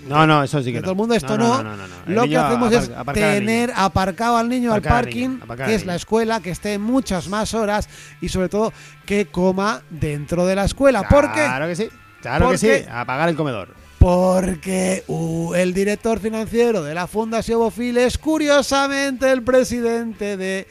No, 0.07 0.25
no, 0.25 0.43
eso 0.43 0.61
sí 0.63 0.71
que 0.71 0.77
no. 0.79 0.81
todo 0.81 0.91
el 0.91 0.97
mundo, 0.97 1.13
esto 1.15 1.37
no, 1.37 1.61
no, 1.63 1.75
no, 1.75 1.83
lo 2.07 2.23
que 2.23 2.37
hacemos 2.37 2.71
es 2.73 2.89
al 2.89 3.05
tener 3.13 3.71
aparcado 3.75 4.37
al 4.37 4.49
niño 4.49 4.71
Aparcar 4.71 4.93
al 4.97 5.03
parking, 5.05 5.29
niño, 5.29 5.55
que 5.65 5.75
es 5.75 5.85
la 5.85 5.95
escuela, 5.95 6.39
que 6.39 6.49
esté 6.51 6.77
muchas 6.79 7.27
más 7.29 7.53
horas 7.53 7.87
y 8.21 8.29
sobre 8.29 8.49
todo 8.49 8.73
que 9.05 9.27
coma 9.27 9.81
dentro 9.89 10.45
de 10.45 10.55
la 10.55 10.65
escuela. 10.65 11.03
Claro 11.07 11.67
que 11.67 11.75
sí. 11.75 11.89
Claro 12.21 12.49
que 12.49 12.57
sí. 12.57 12.67
Porque- 12.67 12.87
A 12.91 13.05
pagar 13.05 13.29
el 13.29 13.35
comedor. 13.35 13.75
Porque 13.99 15.03
uh, 15.07 15.53
el 15.55 15.73
director 15.73 16.19
financiero 16.19 16.83
de 16.83 16.93
la 16.93 17.07
Fundación 17.07 17.59
Bofil 17.59 17.97
es 17.97 18.17
curiosamente 18.17 19.31
el 19.31 19.43
presidente 19.43 20.37
de 20.37 20.67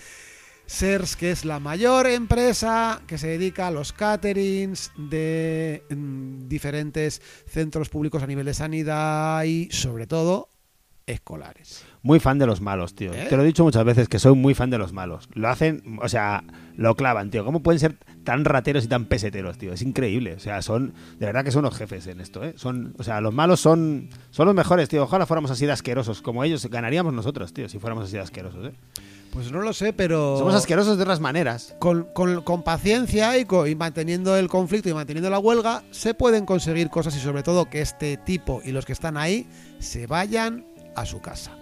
SERS, 0.66 1.16
que 1.16 1.30
es 1.30 1.44
la 1.44 1.60
mayor 1.60 2.06
empresa 2.06 3.02
que 3.06 3.18
se 3.18 3.28
dedica 3.28 3.68
a 3.68 3.70
los 3.70 3.92
caterings 3.92 4.92
de 4.96 5.82
mm, 5.90 6.48
diferentes 6.48 7.20
centros 7.46 7.88
públicos 7.88 8.22
a 8.22 8.26
nivel 8.26 8.46
de 8.46 8.54
sanidad 8.54 9.44
y 9.44 9.68
sobre 9.70 10.06
todo 10.06 10.55
escolares. 11.06 11.84
Muy 12.02 12.20
fan 12.20 12.38
de 12.38 12.46
los 12.46 12.60
malos, 12.60 12.94
tío. 12.94 13.12
¿Eh? 13.12 13.26
Te 13.28 13.36
lo 13.36 13.42
he 13.42 13.46
dicho 13.46 13.64
muchas 13.64 13.84
veces 13.84 14.08
que 14.08 14.18
soy 14.18 14.34
muy 14.34 14.54
fan 14.54 14.70
de 14.70 14.78
los 14.78 14.92
malos. 14.92 15.28
Lo 15.34 15.48
hacen, 15.48 15.98
o 16.02 16.08
sea, 16.08 16.44
lo 16.76 16.94
clavan, 16.94 17.30
tío. 17.30 17.44
¿Cómo 17.44 17.62
pueden 17.62 17.78
ser 17.80 17.96
tan 18.24 18.44
rateros 18.44 18.84
y 18.84 18.88
tan 18.88 19.06
peseteros, 19.06 19.56
tío? 19.58 19.72
Es 19.72 19.82
increíble. 19.82 20.34
O 20.34 20.40
sea, 20.40 20.62
son, 20.62 20.94
de 21.18 21.26
verdad 21.26 21.44
que 21.44 21.52
son 21.52 21.62
los 21.62 21.76
jefes 21.76 22.06
en 22.08 22.20
esto, 22.20 22.44
¿eh? 22.44 22.54
Son, 22.56 22.94
o 22.98 23.02
sea, 23.02 23.20
los 23.20 23.32
malos 23.32 23.60
son, 23.60 24.08
son 24.30 24.46
los 24.46 24.54
mejores, 24.54 24.88
tío. 24.88 25.04
Ojalá 25.04 25.26
fuéramos 25.26 25.50
así 25.50 25.64
de 25.66 25.72
asquerosos 25.72 26.22
como 26.22 26.44
ellos. 26.44 26.66
Ganaríamos 26.66 27.12
nosotros, 27.14 27.52
tío, 27.52 27.68
si 27.68 27.78
fuéramos 27.78 28.04
así 28.04 28.14
de 28.14 28.20
asquerosos, 28.22 28.66
¿eh? 28.66 28.72
Pues 29.32 29.52
no 29.52 29.60
lo 29.60 29.72
sé, 29.74 29.92
pero... 29.92 30.38
Somos 30.38 30.54
asquerosos 30.54 30.96
de 30.96 31.02
otras 31.02 31.20
maneras. 31.20 31.74
con, 31.78 32.04
con- 32.14 32.40
con 32.42 32.62
paciencia 32.62 33.36
y, 33.38 33.44
manteniendo 33.76 34.34
el 34.36 34.48
conflicto 34.48 34.88
y 34.88 34.94
manteniendo 34.94 35.28
la 35.28 35.38
huelga, 35.38 35.82
se 35.90 36.14
pueden 36.14 36.46
conseguir 36.46 36.88
cosas 36.88 37.14
y 37.16 37.20
sobre 37.20 37.42
todo 37.42 37.68
que 37.68 37.80
este 37.82 38.16
tipo 38.16 38.62
y 38.64 38.70
los 38.72 38.86
que 38.86 38.92
están 38.94 39.16
ahí 39.18 39.46
se 39.78 40.06
vayan 40.06 40.64
a 40.96 41.06
su 41.06 41.20
casa. 41.20 41.52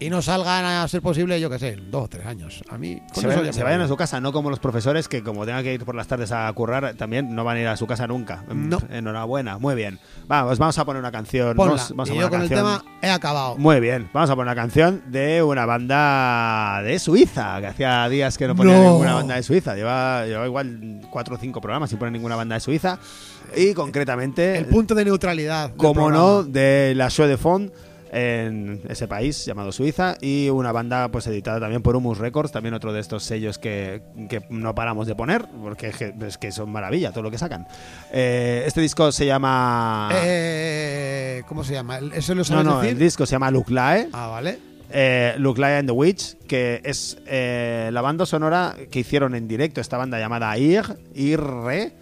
Y 0.00 0.10
no 0.10 0.20
salgan 0.20 0.64
a 0.64 0.88
ser 0.88 1.00
posible, 1.00 1.40
yo 1.40 1.48
qué 1.48 1.60
sé, 1.60 1.76
dos 1.76 2.06
o 2.06 2.08
tres 2.08 2.26
años. 2.26 2.64
A 2.70 2.76
mí... 2.76 3.00
Se, 3.12 3.24
vayan, 3.24 3.44
ya 3.44 3.52
se 3.52 3.62
vayan 3.62 3.82
a 3.82 3.86
su 3.86 3.96
casa, 3.96 4.20
no 4.20 4.32
como 4.32 4.50
los 4.50 4.58
profesores 4.58 5.06
que 5.06 5.22
como 5.22 5.46
tengan 5.46 5.62
que 5.62 5.74
ir 5.74 5.84
por 5.84 5.94
las 5.94 6.08
tardes 6.08 6.32
a 6.32 6.52
currar, 6.54 6.94
también 6.94 7.32
no 7.36 7.44
van 7.44 7.58
a 7.58 7.60
ir 7.60 7.68
a 7.68 7.76
su 7.76 7.86
casa 7.86 8.08
nunca. 8.08 8.42
No. 8.52 8.78
Enhorabuena, 8.90 9.58
muy 9.58 9.76
bien. 9.76 10.00
Vamos, 10.26 10.58
vamos 10.58 10.76
a 10.76 10.84
poner 10.84 10.98
una 10.98 11.12
canción. 11.12 11.54
Ponla. 11.54 11.74
Vamos, 11.74 11.90
vamos 11.90 12.08
a 12.10 12.12
y 12.12 12.16
poner 12.16 12.24
yo 12.26 12.30
con 12.30 12.42
el 12.42 12.48
canción. 12.48 12.80
tema 12.80 12.96
he 13.00 13.10
acabado. 13.10 13.56
Muy 13.58 13.78
bien, 13.78 14.10
vamos 14.12 14.28
a 14.28 14.34
poner 14.34 14.48
una 14.52 14.60
canción 14.60 15.04
de 15.06 15.40
una 15.40 15.66
banda 15.66 16.82
de 16.82 16.98
Suiza, 16.98 17.60
que 17.60 17.66
hacía 17.68 18.08
días 18.08 18.36
que 18.36 18.48
no 18.48 18.56
ponía 18.56 18.74
No. 18.76 18.82
ninguna 18.90 19.14
banda 19.14 19.36
de 19.36 19.44
Suiza. 19.44 19.76
Lleva, 19.76 20.26
lleva 20.26 20.44
igual 20.46 21.00
cuatro 21.12 21.36
o 21.36 21.38
cinco 21.38 21.60
programas 21.60 21.90
sin 21.90 22.00
poner 22.00 22.10
ninguna 22.12 22.34
banda 22.34 22.56
de 22.56 22.60
Suiza. 22.60 22.98
Y 23.56 23.72
concretamente, 23.72 24.58
El 24.58 24.66
punto 24.66 24.96
de 24.96 25.04
neutralidad. 25.04 25.76
como 25.76 26.10
no, 26.10 26.42
de 26.42 26.94
la 26.96 27.08
Show 27.08 27.28
de 27.28 27.36
Fond 27.36 27.70
en 28.12 28.82
ese 28.88 29.08
país 29.08 29.44
llamado 29.46 29.72
Suiza 29.72 30.16
y 30.20 30.50
una 30.50 30.70
banda 30.70 31.08
pues 31.08 31.26
editada 31.26 31.58
también 31.58 31.82
por 31.82 31.96
Humus 31.96 32.18
Records, 32.18 32.52
también 32.52 32.74
otro 32.74 32.92
de 32.92 33.00
estos 33.00 33.24
sellos 33.24 33.58
que, 33.58 34.02
que 34.28 34.42
no 34.50 34.74
paramos 34.74 35.06
de 35.06 35.14
poner 35.14 35.46
porque 35.62 35.92
es 36.20 36.38
que, 36.38 36.52
son 36.52 36.70
maravilla 36.70 37.10
todo 37.10 37.22
lo 37.22 37.30
que 37.30 37.38
sacan. 37.38 37.66
Eh, 38.12 38.64
este 38.66 38.80
disco 38.82 39.10
se 39.10 39.24
llama... 39.26 40.10
Eh, 40.12 41.42
¿Cómo 41.48 41.64
se 41.64 41.72
llama? 41.72 41.98
¿Eso 42.14 42.34
lo 42.34 42.40
no, 42.40 42.44
sabes 42.44 42.64
no, 42.64 42.76
decir? 42.80 42.90
el 42.90 42.98
disco 42.98 43.24
se 43.24 43.32
llama 43.32 43.50
Luklae. 43.50 44.08
Ah, 44.12 44.28
vale. 44.28 44.58
eh, 44.90 45.34
Look 45.38 45.62
and 45.64 45.88
the 45.88 45.92
Witch, 45.92 46.36
que 46.46 46.82
es 46.84 47.16
eh, 47.26 47.88
la 47.92 48.02
banda 48.02 48.26
sonora 48.26 48.74
que 48.90 49.00
hicieron 49.00 49.34
en 49.34 49.48
directo, 49.48 49.80
esta 49.80 49.96
banda 49.96 50.18
llamada 50.18 50.56
Ir, 50.58 50.82
IRRE, 51.14 51.92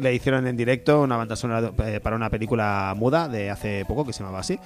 le 0.00 0.14
hicieron 0.14 0.46
en 0.46 0.56
directo 0.56 1.02
una 1.02 1.16
banda 1.16 1.36
sonora 1.36 1.72
eh, 1.86 2.00
para 2.00 2.16
una 2.16 2.30
película 2.30 2.94
muda 2.96 3.28
de 3.28 3.50
hace 3.50 3.84
poco 3.86 4.04
que 4.06 4.12
se 4.12 4.20
llamaba 4.20 4.40
así. 4.40 4.58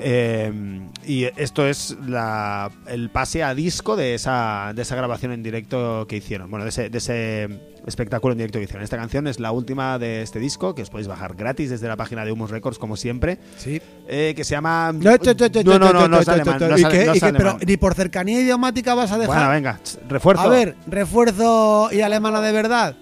Eh, 0.00 0.80
y 1.06 1.24
esto 1.36 1.66
es 1.66 1.96
la, 2.06 2.70
el 2.86 3.10
pase 3.10 3.42
a 3.42 3.54
disco 3.54 3.96
de 3.96 4.14
esa, 4.14 4.72
de 4.74 4.82
esa 4.82 4.96
grabación 4.96 5.32
en 5.32 5.42
directo 5.42 6.06
que 6.08 6.16
hicieron, 6.16 6.50
bueno, 6.50 6.64
de 6.64 6.70
ese, 6.70 6.90
de 6.90 6.98
ese 6.98 7.48
espectáculo 7.86 8.32
en 8.32 8.38
directo 8.38 8.58
que 8.58 8.64
hicieron. 8.64 8.82
Esta 8.82 8.96
canción 8.96 9.26
es 9.26 9.38
la 9.38 9.52
última 9.52 9.98
de 9.98 10.22
este 10.22 10.38
disco, 10.40 10.74
que 10.74 10.82
os 10.82 10.90
podéis 10.90 11.08
bajar 11.08 11.34
gratis 11.36 11.70
desde 11.70 11.86
la 11.88 11.96
página 11.96 12.24
de 12.24 12.32
Humus 12.32 12.50
Records, 12.50 12.78
como 12.78 12.96
siempre, 12.96 13.38
Sí. 13.58 13.80
eh, 14.08 14.34
que 14.36 14.44
se 14.44 14.52
llama... 14.52 14.92
No, 14.92 15.16
No, 15.64 15.78
no, 15.78 15.92
no, 15.92 16.08
no 16.08 16.18
es 16.20 16.28
alemán, 16.28 16.58
no 16.60 16.68
no 16.68 16.78
¿Y 16.78 16.82
es 16.82 16.88
qué? 17.22 17.32
Pero 17.36 17.58
ni 17.64 17.76
por 17.76 17.94
cercanía 17.94 18.40
idiomática 18.40 18.94
vas 18.94 19.12
a 19.12 19.18
dejar. 19.18 19.36
Bueno, 19.36 19.50
venga, 19.50 19.80
refuerzo. 20.08 20.42
A 20.42 20.48
ver, 20.48 20.74
refuerzo 20.86 21.88
y 21.92 22.00
alemana 22.00 22.40
de 22.40 22.52
verdad. 22.52 22.96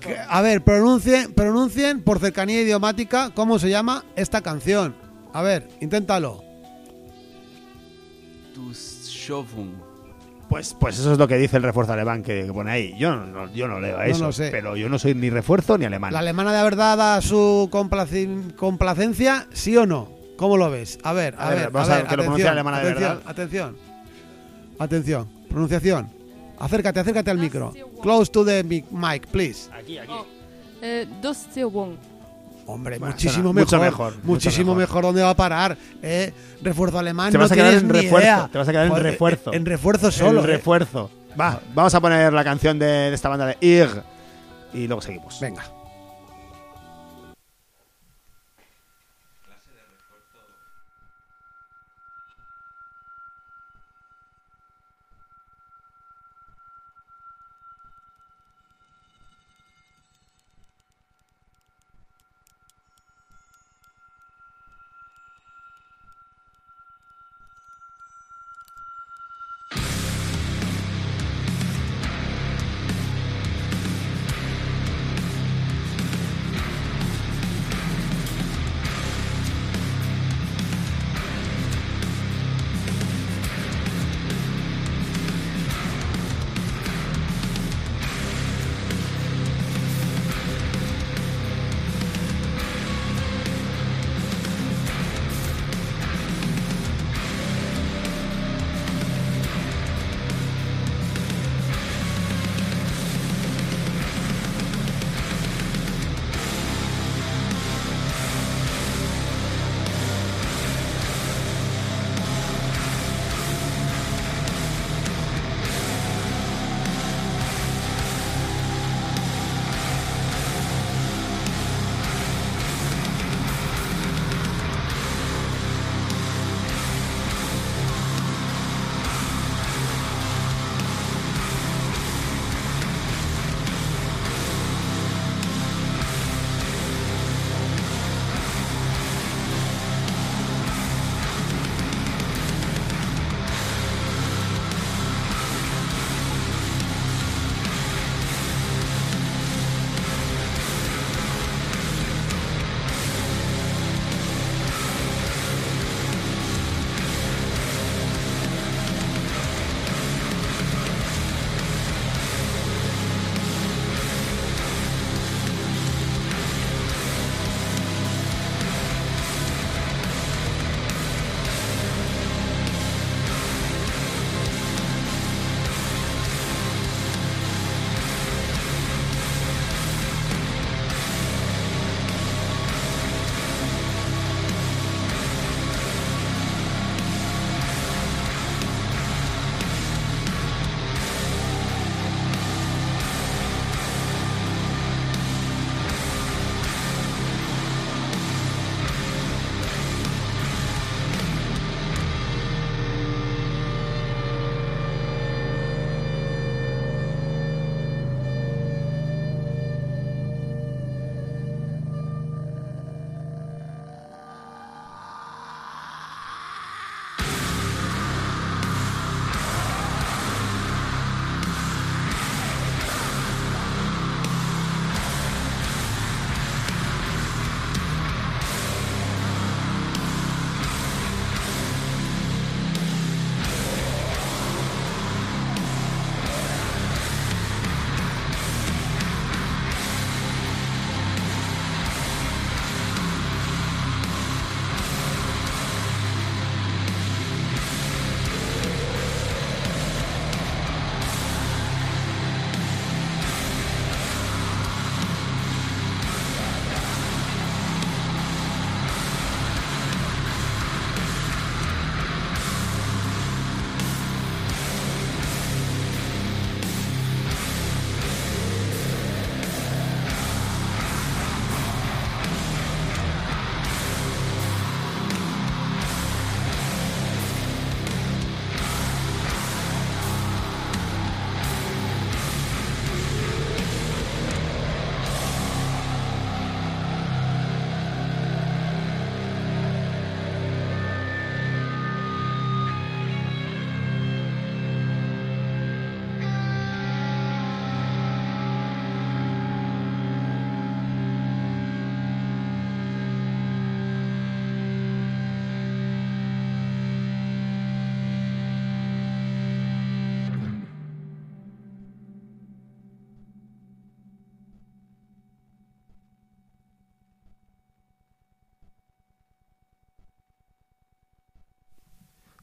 Que- 0.00 0.16
A 0.28 0.40
ver, 0.42 0.62
pronuncien, 0.62 1.32
pronuncien 1.34 2.02
por 2.02 2.18
cercanía 2.20 2.60
idiomática 2.62 3.30
cómo 3.34 3.58
se 3.58 3.68
llama 3.70 4.04
esta 4.16 4.40
canción. 4.40 4.94
A 5.32 5.42
ver, 5.42 5.68
inténtalo. 5.80 6.42
Pues, 10.48 10.76
pues 10.78 10.98
eso 10.98 11.12
es 11.12 11.18
lo 11.18 11.26
que 11.26 11.36
dice 11.38 11.56
el 11.56 11.62
refuerzo 11.62 11.94
alemán 11.94 12.22
que, 12.22 12.44
pone 12.52 12.70
ahí. 12.70 12.94
Yo 12.98 13.14
no, 13.16 13.26
no- 13.26 13.52
yo 13.54 13.66
no 13.68 13.80
leo 13.80 13.96
No 13.96 14.02
eso, 14.02 14.26
lo 14.26 14.32
sé. 14.32 14.50
pero 14.50 14.76
yo 14.76 14.88
no 14.90 14.98
soy 14.98 15.14
ni 15.14 15.30
refuerzo 15.30 15.78
ni 15.78 15.86
alemán. 15.86 16.12
¿La 16.12 16.18
alemana 16.18 16.52
de 16.52 16.62
verdad 16.62 16.96
da 16.98 17.22
su 17.22 17.68
complacencia, 17.70 19.46
sí 19.52 19.76
o 19.76 19.86
no? 19.86 20.10
¿Cómo 20.36 20.56
lo 20.58 20.70
ves? 20.70 20.98
A 21.04 21.12
ver, 21.12 21.34
a, 21.38 21.46
A 21.46 21.50
ver, 21.50 21.58
ver, 21.58 21.70
vamos 21.70 21.88
a 21.88 21.92
a 21.92 21.96
ver, 21.98 22.06
que 22.06 22.16
lo 22.16 22.22
pronuncie 22.24 22.46
atención, 22.48 22.52
alemana 22.52 22.76
de 22.80 22.82
atención, 22.90 23.16
verdad. 23.16 23.30
atención, 23.30 23.76
atención, 24.78 25.28
pronunciación. 25.48 26.21
Acércate, 26.62 27.00
acércate 27.00 27.30
al 27.30 27.38
micro. 27.38 27.72
Close 28.00 28.30
to 28.30 28.44
the 28.44 28.62
mic, 28.62 28.84
mic, 28.90 29.26
please. 29.26 29.68
Aquí, 29.72 29.98
aquí. 29.98 30.12
Oh. 30.12 30.24
Eh. 30.80 31.06
Hombre, 32.66 32.98
Bueno, 33.00 33.12
muchísimo 33.14 33.52
suena 33.52 33.60
mucho 33.60 33.78
mejor, 33.80 33.90
mejor, 33.90 34.12
mucho 34.18 34.26
muchísimo 34.26 34.74
mejor. 34.76 34.88
mejor. 34.88 35.02
¿Dónde 35.02 35.22
va 35.22 35.30
a 35.30 35.36
parar? 35.36 35.76
Eh, 36.00 36.32
refuerzo 36.62 37.00
alemán. 37.00 37.32
Te 37.32 37.38
vas 37.38 37.50
no 37.50 37.54
a 37.54 37.56
quedar 37.56 37.74
en 37.74 37.88
refuerzo, 37.88 38.18
idea. 38.20 38.48
te 38.52 38.58
vas 38.58 38.68
a 38.68 38.70
quedar 38.70 38.86
en 38.86 38.96
refuerzo. 38.96 39.52
En 39.52 39.66
refuerzo 39.66 40.10
solo. 40.12 40.38
el 40.38 40.50
eh. 40.50 40.52
refuerzo. 40.52 41.10
Va, 41.38 41.60
vamos 41.74 41.92
a 41.94 42.00
poner 42.00 42.32
la 42.32 42.44
canción 42.44 42.78
de, 42.78 42.86
de 42.86 43.14
esta 43.14 43.28
banda 43.28 43.46
de 43.46 43.56
Ir 43.60 43.88
y 44.72 44.86
luego 44.86 45.02
seguimos. 45.02 45.40
Venga. 45.40 45.64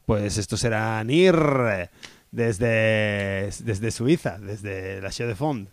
Pues 0.09 0.39
esto 0.39 0.57
será 0.57 1.03
NIR 1.03 1.91
desde, 2.31 3.51
desde 3.63 3.91
Suiza, 3.91 4.39
desde 4.39 4.99
la 5.01 5.11
Show 5.11 5.27
de 5.27 5.35
Fond. 5.35 5.67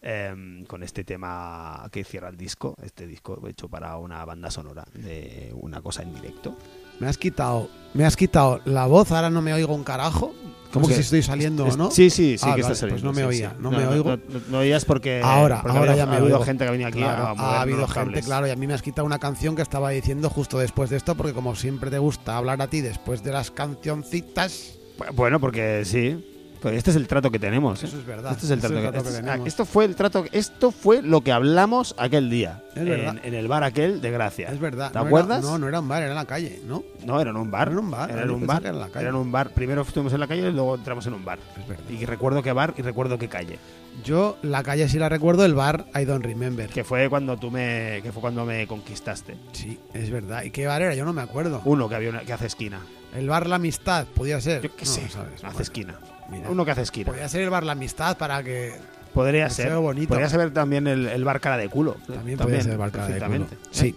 em, 0.00 0.64
con 0.64 0.82
este 0.82 1.04
tema 1.04 1.86
que 1.92 2.02
cierra 2.02 2.30
el 2.30 2.36
disco, 2.38 2.76
este 2.82 3.06
disco 3.06 3.46
hecho 3.46 3.68
para 3.68 3.98
una 3.98 4.24
banda 4.24 4.50
sonora 4.50 4.86
de 4.94 5.52
una 5.60 5.82
cosa 5.82 6.02
en 6.02 6.14
directo. 6.14 6.56
Me 6.98 7.08
has 7.08 7.18
quitado, 7.18 7.68
me 7.92 8.06
has 8.06 8.16
quitado 8.16 8.62
la 8.64 8.86
voz, 8.86 9.12
ahora 9.12 9.28
no 9.28 9.42
me 9.42 9.52
oigo 9.52 9.74
un 9.74 9.84
carajo. 9.84 10.34
Como 10.74 10.88
que 10.88 10.94
si 10.94 11.00
estoy 11.00 11.22
saliendo 11.22 11.66
Es- 11.66 11.76
no. 11.78 11.90
Sí, 11.90 12.10
sí, 12.10 12.36
sí 12.36 12.44
Ah, 12.46 12.54
que 12.54 12.60
vale, 12.62 12.72
está 12.72 12.74
saliendo. 12.74 13.02
Pues 13.02 13.04
no 13.04 13.12
me 13.18 13.24
oía, 13.26 13.50
sí. 13.50 13.56
no, 13.60 13.70
me 13.70 13.86
oigo. 13.86 14.10
No, 14.10 14.16
no- 14.16 14.40
no 14.50 14.58
oías 14.58 14.84
porque. 14.84 15.20
Ahora, 15.24 15.62
porque 15.62 15.78
ahora 15.78 15.96
ya 15.96 16.04
me 16.06 16.12
ha 16.12 16.16
habido 16.18 16.34
oigo. 16.36 16.44
gente 16.44 16.64
que 16.66 16.70
venido 16.70 16.88
aquí 16.88 16.98
Claro, 16.98 17.28
a 17.28 17.30
ha 17.58 17.60
habido 17.62 17.86
gente, 17.86 17.94
cables. 17.94 18.24
claro, 18.26 18.46
y 18.46 18.50
a 18.50 18.56
mí 18.56 18.66
me 18.66 18.74
has 18.74 18.82
quitado 18.82 19.06
una 19.06 19.18
canción 19.18 19.56
que 19.56 19.62
estaba 19.62 19.88
diciendo 19.90 20.28
justo 20.28 20.58
después 20.58 20.90
de 20.90 20.96
esto, 20.96 21.14
porque 21.14 21.32
como 21.32 21.54
siempre 21.56 21.90
te 21.90 21.98
gusta 21.98 22.36
hablar 22.36 22.60
a 22.60 22.66
ti 22.68 22.80
después 22.80 23.22
de 23.22 23.32
las 23.32 23.50
cancioncitas, 23.50 24.78
Bueno, 25.14 25.40
porque 25.40 25.82
sí. 25.84 26.24
Este 26.72 26.90
es 26.90 26.96
el 26.96 27.06
trato 27.06 27.30
que 27.30 27.38
tenemos. 27.38 27.82
¿eh? 27.82 27.86
eso 27.86 27.98
es 27.98 28.06
verdad. 28.06 28.32
Este 28.32 28.46
es 28.46 28.50
el 28.52 28.60
trato, 28.60 28.74
que, 28.76 28.80
que 28.82 28.86
este 28.96 29.08
es- 29.10 29.14
ah, 29.16 29.20
tenemos. 29.20 29.46
Esto 29.48 29.64
fue 29.64 29.84
el 29.84 29.94
trato. 29.96 30.24
Esto 30.32 30.70
fue 30.70 31.02
lo 31.02 31.20
que 31.22 31.32
hablamos 31.32 31.94
aquel 31.98 32.30
día. 32.30 32.62
Es 32.74 32.84
verdad. 32.84 33.16
En, 33.22 33.34
el 33.34 33.48
bar 33.48 33.64
aquel 33.64 34.00
de 34.00 34.10
Gracia. 34.10 34.48
Es 34.50 34.58
verdad. 34.60 34.88
¿Te 34.90 34.94
no 34.94 35.00
era- 35.02 35.08
acuerdas? 35.08 35.42
no, 35.42 35.58
no 35.58 35.68
era 35.68 35.80
un 35.80 35.88
bar, 35.88 36.02
era 36.02 36.10
en 36.12 36.16
la 36.16 36.24
calle, 36.24 36.60
¿no? 36.66 36.82
No, 37.04 37.20
era 37.20 37.30
en 37.30 37.36
un 37.36 37.50
bar. 37.50 37.68
Era 37.68 37.72
en 37.78 37.84
un 37.84 37.90
bar, 37.90 38.10
Era 38.10 38.22
en 38.22 38.30
un 38.30 38.46
bar. 38.46 38.62
era 38.62 38.70
en 38.70 38.80
la 38.80 38.88
calle. 38.88 39.00
Era 39.00 39.08
en 39.10 39.16
un 39.16 39.32
bar. 39.32 39.50
Primero 39.50 39.82
estuvimos 39.82 40.12
en 40.12 40.20
la 40.20 40.26
calle 40.26 40.48
y 40.48 40.52
luego 40.52 40.74
entramos 40.74 41.06
en 41.06 41.14
un 41.14 41.24
bar. 41.24 41.38
Es 41.60 41.68
verdad. 41.68 41.84
Y 41.90 42.04
recuerdo 42.04 42.42
qué 42.42 42.52
bar 42.52 42.74
y 42.76 42.82
recuerdo 42.82 43.18
qué 43.18 43.28
calle. 43.28 43.58
Yo 44.04 44.36
la 44.42 44.62
calle 44.64 44.88
sí 44.88 44.98
la 44.98 45.08
recuerdo, 45.08 45.44
el 45.44 45.54
bar 45.54 45.86
I 45.94 46.04
don't 46.04 46.24
remember. 46.24 46.68
Que 46.68 46.82
fue 46.82 47.08
cuando 47.08 47.36
tú 47.36 47.50
me. 47.50 48.00
Que 48.02 48.10
fue 48.12 48.20
cuando 48.20 48.44
me 48.44 48.66
conquistaste. 48.66 49.36
Sí, 49.52 49.78
es 49.92 50.10
verdad. 50.10 50.42
¿Y 50.42 50.50
qué 50.50 50.66
bar 50.66 50.82
era? 50.82 50.94
Yo 50.96 51.04
no 51.04 51.12
me 51.12 51.22
acuerdo. 51.22 51.62
Uno 51.64 51.88
que 51.88 51.94
había 51.94 52.10
una, 52.10 52.20
que 52.22 52.32
hace 52.32 52.46
esquina. 52.46 52.80
El 53.14 53.28
bar 53.28 53.46
La 53.48 53.56
Amistad, 53.56 54.06
podía 54.12 54.40
ser. 54.40 54.62
Yo 54.62 54.74
qué 54.74 54.84
No, 54.84 54.90
sé. 54.90 55.08
¿sabes? 55.08 55.34
Hace 55.34 55.42
Bueno, 55.46 55.60
esquina. 55.60 55.98
Mira. 56.30 56.50
Uno 56.50 56.64
que 56.64 56.70
hace 56.70 56.82
esquina. 56.82 57.06
Podría 57.06 57.28
ser 57.28 57.42
el 57.42 57.50
bar 57.50 57.64
La 57.64 57.72
Amistad 57.72 58.16
para 58.16 58.42
que 58.42 58.72
Podría 59.12 59.48
ser. 59.48 59.72
bonito. 59.76 60.08
Podría 60.08 60.28
ser 60.28 60.50
también 60.52 60.86
el, 60.88 61.06
el 61.06 61.24
bar 61.24 61.40
cara 61.40 61.56
de 61.56 61.68
culo. 61.68 61.96
también, 62.12 62.36
podría 62.36 62.62
ser 62.62 62.72
el 62.72 62.78
bar 62.78 62.90
Cara 62.90 63.06
de 63.08 63.20
Culo. 63.20 63.46
Sí. 63.70 63.94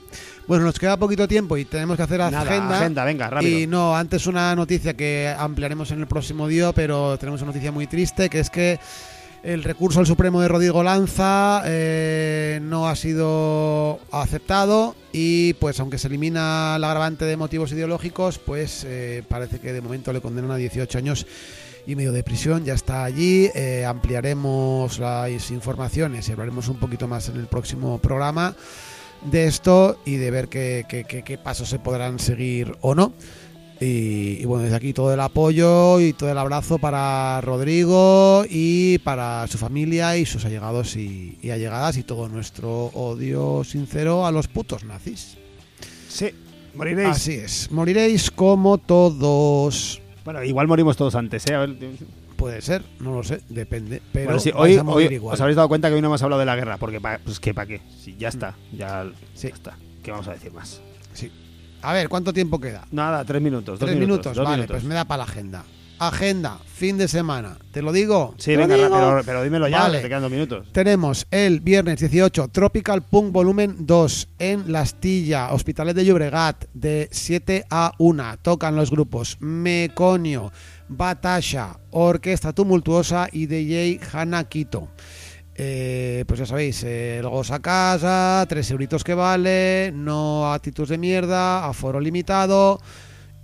Bueno, 0.47 0.63
nos 0.63 0.78
queda 0.80 0.95
poquito 0.95 1.28
tiempo 1.28 1.57
y 1.57 1.65
tenemos 1.65 1.97
que 1.97 2.03
hacer 2.03 2.19
Nada, 2.19 2.41
agenda. 2.41 2.78
agenda, 2.78 3.03
venga, 3.03 3.30
rápido. 3.30 3.59
Y 3.59 3.67
no, 3.67 3.97
antes 3.97 4.28
una 4.28 4.55
noticia 4.55 4.93
que 4.93 5.34
ampliaremos 5.38 5.91
en 5.91 5.99
el 6.01 6.07
próximo 6.07 6.47
día, 6.47 6.71
pero 6.71 7.17
tenemos 7.17 7.41
una 7.41 7.47
noticia 7.49 7.71
muy 7.71 7.88
triste, 7.88 8.30
que 8.30 8.39
es 8.39 8.49
que 8.49 8.80
el 9.43 9.63
recurso 9.63 9.99
al 9.99 10.05
Supremo 10.05 10.39
de 10.39 10.47
Rodrigo 10.47 10.84
Lanza 10.84 11.63
eh, 11.65 12.59
no 12.61 12.88
ha 12.88 12.95
sido 12.95 13.99
aceptado 14.11 14.95
y 15.11 15.53
pues 15.55 15.80
aunque 15.80 15.97
se 15.97 16.07
elimina 16.07 16.78
la 16.80 16.88
agravante 16.91 17.25
de 17.25 17.38
motivos 17.38 17.71
ideológicos, 17.71 18.38
pues 18.39 18.86
eh, 18.88 19.23
parece 19.28 19.59
que 19.59 19.73
de 19.73 19.82
momento 19.82 20.13
le 20.13 20.21
condenan 20.21 20.51
a 20.51 20.55
18 20.57 20.97
años 20.97 21.25
y 21.88 21.95
medio 21.95 22.11
de 22.11 22.21
prisión, 22.21 22.65
ya 22.65 22.73
está 22.73 23.03
allí, 23.05 23.49
eh, 23.55 23.85
ampliaremos 23.85 24.99
las 24.99 25.49
informaciones 25.51 26.27
y 26.27 26.33
hablaremos 26.33 26.67
un 26.67 26.77
poquito 26.77 27.07
más 27.07 27.29
en 27.29 27.38
el 27.38 27.47
próximo 27.47 27.97
programa 27.99 28.55
de 29.23 29.47
esto 29.47 29.97
y 30.05 30.17
de 30.17 30.29
ver 30.29 30.47
qué, 30.49 30.85
qué- 30.88 31.05
qué- 31.05 31.23
qué 31.23 31.38
pasos 31.38 31.69
se 31.69 31.79
podrán 31.79 32.19
seguir 32.19 32.75
o 32.81 32.93
no. 32.93 33.13
Y, 33.79 34.39
y 34.41 34.45
bueno, 34.45 34.63
desde 34.63 34.75
aquí 34.75 34.91
todo 34.91 35.13
el 35.13 35.19
apoyo 35.19 35.99
y 35.99 36.11
todo 36.13 36.31
el 36.31 36.38
abrazo 36.39 36.79
para 36.79 37.39
Rodrigo 37.41 38.43
y 38.49 38.97
para 38.99 39.45
su 39.47 39.57
familia 39.59 40.17
y 40.17 40.25
sus 40.25 40.43
allegados 40.45 40.95
y, 40.95 41.38
y 41.43 41.51
allegadas 41.51 41.95
y 41.97 42.03
todo 42.03 42.27
nuestro 42.27 42.88
odio 42.88 43.63
sincero 43.63 44.25
a 44.25 44.31
los 44.31 44.47
putos 44.47 44.83
nazis. 44.83 45.38
Sí, 46.09 46.31
moriréis. 46.75 47.09
Así 47.09 47.33
es, 47.33 47.71
moriréis 47.71 48.31
como 48.31 48.79
todos. 48.79 50.01
Bueno, 50.28 50.43
igual 50.43 50.67
morimos 50.67 50.97
todos 50.97 51.15
antes, 51.15 51.47
¿eh? 51.47 51.55
A 51.55 51.59
ver, 51.59 51.78
Puede 52.36 52.61
ser, 52.61 52.84
no 52.99 53.13
lo 53.13 53.23
sé, 53.23 53.39
depende. 53.47 54.01
Pero 54.11 54.25
Bueno, 54.25 54.39
sí, 54.41 54.51
hoy, 54.53 54.73
igual. 54.73 55.34
os 55.34 55.39
habréis 55.39 55.55
dado 55.55 55.69
cuenta 55.69 55.88
que 55.88 55.95
hoy 55.95 56.01
no 56.01 56.07
hemos 56.07 56.21
hablado 56.21 56.41
de 56.41 56.45
la 56.45 56.57
guerra, 56.57 56.75
porque 56.75 56.99
pa- 56.99 57.17
pues 57.23 57.39
que 57.39 57.53
para 57.53 57.65
qué. 57.65 57.82
Sí, 57.97 58.13
ya 58.19 58.28
está, 58.28 58.53
ya, 58.73 59.09
Sí. 59.36 59.47
ya 59.47 59.53
está. 59.55 59.78
¿Qué 60.03 60.11
vamos 60.11 60.28
a 60.28 60.34
decir 60.34 60.51
más? 60.51 60.82
Sí. 61.13 61.32
A 61.82 61.93
ver, 61.93 62.09
¿cuánto 62.09 62.34
tiempo 62.34 62.59
queda? 62.59 62.86
Nada, 62.91 63.23
tres 63.23 63.41
minutos. 63.41 63.80
dos 63.80 63.88
Tres 63.88 63.97
minutos, 63.97 64.36
vale, 64.36 64.49
minutos. 64.57 64.73
pues 64.75 64.84
me 64.84 64.95
da 64.95 65.05
para 65.05 65.19
la 65.19 65.23
agenda. 65.23 65.63
Agenda, 65.99 66.59
fin 66.75 66.97
de 66.97 67.07
semana. 67.07 67.57
¿Te 67.71 67.81
lo 67.81 67.91
digo? 67.91 68.35
Sí, 68.37 68.51
¿Te 68.51 68.57
lo 68.57 68.61
venga, 68.67 68.75
digo? 68.75 68.89
pero, 68.91 69.21
pero 69.25 69.43
dímelo 69.43 69.67
ya, 69.67 69.79
Vale. 69.79 69.99
te 70.01 70.07
quedan 70.07 70.21
dos 70.21 70.31
minutos. 70.31 70.67
Tenemos 70.71 71.25
el 71.31 71.59
viernes 71.59 71.99
18 71.99 72.49
Tropical 72.49 73.01
Punk 73.01 73.31
Volumen 73.31 73.75
2 73.79 74.29
en 74.39 74.71
La 74.71 74.81
Astilla, 74.81 75.51
Hospitalet 75.53 75.95
de 75.95 76.05
Llobregat, 76.05 76.65
de 76.73 77.09
7 77.11 77.65
a 77.69 77.93
1. 77.97 78.37
Tocan 78.43 78.75
los 78.75 78.91
grupos 78.91 79.37
Meconio, 79.39 80.51
Batasha, 80.87 81.79
Orquesta 81.91 82.53
Tumultuosa 82.53 83.27
y 83.31 83.47
DJ 83.47 83.99
Hana 84.13 84.43
Quito. 84.43 84.89
Eh, 85.59 86.23
pues 86.27 86.39
ya 86.39 86.45
sabéis, 86.45 86.83
eh, 86.83 87.17
el 87.17 87.27
Gos 87.27 87.49
a 87.49 87.59
casa, 87.59 88.45
tres 88.47 88.69
euritos 88.69 89.03
que 89.03 89.15
vale, 89.15 89.91
no 89.95 90.53
actitud 90.53 90.87
de 90.87 90.99
mierda, 90.99 91.65
aforo 91.65 91.99
limitado 91.99 92.79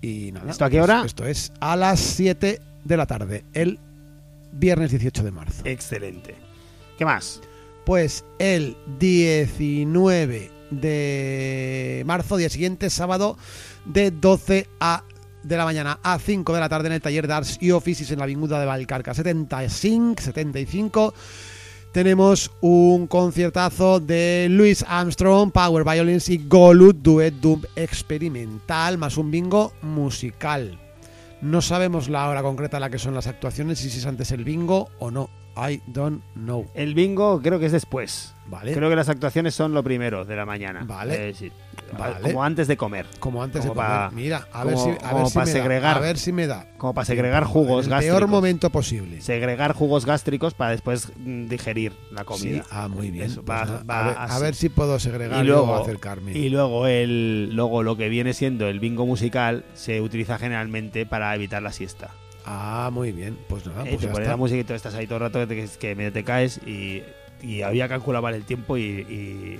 y 0.03 0.31
nada. 0.33 0.51
¿Esto 0.51 0.65
a 0.65 0.69
qué 0.69 0.77
pues 0.79 0.83
hora? 0.83 1.03
Esto 1.05 1.25
es 1.25 1.53
a 1.61 1.75
las 1.77 1.99
7 1.99 2.61
de 2.83 2.97
la 2.97 3.05
tarde, 3.05 3.45
el 3.53 3.79
viernes 4.51 4.91
18 4.91 5.23
de 5.23 5.31
marzo. 5.31 5.61
Excelente. 5.63 6.35
¿Qué 6.97 7.05
más? 7.05 7.41
Pues 7.85 8.25
el 8.37 8.75
19 8.99 10.51
de 10.71 12.03
marzo, 12.05 12.35
día 12.35 12.49
siguiente, 12.49 12.89
sábado, 12.89 13.37
de 13.85 14.11
12 14.11 14.67
a 14.79 15.03
de 15.43 15.57
la 15.57 15.65
mañana 15.65 15.99
a 16.03 16.19
5 16.19 16.53
de 16.53 16.59
la 16.59 16.69
tarde 16.69 16.87
en 16.87 16.93
el 16.93 17.01
taller 17.01 17.27
de 17.27 17.33
Arts 17.33 17.57
y 17.61 17.71
Offices 17.71 18.11
en 18.11 18.19
la 18.19 18.23
Avinguda 18.25 18.59
de 18.59 18.65
Valcarca 18.65 19.13
75, 19.13 20.21
75. 20.21 21.13
Tenemos 21.93 22.49
un 22.59 23.05
conciertazo 23.05 23.99
de 23.99 24.47
Louis 24.49 24.83
Armstrong, 24.87 25.51
Power 25.51 25.83
Violins 25.83 26.27
y 26.27 26.39
Golut 26.39 26.97
Duet 26.97 27.35
Doom 27.35 27.61
experimental, 27.75 28.97
más 28.97 29.15
un 29.15 29.29
bingo 29.29 29.73
musical. 29.83 30.79
No 31.43 31.61
sabemos 31.61 32.09
la 32.09 32.27
hora 32.27 32.41
concreta 32.41 32.77
en 32.77 32.81
la 32.81 32.89
que 32.89 32.97
son 32.97 33.13
las 33.13 33.27
actuaciones 33.27 33.85
y 33.85 33.91
si 33.91 33.99
es 33.99 34.07
antes 34.07 34.31
el 34.31 34.43
bingo 34.43 34.89
o 34.97 35.11
no. 35.11 35.29
I 35.55 35.81
don't 35.87 36.21
know. 36.33 36.65
El 36.73 36.93
bingo 36.95 37.41
creo 37.41 37.59
que 37.59 37.67
es 37.67 37.71
después. 37.71 38.33
Vale. 38.45 38.73
Creo 38.73 38.89
que 38.89 38.95
las 38.95 39.07
actuaciones 39.07 39.55
son 39.55 39.73
lo 39.73 39.83
primero 39.83 40.25
de 40.25 40.35
la 40.35 40.45
mañana. 40.45 40.83
Vale. 40.85 41.33
Sí. 41.33 41.51
Vale. 41.97 42.19
Como 42.21 42.43
antes 42.43 42.67
de 42.67 42.75
comer. 42.75 43.05
Como 43.19 43.41
antes 43.43 43.61
Como 43.65 43.79
de 43.81 43.87
comer. 43.87 44.11
Mira, 44.13 44.47
a 44.51 44.63
ver 44.65 44.77
si, 44.77 44.89
a 44.89 44.95
como 44.97 45.17
ver 45.23 45.27
si 45.27 45.37
me 45.39 45.45
segregar. 45.45 45.93
da. 45.95 45.99
A 45.99 45.99
ver 46.01 46.17
si 46.17 46.31
me 46.33 46.47
da. 46.47 46.67
Como 46.77 46.93
para 46.93 47.05
segregar 47.05 47.43
jugos 47.45 47.85
el 47.85 47.91
gástricos. 47.91 48.17
peor 48.17 48.29
momento 48.29 48.69
posible. 48.71 49.21
Segregar 49.21 49.73
jugos 49.73 50.05
gástricos 50.05 50.53
para 50.55 50.71
después 50.71 51.11
mm, 51.17 51.47
digerir 51.47 51.93
la 52.11 52.21
Sí, 52.21 52.25
comida. 52.25 52.63
ah, 52.71 52.87
muy 52.89 53.11
bien. 53.11 53.25
Eso, 53.27 53.43
Pues 53.43 53.57
va- 53.57 53.65
nada, 53.65 53.83
va 53.89 53.99
a, 54.01 54.07
ver, 54.07 54.17
a 54.17 54.23
así. 54.23 54.41
ver 54.43 54.55
si 54.55 54.69
puedo 54.69 54.99
segregar 54.99 55.43
y 55.43 55.47
luego 55.47 55.75
acercarme. 55.75 56.31
y 56.33 56.49
luego 56.49 56.87
el 56.87 57.51
luego 57.55 57.83
lo 57.83 57.95
que 57.95 58.09
viene 58.09 58.33
siendo 58.33 58.67
el 58.67 58.79
bingo 58.79 59.05
musical 59.05 59.63
se 59.73 60.01
utiliza 60.01 60.37
generalmente 60.37 61.05
para 61.05 61.33
evitar 61.35 61.61
la 61.61 61.71
siesta. 61.71 62.09
Ah, 62.45 62.89
muy 62.91 63.11
bien. 63.11 63.37
Pues 63.47 63.65
nada, 63.65 63.83
Eh, 63.83 63.89
pues 63.91 64.01
te 64.01 64.07
ya 64.07 64.11
pones 64.13 64.27
la 64.27 64.37
música 64.37 64.59
y 64.59 64.63
tú 64.63 64.73
estás 64.73 64.93
ahí 64.95 65.05
todo 65.07 65.17
el 65.17 65.21
rato 65.23 65.39
que, 65.39 65.45
te- 65.47 65.77
que 65.79 65.95
medio 65.95 66.11
te 66.11 66.23
caes 66.23 66.59
y, 66.65 67.01
y 67.41 67.61
había 67.61 67.87
calculado 67.87 68.21
mal 68.23 68.33
el 68.33 68.43
tiempo 68.43 68.77
y, 68.77 68.81
y- 68.81 69.59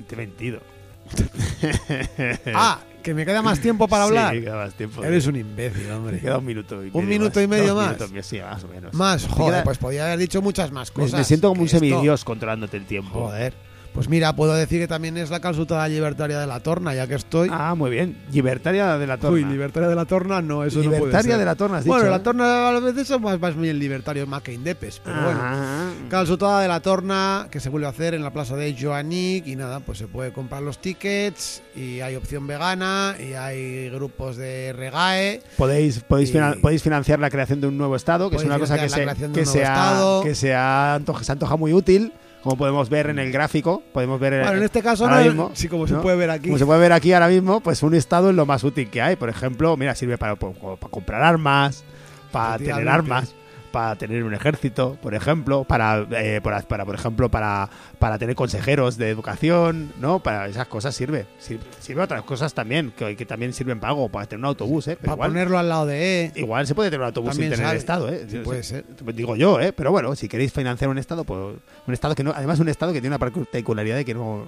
y 0.00 0.02
te 0.04 0.14
he 0.14 0.18
mentido. 0.18 0.60
Ah, 2.54 2.80
que 3.02 3.12
me 3.14 3.24
queda 3.26 3.42
más 3.42 3.60
tiempo 3.60 3.86
para 3.88 4.04
hablar. 4.08 4.34
Sí, 4.34 4.40
queda 4.40 4.56
más 4.56 4.74
tiempo. 4.74 5.04
Eres 5.04 5.26
un 5.26 5.36
imbécil, 5.36 5.90
hombre. 5.90 6.14
Me 6.16 6.20
queda 6.20 6.38
un 6.38 6.44
minuto 6.46 6.74
y 6.82 6.86
medio 6.86 6.98
¿Un 6.98 7.08
minuto 7.08 7.40
y 7.40 7.46
medio 7.46 7.74
más? 7.76 7.98
minutos, 8.00 8.26
sí, 8.26 8.40
más 8.40 8.64
o 8.64 8.68
menos. 8.68 8.94
Más, 8.94 9.26
joder, 9.26 9.52
queda- 9.56 9.64
pues 9.64 9.78
podía 9.78 10.06
haber 10.06 10.18
dicho 10.18 10.42
muchas 10.42 10.72
más 10.72 10.90
cosas. 10.90 11.18
me 11.18 11.24
siento 11.24 11.48
como 11.48 11.60
un 11.62 11.66
esto- 11.66 11.78
semidios 11.78 12.24
controlándote 12.24 12.76
el 12.76 12.86
tiempo. 12.86 13.26
Joder. 13.28 13.54
Pues 13.94 14.08
mira, 14.08 14.34
puedo 14.34 14.52
decir 14.54 14.80
que 14.80 14.88
también 14.88 15.16
es 15.16 15.30
la 15.30 15.38
calzutada 15.38 15.86
libertaria 15.86 16.40
de 16.40 16.48
la 16.48 16.58
torna, 16.58 16.94
ya 16.94 17.06
que 17.06 17.14
estoy. 17.14 17.48
Ah, 17.52 17.76
muy 17.76 17.90
bien. 17.92 18.16
Libertaria 18.32 18.98
de 18.98 19.06
la 19.06 19.18
torna. 19.18 19.36
Uy, 19.36 19.44
libertaria 19.44 19.88
de 19.88 19.94
la 19.94 20.04
torna, 20.04 20.42
no, 20.42 20.64
eso 20.64 20.80
no 20.80 20.86
puede 20.86 20.96
Libertaria 20.98 21.30
ser. 21.30 21.38
de 21.38 21.44
la 21.44 21.54
torna, 21.54 21.78
has 21.78 21.84
Bueno, 21.86 22.10
la 22.10 22.16
¿eh? 22.16 22.20
torna 22.20 22.68
a 22.70 22.80
veces 22.80 23.06
son 23.06 23.22
más, 23.22 23.38
más 23.38 23.54
bien 23.56 23.78
libertarios 23.78 24.26
más 24.26 24.42
que 24.42 24.52
indepes, 24.52 25.00
pero 25.04 25.22
bueno. 25.22 25.38
Ah. 25.40 25.90
Calzutada 26.10 26.60
de 26.60 26.66
la 26.66 26.80
torna 26.80 27.46
que 27.52 27.60
se 27.60 27.68
vuelve 27.68 27.86
a 27.86 27.90
hacer 27.90 28.14
en 28.14 28.24
la 28.24 28.32
plaza 28.32 28.56
de 28.56 28.76
Joanic 28.76 29.46
y 29.46 29.54
nada, 29.54 29.78
pues 29.78 29.98
se 29.98 30.08
puede 30.08 30.32
comprar 30.32 30.62
los 30.62 30.78
tickets 30.78 31.62
y 31.76 32.00
hay 32.00 32.16
opción 32.16 32.48
vegana 32.48 33.14
y 33.20 33.34
hay 33.34 33.90
grupos 33.90 34.36
de 34.36 34.72
regae. 34.72 35.40
Podéis, 35.56 36.00
podéis, 36.00 36.30
Y- 36.30 36.32
finan- 36.32 36.60
podéis 36.60 36.82
financiar 36.82 37.20
la 37.20 37.30
creación 37.30 37.60
de 37.60 37.68
un 37.68 37.78
nuevo 37.78 37.94
estado, 37.94 38.28
que 38.28 38.36
es 38.36 38.44
una 38.44 38.58
cosa 38.58 38.76
que, 38.76 38.88
se, 38.88 39.06
que, 39.32 39.46
se 39.46 39.64
ha- 39.64 40.20
que 40.24 40.34
se, 40.34 40.52
ha 40.52 40.96
antoja- 40.96 41.22
se 41.22 41.30
antoja 41.30 41.56
muy 41.56 41.72
útil, 41.72 42.12
como 42.44 42.56
podemos 42.58 42.90
ver 42.90 43.08
en 43.08 43.18
el 43.18 43.32
gráfico. 43.32 43.82
Podemos 43.92 44.20
ver 44.20 44.42
Bueno, 44.42 44.58
en 44.58 44.64
este 44.64 44.82
caso 44.82 45.04
ahora 45.04 45.20
no, 45.20 45.24
mismo, 45.24 45.50
sí, 45.54 45.66
como 45.66 45.86
se 45.86 45.94
¿no? 45.94 46.02
puede 46.02 46.16
ver 46.18 46.28
aquí. 46.28 46.48
Como 46.48 46.58
se 46.58 46.66
puede 46.66 46.78
ver 46.78 46.92
aquí 46.92 47.12
ahora 47.14 47.28
mismo, 47.28 47.60
pues 47.60 47.82
un 47.82 47.94
estado 47.94 48.28
es 48.28 48.36
lo 48.36 48.44
más 48.44 48.62
útil 48.64 48.90
que 48.90 49.00
hay. 49.00 49.16
Por 49.16 49.30
ejemplo, 49.30 49.74
mira, 49.78 49.94
sirve 49.94 50.18
para, 50.18 50.36
para 50.36 50.54
comprar 50.90 51.22
armas, 51.22 51.84
para 52.30 52.58
tener 52.58 52.86
armas, 52.86 53.34
para 53.74 53.96
tener 53.96 54.22
un 54.22 54.32
ejército, 54.34 54.96
por 55.02 55.14
ejemplo, 55.16 55.64
para, 55.64 56.06
eh, 56.12 56.40
para, 56.40 56.60
para, 56.62 56.84
por 56.84 56.94
ejemplo, 56.94 57.28
para, 57.28 57.68
para 57.98 58.18
tener 58.18 58.36
consejeros 58.36 58.96
de 58.96 59.10
educación, 59.10 59.92
¿no? 60.00 60.20
Para 60.20 60.46
esas 60.46 60.68
cosas 60.68 60.94
sirve. 60.94 61.26
Sir- 61.40 61.58
Sirve 61.80 62.02
otras 62.02 62.22
cosas 62.22 62.54
también, 62.54 62.92
que, 62.96 63.16
que 63.16 63.26
también 63.26 63.52
sirven 63.52 63.80
pago, 63.80 64.08
para 64.08 64.26
tener 64.26 64.38
un 64.38 64.44
autobús, 64.46 64.86
¿eh? 64.86 64.92
Pero 65.00 65.00
Para 65.00 65.14
igual, 65.14 65.30
ponerlo 65.30 65.58
al 65.58 65.68
lado 65.68 65.86
de 65.86 66.26
E. 66.26 66.32
igual 66.36 66.66
se 66.68 66.74
puede 66.76 66.88
tener 66.90 67.00
un 67.00 67.06
autobús 67.08 67.34
sin 67.34 67.50
tener 67.50 67.66
sale. 67.66 67.78
Estado, 67.78 68.08
¿eh? 68.10 68.24
Sí, 68.28 68.38
puede 68.38 68.62
ser. 68.62 68.84
Digo 69.12 69.34
yo, 69.34 69.58
¿eh? 69.60 69.72
Pero 69.72 69.90
bueno, 69.90 70.14
si 70.14 70.28
queréis 70.28 70.52
financiar 70.52 70.88
un 70.88 70.98
Estado, 70.98 71.24
pues 71.24 71.56
un 71.86 71.92
Estado 71.94 72.14
que 72.14 72.22
no, 72.22 72.30
además 72.34 72.60
un 72.60 72.68
Estado 72.68 72.92
que 72.92 73.00
tiene 73.00 73.16
una 73.16 73.18
particularidad 73.18 73.96
de 73.96 74.04
que 74.04 74.14
no... 74.14 74.46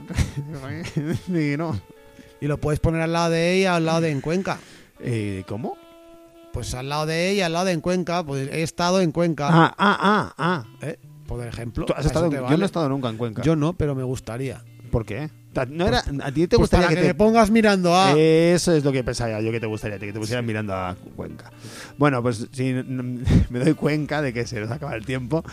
y 1.28 1.56
no. 1.56 1.78
Y 2.40 2.46
lo 2.46 2.58
puedes 2.58 2.78
poner 2.80 3.00
al 3.02 3.12
lado 3.12 3.30
de 3.30 3.54
E 3.54 3.58
y 3.62 3.64
al 3.64 3.84
lado 3.84 4.00
de 4.02 4.10
en 4.12 4.20
Cuenca. 4.20 4.58
Eh, 5.00 5.42
¿Cómo? 5.48 5.76
Pues 6.56 6.72
al 6.72 6.88
lado 6.88 7.04
de 7.04 7.28
E 7.28 7.34
y 7.34 7.42
al 7.42 7.52
lado 7.52 7.66
de 7.66 7.72
en 7.72 7.82
Cuenca. 7.82 8.24
Pues 8.24 8.48
he 8.50 8.62
estado 8.62 9.02
en 9.02 9.12
Cuenca. 9.12 9.46
Ah, 9.50 9.74
ah, 9.76 9.98
ah, 10.00 10.34
ah. 10.38 10.64
¿eh? 10.80 10.98
Por 11.26 11.46
ejemplo. 11.46 11.84
¿Tú 11.84 11.92
has 11.94 12.06
estado 12.06 12.30
Yo 12.30 12.56
no 12.56 12.62
he 12.62 12.64
estado 12.64 12.88
nunca 12.88 13.10
en 13.10 13.18
Cuenca. 13.18 13.42
Yo 13.42 13.56
no, 13.56 13.74
pero 13.74 13.94
me 13.94 14.02
gustaría. 14.02 14.64
¿Por 14.90 15.04
qué? 15.04 15.28
No 15.68 15.86
era, 15.86 16.02
¿A 16.22 16.32
ti 16.32 16.46
te 16.46 16.56
Pues 16.56 16.60
gustaría 16.60 16.86
para 16.86 16.96
que 16.96 17.02
que, 17.02 17.08
te... 17.08 17.14
pongas 17.14 17.50
mirando 17.50 17.94
a. 17.94 18.12
Eso 18.16 18.72
es 18.72 18.84
lo 18.84 18.90
que 18.90 19.04
pensaba 19.04 19.38
yo 19.42 19.52
que 19.52 19.60
te 19.60 19.66
gustaría, 19.66 19.98
que 19.98 20.14
te 20.14 20.18
pusieran 20.18 20.46
mirando 20.46 20.72
a 20.74 20.96
Cuenca. 21.14 21.52
Bueno, 21.98 22.22
pues 22.22 22.46
si 22.52 22.72
me 23.50 23.58
doy 23.58 23.74
cuenta 23.74 24.22
de 24.22 24.32
que 24.32 24.46
se 24.46 24.58
nos 24.58 24.70
acaba 24.70 24.94
el 24.96 25.04
tiempo, 25.04 25.44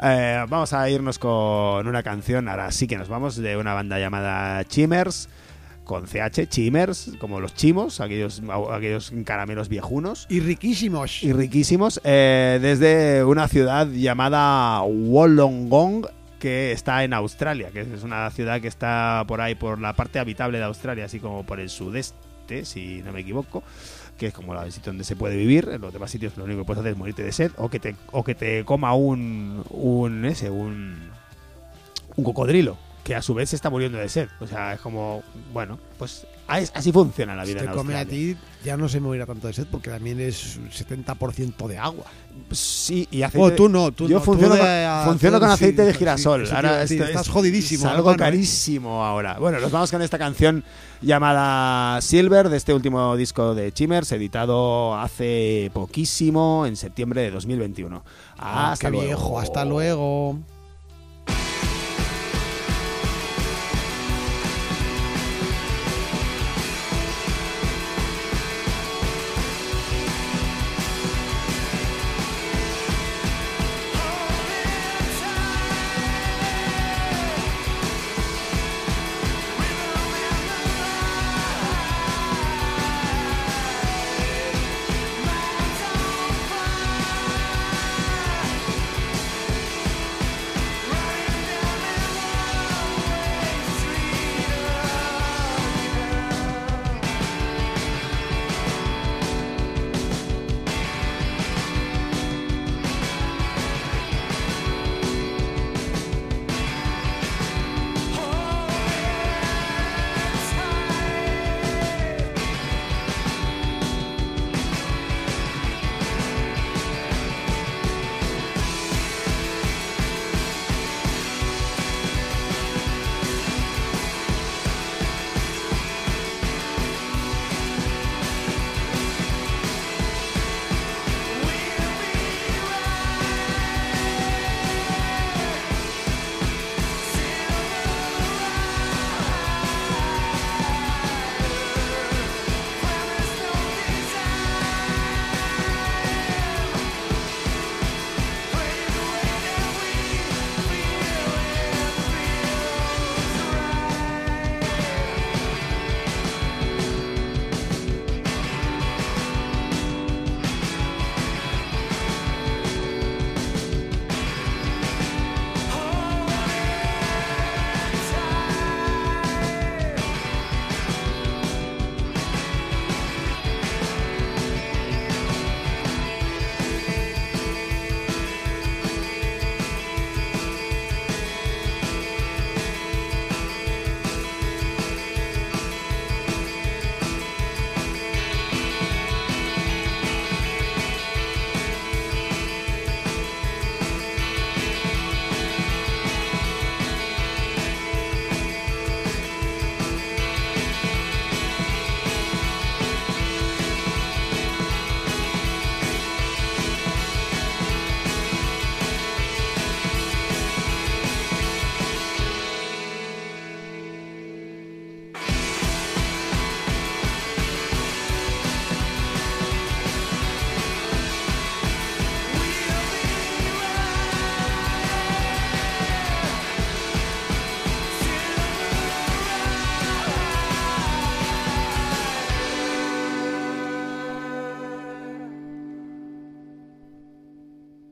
eh, 0.00 0.44
vamos 0.48 0.72
a 0.72 0.88
irnos 0.88 1.18
con 1.18 1.88
una 1.88 2.04
canción. 2.04 2.48
Ahora 2.48 2.70
sí 2.70 2.86
que 2.86 2.96
nos 2.96 3.08
vamos 3.08 3.34
de 3.34 3.56
una 3.56 3.74
banda 3.74 3.98
llamada 3.98 4.62
Chimers, 4.62 5.28
con 5.84 6.06
CH, 6.06 6.46
Chimers, 6.48 7.12
como 7.18 7.40
los 7.40 7.54
chimos, 7.54 8.00
aquellos, 8.00 8.42
aquellos 8.70 9.12
caramelos 9.24 9.68
viejunos 9.68 10.26
Y 10.28 10.40
riquísimos. 10.40 11.22
y 11.22 11.32
riquísimos, 11.32 12.00
eh, 12.04 12.58
desde 12.62 13.24
una 13.24 13.48
ciudad 13.48 13.88
llamada 13.88 14.82
Wollongong, 14.82 16.06
que 16.38 16.72
está 16.72 17.04
en 17.04 17.12
Australia, 17.14 17.70
que 17.72 17.82
es 17.82 18.02
una 18.02 18.30
ciudad 18.30 18.60
que 18.60 18.68
está 18.68 19.24
por 19.28 19.40
ahí, 19.40 19.54
por 19.54 19.80
la 19.80 19.94
parte 19.94 20.18
habitable 20.18 20.58
de 20.58 20.64
Australia, 20.64 21.04
así 21.04 21.20
como 21.20 21.44
por 21.44 21.60
el 21.60 21.68
sudeste, 21.68 22.64
si 22.64 23.02
no 23.02 23.12
me 23.12 23.20
equivoco, 23.20 23.62
que 24.18 24.26
es 24.26 24.34
como 24.34 24.52
la 24.54 24.68
sitio 24.70 24.90
donde 24.90 25.04
se 25.04 25.16
puede 25.16 25.36
vivir. 25.36 25.68
En 25.72 25.80
los 25.80 25.92
demás 25.92 26.10
sitios 26.10 26.36
lo 26.36 26.44
único 26.44 26.60
que 26.60 26.66
puedes 26.66 26.80
hacer 26.80 26.92
es 26.92 26.98
morirte 26.98 27.22
de 27.22 27.32
sed 27.32 27.52
o 27.56 27.68
que 27.68 27.78
te, 27.78 27.94
o 28.10 28.24
que 28.24 28.34
te 28.34 28.64
coma 28.64 28.94
un, 28.94 29.64
un, 29.70 30.24
ese, 30.24 30.50
un, 30.50 31.10
un 32.16 32.24
cocodrilo. 32.24 32.76
Que 33.04 33.16
a 33.16 33.22
su 33.22 33.34
vez 33.34 33.50
se 33.50 33.56
está 33.56 33.68
muriendo 33.68 33.98
de 33.98 34.08
sed. 34.08 34.28
O 34.40 34.46
sea, 34.46 34.74
es 34.74 34.80
como, 34.80 35.24
bueno, 35.52 35.76
pues 35.98 36.24
as- 36.46 36.70
así 36.74 36.92
funciona 36.92 37.34
la 37.34 37.44
Si 37.44 37.50
vida 37.52 37.62
te 37.62 37.66
en 37.66 37.72
come 37.72 37.96
a 37.96 38.04
ti, 38.04 38.36
ya 38.64 38.76
no 38.76 38.88
se 38.88 39.00
morirá 39.00 39.26
tanto 39.26 39.48
de 39.48 39.52
sed 39.52 39.66
porque 39.70 39.90
también 39.90 40.20
es 40.20 40.56
un 40.56 40.70
70% 40.70 41.66
de 41.66 41.78
agua. 41.78 42.04
Sí, 42.52 43.08
y 43.10 43.22
aceite. 43.22 43.44
Oh, 43.44 43.52
tú 43.52 43.68
no, 43.68 43.90
tú 43.90 44.06
Yo 44.08 44.18
no, 44.18 44.24
funciono, 44.24 44.54
tú 44.54 44.60
con, 44.60 44.68
de- 44.68 45.00
funciono 45.04 45.40
con 45.40 45.48
sí, 45.48 45.54
aceite 45.54 45.84
de 45.84 45.92
sí, 45.92 45.98
girasol. 45.98 46.42
eso 46.42 46.50
te 46.52 46.56
ahora 46.56 46.82
esto 46.84 47.02
estás 47.04 47.26
es- 47.26 47.32
jodidísimo, 47.32 47.80
es 47.86 47.90
algo 47.90 48.10
hermano, 48.10 48.14
¿eh? 48.14 48.18
carísimo 48.30 49.04
ahora. 49.04 49.36
Bueno, 49.40 49.58
nos 49.58 49.72
vamos 49.72 49.90
con 49.90 50.00
esta 50.00 50.16
canción 50.18 50.62
llamada 51.00 52.00
Silver 52.00 52.48
de 52.48 52.56
este 52.56 52.72
último 52.72 53.16
disco 53.16 53.54
de 53.56 53.72
Chimers, 53.72 54.12
editado 54.12 54.94
hace 54.94 55.70
poquísimo, 55.74 56.66
en 56.66 56.76
septiembre 56.76 57.22
de 57.22 57.32
2021. 57.32 58.04
Ah, 58.38 58.72
Hasta 58.72 58.86
qué 58.86 58.90
luego. 58.92 59.06
viejo, 59.06 59.40
hasta 59.40 59.64
luego. 59.64 60.38